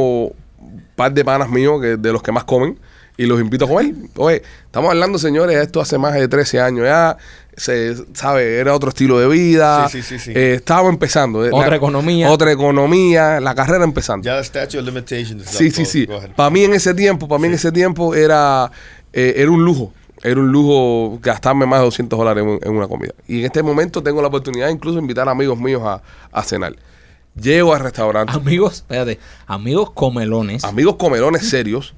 [0.59, 2.79] un par de panas míos que, de los que más comen
[3.17, 3.93] y los invito a comer.
[4.15, 7.17] Oye, estamos hablando, señores, esto hace más de 13 años ya.
[7.57, 9.87] Se sabe, era otro estilo de vida.
[9.89, 10.31] Sí, sí, sí, sí.
[10.33, 11.45] Eh, estábamos empezando.
[11.45, 12.29] eh, Otra la- economía.
[12.31, 14.25] Otra economía, la carrera empezando.
[14.25, 15.43] Ya la statute of limitations.
[15.45, 16.07] Sí, sí, sí.
[16.35, 18.71] Para mí en ese tiempo, para mí en ese tiempo era,
[19.11, 19.93] eh, era un lujo.
[20.23, 23.13] Era un lujo gastarme más de 200 dólares en, en una comida.
[23.27, 26.01] Y en este momento tengo la oportunidad incluso de invitar a amigos míos a,
[26.31, 26.73] a cenar.
[27.35, 30.63] Llego al restaurante, Amigos, espérate, amigos comelones.
[30.63, 31.95] amigos comelones serios.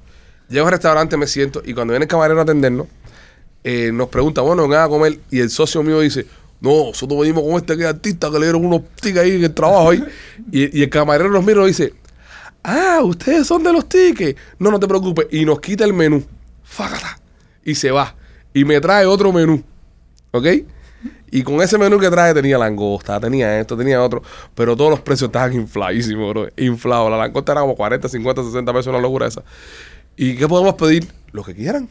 [0.54, 2.86] Llego al restaurante, me siento y cuando viene el camarero a atendernos,
[3.64, 5.18] eh, nos pregunta, bueno, vengan a comer.
[5.28, 6.26] Y el socio mío dice,
[6.60, 9.52] no, nosotros venimos con este que artista que le dieron unos tickets ahí en el
[9.52, 10.04] trabajo y,
[10.52, 11.92] y el camarero nos mira y nos dice,
[12.62, 14.40] ah, ustedes son de los tickets.
[14.60, 15.26] No, no te preocupes.
[15.32, 16.24] Y nos quita el menú.
[16.62, 17.18] Fácata.
[17.64, 18.14] Y se va.
[18.52, 19.60] Y me trae otro menú.
[20.30, 20.46] ¿Ok?
[21.32, 24.22] Y con ese menú que trae tenía langosta, tenía esto, tenía otro.
[24.54, 26.48] Pero todos los precios estaban infladísimos, bro.
[26.56, 27.10] Inflados.
[27.10, 29.42] La langosta era como 40, 50, 60 pesos, una locura esa.
[30.16, 31.06] ¿Y qué podemos pedir?
[31.32, 31.88] Lo que quieran.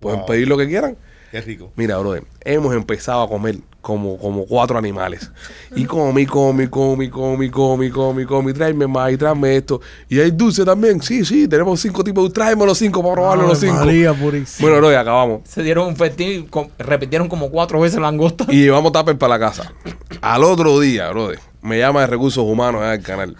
[0.00, 0.26] Pueden Wow.
[0.28, 0.96] pedir lo que quieran.
[1.30, 1.72] Qué rico.
[1.76, 5.30] Mira, brother, hemos empezado a comer como, como cuatro animales.
[5.74, 9.80] Y comi, comi, comi, comi, comi, comi, comi, tráeme más y tráeme esto.
[10.08, 11.02] Y hay dulce también.
[11.02, 12.32] Sí, sí, tenemos cinco tipos.
[12.32, 13.74] Tráeme los cinco para probarlo los cinco.
[13.84, 14.68] María purísima.
[14.68, 15.40] Bueno, brother, acabamos.
[15.44, 18.46] Se dieron un festín, com- repitieron como cuatro veces la angosta.
[18.48, 19.72] Y llevamos tupper para la casa.
[20.20, 23.36] Al otro día, brother, me llama de recursos humanos del canal.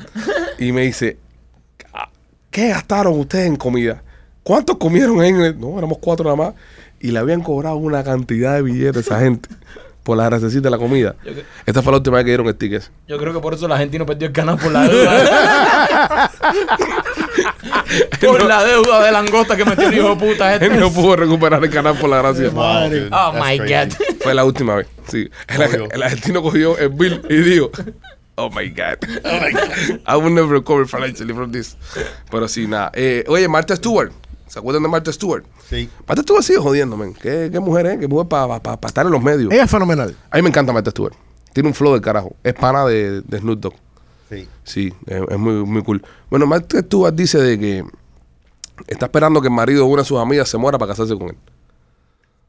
[0.59, 1.24] Y me dice, "Ah,
[2.55, 4.01] ¿qué gastaron ustedes en comida?
[4.45, 6.55] ¿Cuántos comieron en el-?" No, éramos cuatro nada más.
[7.01, 9.49] Y le habían cobrado una cantidad de billetes a esa gente
[10.05, 11.17] por la gracias de la comida.
[11.67, 12.89] Esta fue la última vez que dieron el ticket.
[13.09, 16.31] Yo creo que por eso el argentino perdió el canal por la deuda.
[18.21, 20.67] por la deuda de langosta que metió el hijo de puta este.
[20.67, 22.51] Él no pudo recuperar el canal por la gracia.
[22.53, 23.09] Madre.
[23.11, 23.75] Oh my crazy.
[23.75, 23.93] God.
[24.21, 24.87] Fue la última vez.
[25.09, 25.29] Sí.
[25.49, 27.71] El argentino cogió el bill y dijo,
[28.37, 28.99] oh my God.
[30.07, 31.77] I will never recover financially from this.
[32.31, 32.91] Pero sí, nada.
[32.95, 34.13] Eh, oye, Martha Stewart.
[34.49, 35.45] ¿Se acuerdan de Martha Stewart?
[35.69, 35.89] Sí.
[36.07, 37.15] Martha Stewart sigue jodiendo, man.
[37.15, 37.99] ¿Qué, qué mujer es?
[37.99, 39.53] ¿Qué mujer para estar en los medios?
[39.53, 40.17] Ella es fenomenal.
[40.31, 41.15] A mí me encanta Martha Stewart.
[41.53, 42.37] Tiene un flow del carajo.
[42.43, 43.75] Es pana de, de Snoop Dogg.
[44.31, 44.49] Sí.
[44.65, 46.05] Sí, es, es muy, muy cool.
[46.31, 47.85] Bueno, Martha Stewart dice de que
[48.87, 51.29] está esperando que el marido de una de sus amigas se muera para casarse con
[51.31, 51.37] él.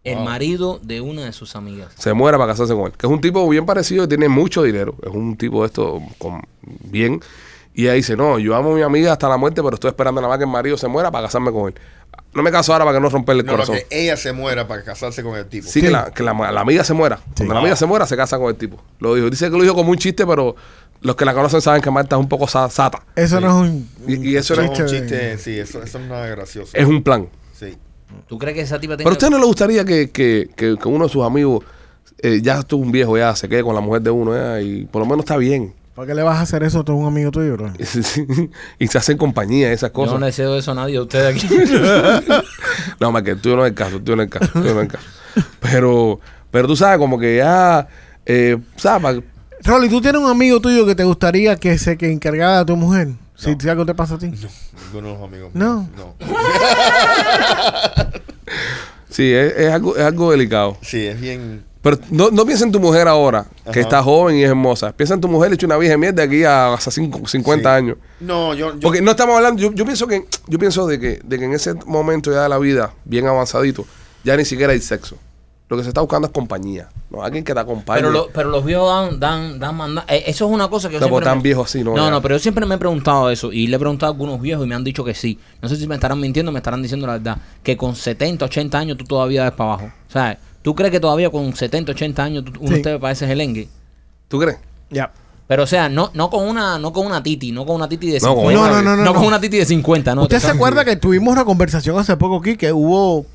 [0.06, 1.92] El marido de una de sus amigas.
[1.98, 2.92] se muera para casarse con él.
[2.98, 4.96] Que es un tipo bien parecido, tiene mucho dinero.
[5.04, 7.22] Es un tipo de esto con bien.
[7.74, 10.22] Y ella dice, no, yo amo a mi amiga hasta la muerte, pero estoy esperando
[10.22, 11.76] nada más que el marido se muera para casarme con él.
[12.34, 13.76] No me caso ahora para que no romperle el No, corazón.
[13.76, 15.68] que ella se muera para casarse con el tipo.
[15.68, 17.20] Sí, que, la, que la, la amiga se muera.
[17.36, 18.78] Cuando la amiga se muera, se casa con el tipo.
[19.00, 19.30] Lo dijo.
[19.30, 20.56] Dice que lo dijo como un chiste, pero
[21.02, 23.02] los que la conocen saben que Marta es un poco sa- sata.
[23.16, 23.90] Eso no es un.
[24.08, 26.28] Y, y eso Eso no es es, un chiste, sí, eso, eso no es nada
[26.28, 26.72] gracioso.
[26.74, 27.28] es un plan.
[27.54, 27.78] Sí.
[28.28, 30.78] ¿Tú crees que esa tipa tiene Pero a usted no le gustaría que, que, que,
[30.78, 31.64] que uno de sus amigos,
[32.20, 34.86] eh, ya estuvo un viejo, ya se quede con la mujer de uno, ya, y
[34.86, 35.74] por lo menos está bien.
[35.96, 37.72] ¿Para qué le vas a hacer eso a todo un amigo tuyo, bro?
[38.80, 40.14] y se hacen compañía, esas Yo cosas.
[40.14, 41.48] no No, le deseo eso a nadie de ustedes aquí.
[43.12, 44.76] más que tú no es el caso, tú no es el caso, tú no es
[44.76, 45.06] el caso.
[45.62, 46.20] Pero,
[46.52, 47.88] pero tú sabes, como que ya,
[48.26, 49.22] eh, ¿sabes?
[49.64, 52.76] Rolly, ¿tú tienes un amigo tuyo que te gustaría que se que encargara de tu
[52.76, 53.10] mujer?
[53.36, 54.28] Si, si algo te pasa a ti.
[54.28, 54.48] Ninguno
[54.94, 55.52] de los amigos.
[55.54, 55.80] No.
[55.82, 56.16] míos, No.
[59.10, 60.78] Sí, es, es algo, es algo delicado.
[60.82, 61.64] Sí, es bien.
[61.82, 63.80] Pero no, no piensa en tu mujer ahora, que Ajá.
[63.80, 64.92] está joven y es hermosa.
[64.92, 67.76] Piensa en tu mujer hecho una vieja mierda aquí a hasta cinco- 50 Sí.
[67.78, 67.98] años.
[68.20, 68.74] No, yo.
[68.74, 71.46] yo Porque no estamos hablando, yo, yo pienso que yo pienso de que, de que
[71.46, 73.86] en ese momento ya de la vida, bien avanzadito,
[74.24, 75.18] ya ni siquiera hay sexo.
[75.68, 76.90] Lo que se está buscando es compañía.
[77.10, 77.24] ¿no?
[77.24, 78.00] Alguien que te acompañe.
[78.00, 80.96] pero, lo- pero los viejos dan, dan, dan manda- eh, Eso es una cosa que
[80.96, 81.96] yo No, siempre tan me- viejo así, ¿no?
[81.96, 82.12] No, Ya.
[82.12, 84.66] no, pero yo siempre me he preguntado eso y le he preguntado a algunos viejos
[84.66, 85.40] y me han dicho que sí.
[85.62, 87.38] No sé si me estarán mintiendo o me estarán diciendo la verdad.
[87.64, 89.86] Que con 70, 80 años tú todavía ves para abajo.
[90.08, 92.82] O sea, ¿tú crees que todavía con 70, 80 años tú- uno Sí.
[92.84, 93.68] te parece gelengue?
[94.28, 94.58] ¿Tú crees?
[94.92, 95.12] Ya.
[95.48, 98.08] Pero o sea, no, no con una no con una titi, no con una titi
[98.12, 98.60] de No, con 50.
[98.62, 99.28] una- No, no, no, no, con no.
[99.30, 100.24] una titi de 50, ¿no?
[100.24, 103.26] ¿Usted Te se acuerda que tuvimos una conversación hace poco aquí que hubo,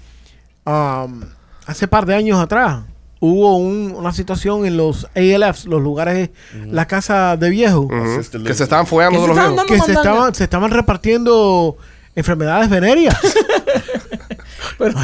[0.67, 1.21] um,
[1.67, 2.81] hace par de años atrás,
[3.21, 6.31] hubo un- una situación en los ALFs, los lugares,
[6.67, 7.95] las casas de viejos, Ujú.
[7.95, 9.87] Assisted Que se estaban follando Que de se los estaban viejos.
[9.87, 11.77] que se estaban, se estaban repartiendo
[12.15, 13.17] enfermedades venéreas.
[14.79, 14.95] Pero.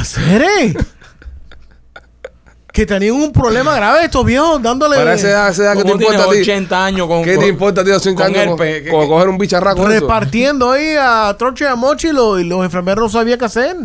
[2.73, 4.97] Que tenían un problema grave estos viejos dándole...
[4.97, 6.41] Para esa edad, esa edad, ¿qué te ¿Cómo tienes importa a ti?
[6.41, 8.55] 80 años con ¿Qué con- te importa a ti a los 5 con años?
[8.61, 9.81] ¿Qué- coger un bicharraco.
[9.81, 9.89] eso?
[9.89, 13.45] repartiendo ahí a troche y a mochi y, lo- y los enfermeros no sabían qué
[13.45, 13.77] hacer.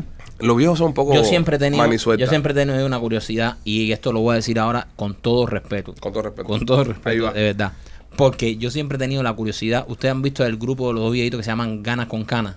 [0.42, 1.84] Los viejos son un poco Yo siempre he tenido,
[2.16, 5.46] yo siempre he tenido una curiosidad y esto lo voy a decir ahora con todo
[5.46, 5.94] respeto.
[6.00, 6.48] Con todo respeto.
[6.48, 7.32] Con todo Ahí respeto, va.
[7.32, 7.72] de verdad.
[8.16, 9.84] Porque yo siempre he tenido la curiosidad.
[9.88, 12.56] Ustedes han visto el grupo de los dos viejitos que se llaman Ganas con Canas.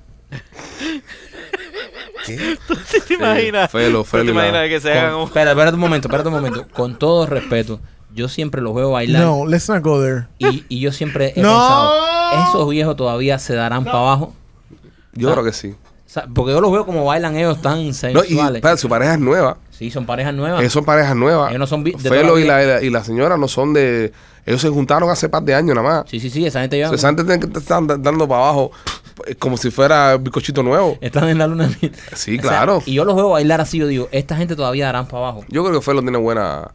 [2.26, 2.58] ¿Qué?
[3.08, 3.72] ¿Te imaginas?
[3.72, 5.24] Felo, ¿Tú Felo te y la- imaginas que se Con- hagan un...
[5.24, 6.68] espera, espérate un momento, espérate un momento.
[6.74, 7.80] Con todo respeto,
[8.14, 9.22] yo siempre los veo bailar.
[9.24, 10.26] No, let's not go there.
[10.40, 11.50] Y, y yo siempre he No.
[11.50, 14.34] pensado, esos viejos todavía se darán para abajo.
[15.14, 15.34] Yo Ah.
[15.34, 15.76] creo que sí.
[16.06, 18.80] Sea, porque yo los veo como bailan ellos tan No, y sensuales.
[18.80, 19.58] su pareja es nueva.
[19.72, 20.62] sí, son parejas nuevas.
[20.62, 21.50] Ellos son parejas nuevas.
[21.50, 24.14] Ellos no son de Felo y la y la- y la señora no son de.
[24.46, 26.06] Ellos se juntaron hace par de años nada más.
[26.10, 28.72] Sí, sí, sí, esa gente ya O sea, esa gente estar dando para abajo
[29.26, 30.98] eh, como si fuera bizcochito nuevo.
[31.02, 31.68] están en la luna.
[32.14, 32.84] Sí, O sea, claro.
[32.86, 35.44] y yo los veo bailar así, yo digo, esta gente todavía darán para abajo.
[35.50, 36.70] Yo creo que Felo tiene buena.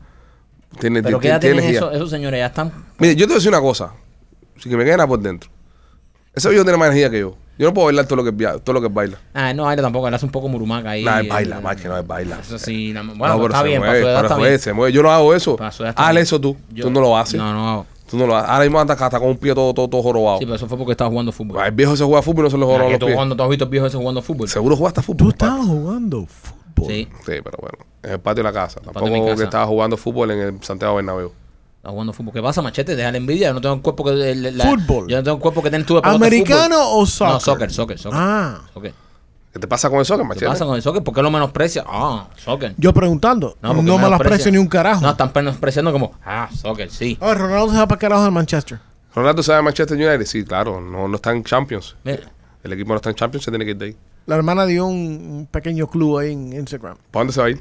[0.81, 1.79] Tiene, Pero tiene- ¿qué edad tiene tienen energía.
[1.89, 2.39] esos, esos señores?
[2.41, 2.73] Ya están...
[2.99, 3.93] Mire, yo te voy a decir una cosa.
[4.59, 5.49] Si que me queden por dentro.
[6.35, 7.37] Ese viejo tiene más energía que yo.
[7.61, 8.33] Yo no puedo bailar todo lo que,
[8.65, 9.19] todo lo que baila.
[9.35, 11.05] Ah, no, baila tampoco, él hace un poco murumaca ahí.
[11.05, 12.39] No, es eh, baila, más que no es baila.
[12.41, 14.27] Eso sí, la- bueno, no, pues pero está se bien, mueve, para su edad pero
[14.27, 14.61] está se mueve, bien.
[14.61, 14.93] se mueve.
[14.95, 15.57] Yo no hago eso.
[15.57, 16.23] Para su edad está Hazle bien.
[16.23, 16.57] eso tú.
[16.73, 17.39] Yo- tú no lo haces.
[17.39, 17.87] No, no hago.
[18.11, 18.49] Tú no lo haces.
[18.51, 20.39] Ahora mismo andas hasta con un pie todo, todo, todo jorobado.
[20.39, 21.63] Sí, pero eso fue porque estaba jugando fútbol.
[21.65, 23.15] El viejo se juega fútbol y no se le Ah, jorobó que los tú, pies.
[23.17, 24.49] jugando, tú has visto el viejo ese jugando fútbol.
[24.49, 25.29] Seguro jugaste Tú fútbol.
[25.29, 25.69] estabas papi.
[25.69, 26.87] jugando fútbol.
[26.95, 27.79] Sí, Sí, pero bueno.
[28.03, 28.77] En el patio de la casa.
[28.81, 29.37] patio de Tampoco casa.
[29.37, 31.33] que estaba jugando fútbol en el Santiago Bernabéu.
[31.81, 32.33] Está jugando fútbol.
[32.35, 32.95] ¿Qué pasa, machete?
[32.95, 33.49] Deja la envidia.
[33.49, 34.31] Yo no tengo el cuerpo que.
[34.31, 35.09] el- la- Fútbol.
[35.09, 37.33] Yo no tengo el cuerpo que tienes tú de ¿Americano o soccer?
[37.35, 38.19] No, soccer, soccer, soccer.
[38.23, 38.95] Ah, soccer.
[39.53, 40.47] ¿Qué te pasa con el soccer, ¿Qué machete?
[40.47, 41.03] pasa con el soccer?
[41.03, 41.83] ¿Por qué lo menosprecia?
[41.87, 42.73] Ah, soccer.
[42.77, 43.57] yo preguntando.
[43.61, 44.37] No, porque me las menosprecia.
[44.37, 45.01] precio ni un carajo.
[45.01, 47.19] No, están menospreciando como, ah, soccer, sí.
[47.21, 48.79] Ah, Ronaldo se va para carajo de Manchester.
[49.13, 50.25] Ronaldo sabe de Manchester United.
[50.27, 50.81] Sí, claro.
[50.81, 51.97] No, no está en Champions.
[52.05, 52.21] Mira,
[52.63, 53.97] El equipo no está en Champions, se tiene que ir de ahí.
[54.27, 56.97] La hermana dio un, un pequeño club ahí en Instagram.
[57.11, 57.61] ¿Para dónde se va a ir?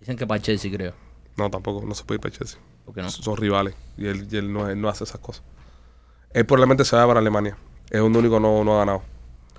[0.00, 0.94] dicen que para Chelsea, creo.
[1.36, 1.84] No, tampoco.
[1.84, 2.58] No se puede ir para Chelsea.
[2.86, 3.10] ¿Por qué no?
[3.10, 3.74] Son rivales.
[3.98, 5.42] Y él, y él no, él no hace esas cosas.
[6.32, 7.56] Él probablemente se va para Alemania.
[7.90, 9.02] Es un único no, no ha ganado.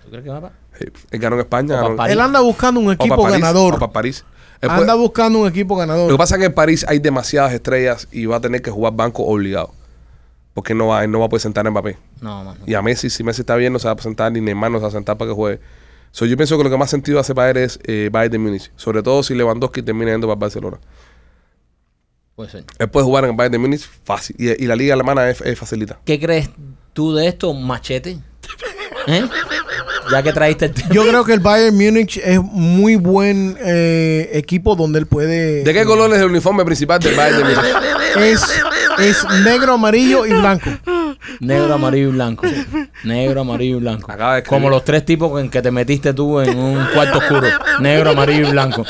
[0.04, 0.56] ¿Tú crees que va para?
[0.80, 0.86] Sí.
[1.12, 1.76] Él ganó en España.
[1.82, 2.06] Ganó-.
[2.08, 3.76] Él anda buscando un o equipo para París, ganador.
[3.76, 4.26] o para París.
[4.62, 6.18] Él Anda puede- buscando un equipo Lo que ganador.
[6.18, 9.24] pasa es que en París hay demasiadas estrellas y va a tener que jugar banco
[9.24, 9.70] obligado.
[10.56, 11.98] Porque él no va, él no va a poder sentar a Mbappé.
[12.22, 12.58] No, mano.
[12.66, 14.80] Y a Messi, si Messi está bien, no se va a presentar, ni Neymar no
[14.80, 15.60] se va a sentar para que juegue.
[16.12, 18.38] So, yo pienso que lo que más sentido hace para él es eh, Bayern de
[18.40, 18.72] Múnich.
[18.76, 20.80] Sobre todo si Lewandowski termina yendo para Barcelona.
[22.38, 22.66] Puede ser.
[22.78, 24.36] Él puede jugar en el Bayern de Múnich fácil.
[24.38, 26.00] Y, y la liga alemana es, es facilita.
[26.06, 26.52] ¿Qué crees
[26.94, 28.20] tú de esto, machete?
[29.08, 29.28] ¿Eh?
[30.12, 30.90] Ya que traíste el tema.
[30.92, 35.64] Yo creo que el Bayern Múnich es muy buen eh, equipo donde él puede.
[35.64, 37.60] ¿De qué color es el uniforme principal del Bayern de Múnich?
[38.18, 38.44] Es,
[39.00, 40.70] es negro, amarillo y blanco.
[41.40, 42.46] Negro, amarillo y blanco.
[43.04, 44.12] Negro, amarillo y blanco.
[44.12, 44.62] Acaba de escribir.
[44.62, 47.48] Como los tres tipos en que te metiste tú en un cuarto oscuro.
[47.80, 48.84] Negro, amarillo y blanco.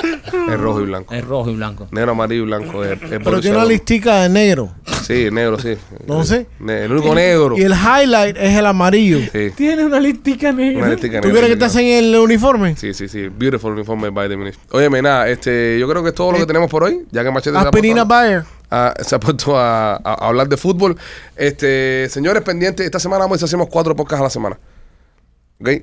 [0.50, 1.14] Es rojo y blanco.
[1.14, 1.88] Es rojo y blanco.
[1.92, 2.84] Negro, amarillo y blanco.
[2.84, 4.72] Es, es Pero tiene una listica de negro.
[5.04, 5.76] Sí, negro, sí.
[6.06, 6.48] No sé.
[6.60, 7.58] Ne- El único negro.
[7.58, 9.20] Y el highlight es el amarillo.
[9.32, 9.52] Sí.
[9.56, 10.80] Tiene una listica negra.
[10.80, 12.76] Una listica ¿Tú negra, que sí, te hacen el uniforme?
[12.76, 13.30] Sí, sí, sí.
[13.30, 14.56] Beautiful uniforme Bayern de Múnich.
[14.72, 17.06] Óyeme, nada, este, yo creo que es todo lo que tenemos por hoy.
[17.12, 18.44] Ya que Machete se ha Aspirina Bayer.
[18.70, 20.98] A, se ha puesto a, a- a hablar de fútbol.
[21.36, 24.60] Este, señores pendientes, esta semana vamos a hacemos cuatro podcasts a la semana.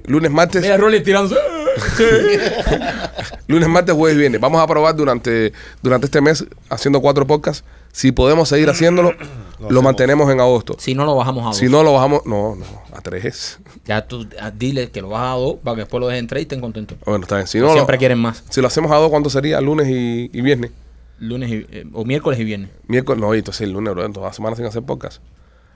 [0.07, 0.63] Lunes, martes.
[0.63, 1.35] Mira, Rolly tirándose.
[3.49, 4.41] Lunes, martes, jueves y viernes.
[4.41, 5.53] Vamos a probar durante,
[5.83, 7.65] durante este mes haciendo cuatro podcasts.
[7.93, 9.13] Si podemos seguir haciéndolo,
[9.69, 10.77] lo, mantenemos en agosto.
[10.79, 11.57] Si no lo bajamos a dos.
[11.59, 12.27] Si no, lo bajamos.
[12.27, 13.59] No, no, a tres.
[13.85, 16.43] Ya tú dile que lo bajas a dos para que después lo dejen tres y
[16.43, 16.99] estén contentos.
[17.05, 17.47] Bueno, está bien.
[17.47, 18.43] Si no, lo, Siempre quieren más.
[18.51, 19.61] si lo hacemos a dos, ¿cuánto sería?
[19.61, 20.71] Lunes y, y viernes.
[21.19, 22.71] Lunes y, eh, o miércoles y viernes.
[22.89, 24.09] Miércoles, no, y entonces el lunes, bro.
[24.11, 25.23] Todas las semanas sin hacer podcast.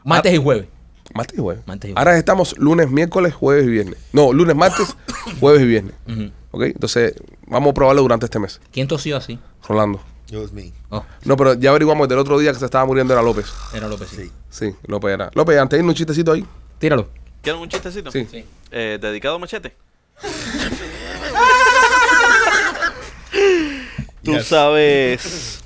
[0.05, 0.67] Martes y jueves.
[1.15, 1.67] Martes y jueves.
[1.67, 1.99] Martes y jueves.
[2.09, 3.99] Ahora estamos lunes, miércoles, jueves y viernes.
[4.13, 4.97] No, lunes, martes,
[5.41, 5.95] jueves y viernes.
[6.09, 6.31] Ujú.
[6.51, 6.63] ¿Ok?
[6.65, 7.15] Entonces,
[7.47, 8.61] vamos a probarlo durante este mes.
[8.73, 9.39] ¿Quién tosió así?
[9.69, 10.01] Rolando.
[10.29, 10.73] Yo es mí.
[10.91, 13.47] Oh, No, pero ya averiguamos del otro día que se estaba muriendo era López.
[13.75, 14.09] era López.
[14.11, 14.17] Sí.
[14.25, 14.31] Sí.
[14.51, 15.31] Sí, López era.
[15.35, 16.45] López, antes de irnos un chistecito ahí.
[16.79, 17.09] Tíralo.
[17.43, 18.11] ¿Quieren un chistecito?
[18.11, 18.27] Sí.
[18.31, 18.45] Sí.
[18.71, 19.75] Eh, dedicado a Machete.
[24.29, 24.47] Tú Yes.
[24.47, 25.65] sabes.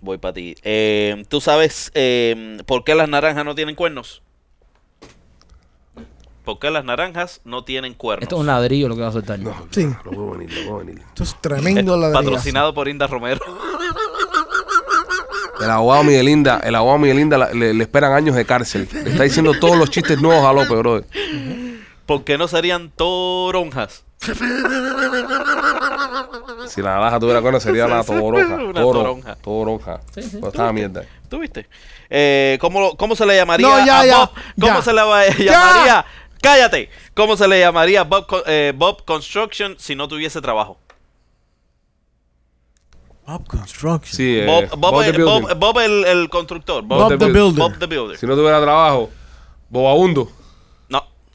[0.00, 0.54] Voy para ti.
[0.62, 4.22] Eh, ¿Tú sabes eh, por qué las naranjas no tienen cuernos?
[6.44, 8.22] ¿Por qué las naranjas no tienen cuernos?
[8.22, 9.40] Esto es un ladrillo lo que va a soltar.
[9.70, 9.86] Sí.
[10.04, 10.98] Lo puedo venir, lo puedo venir.
[11.08, 13.40] Esto es Es tremendo la patrocinado por Inda Romero.
[15.60, 18.86] El abogado Miguelinda, el abogado Miguelinda la- le, le esperan años de cárcel.
[18.92, 21.04] Le está diciendo todos los chistes nuevos a López, brother.
[22.06, 24.04] ¿Por qué no serían toronjas?
[26.68, 28.54] Si la navaja tuviera cuernos sería una toronja.
[28.56, 29.36] Una Toro- toronja.
[29.36, 30.00] Toronja.
[30.14, 30.30] Sí, sí.
[30.36, 31.04] Pero estaba mierda.
[31.28, 31.66] ¿Tú viste?
[32.10, 34.30] Eh, ¿cómo, ¿Cómo se le llamaría No, ya, a ya, Bob?
[34.60, 34.82] ¿Cómo ya.
[34.82, 36.04] se le llamaría?
[36.40, 36.90] ¡Cállate!
[37.14, 40.78] ¿Cómo se le llamaría a Bob, eh, Bob Construction si no tuviese trabajo?
[43.26, 44.14] Bob Construction.
[44.14, 45.22] Sí, eh, Bob, Bob, Bob the.
[45.22, 46.82] Bob- Bob el, el constructor.
[46.82, 47.42] Bob, Bob the the Builder.
[47.42, 47.62] Builder.
[47.70, 48.18] Bob the Builder.
[48.18, 49.10] Si no tuviera trabajo,
[49.70, 50.30] bobabundo.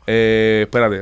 [0.09, 0.15] No.
[0.15, 0.99] Eh, espérate,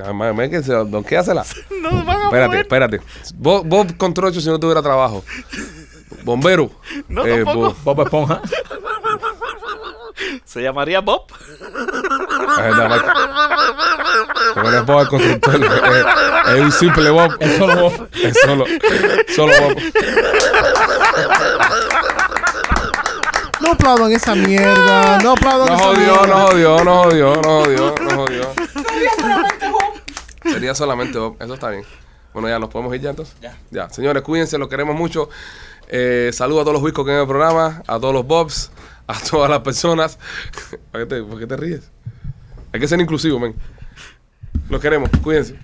[0.90, 1.46] don, ¿qué hace la?
[1.82, 2.60] No van a Espérate, mover.
[2.62, 3.02] espérate.
[3.36, 5.24] Bob, Bob con trocho si no tuviera trabajo.
[6.24, 6.70] Bombero.
[7.08, 7.76] No, Eh, tampoco.
[7.84, 8.42] Bob- Bob Esponja.
[10.44, 11.24] Se llamaría Bob.
[14.56, 15.56] No es Bob el constructor.
[15.56, 17.38] Es, es un simple Bob.
[17.40, 18.10] Es solo Bob.
[18.14, 18.66] Es solo,
[19.36, 19.76] solo Bob.
[23.62, 25.18] No aplaudan esa mierda.
[25.20, 26.28] No aplaudan No esa jodió, mierda.
[26.28, 28.54] no jodió, no jodió, no jodió, no jodió.
[30.44, 31.36] Sería solamente Bob.
[31.40, 31.84] Eso está bien.
[32.34, 33.36] Bueno, ya nos podemos ir ya entonces.
[33.42, 33.58] Ya.
[33.72, 35.30] Ya, señores, cuídense, los queremos mucho.
[35.88, 38.72] Eh, saludo a todos los whiskos que ven el programa, a todos los Bobs,
[39.08, 40.20] a todas las personas.
[40.92, 41.92] ¿Por qué te, por qué te ríes?
[42.74, 43.56] Hay que ser inclusivo, men.
[44.70, 45.58] Los queremos, cuídense.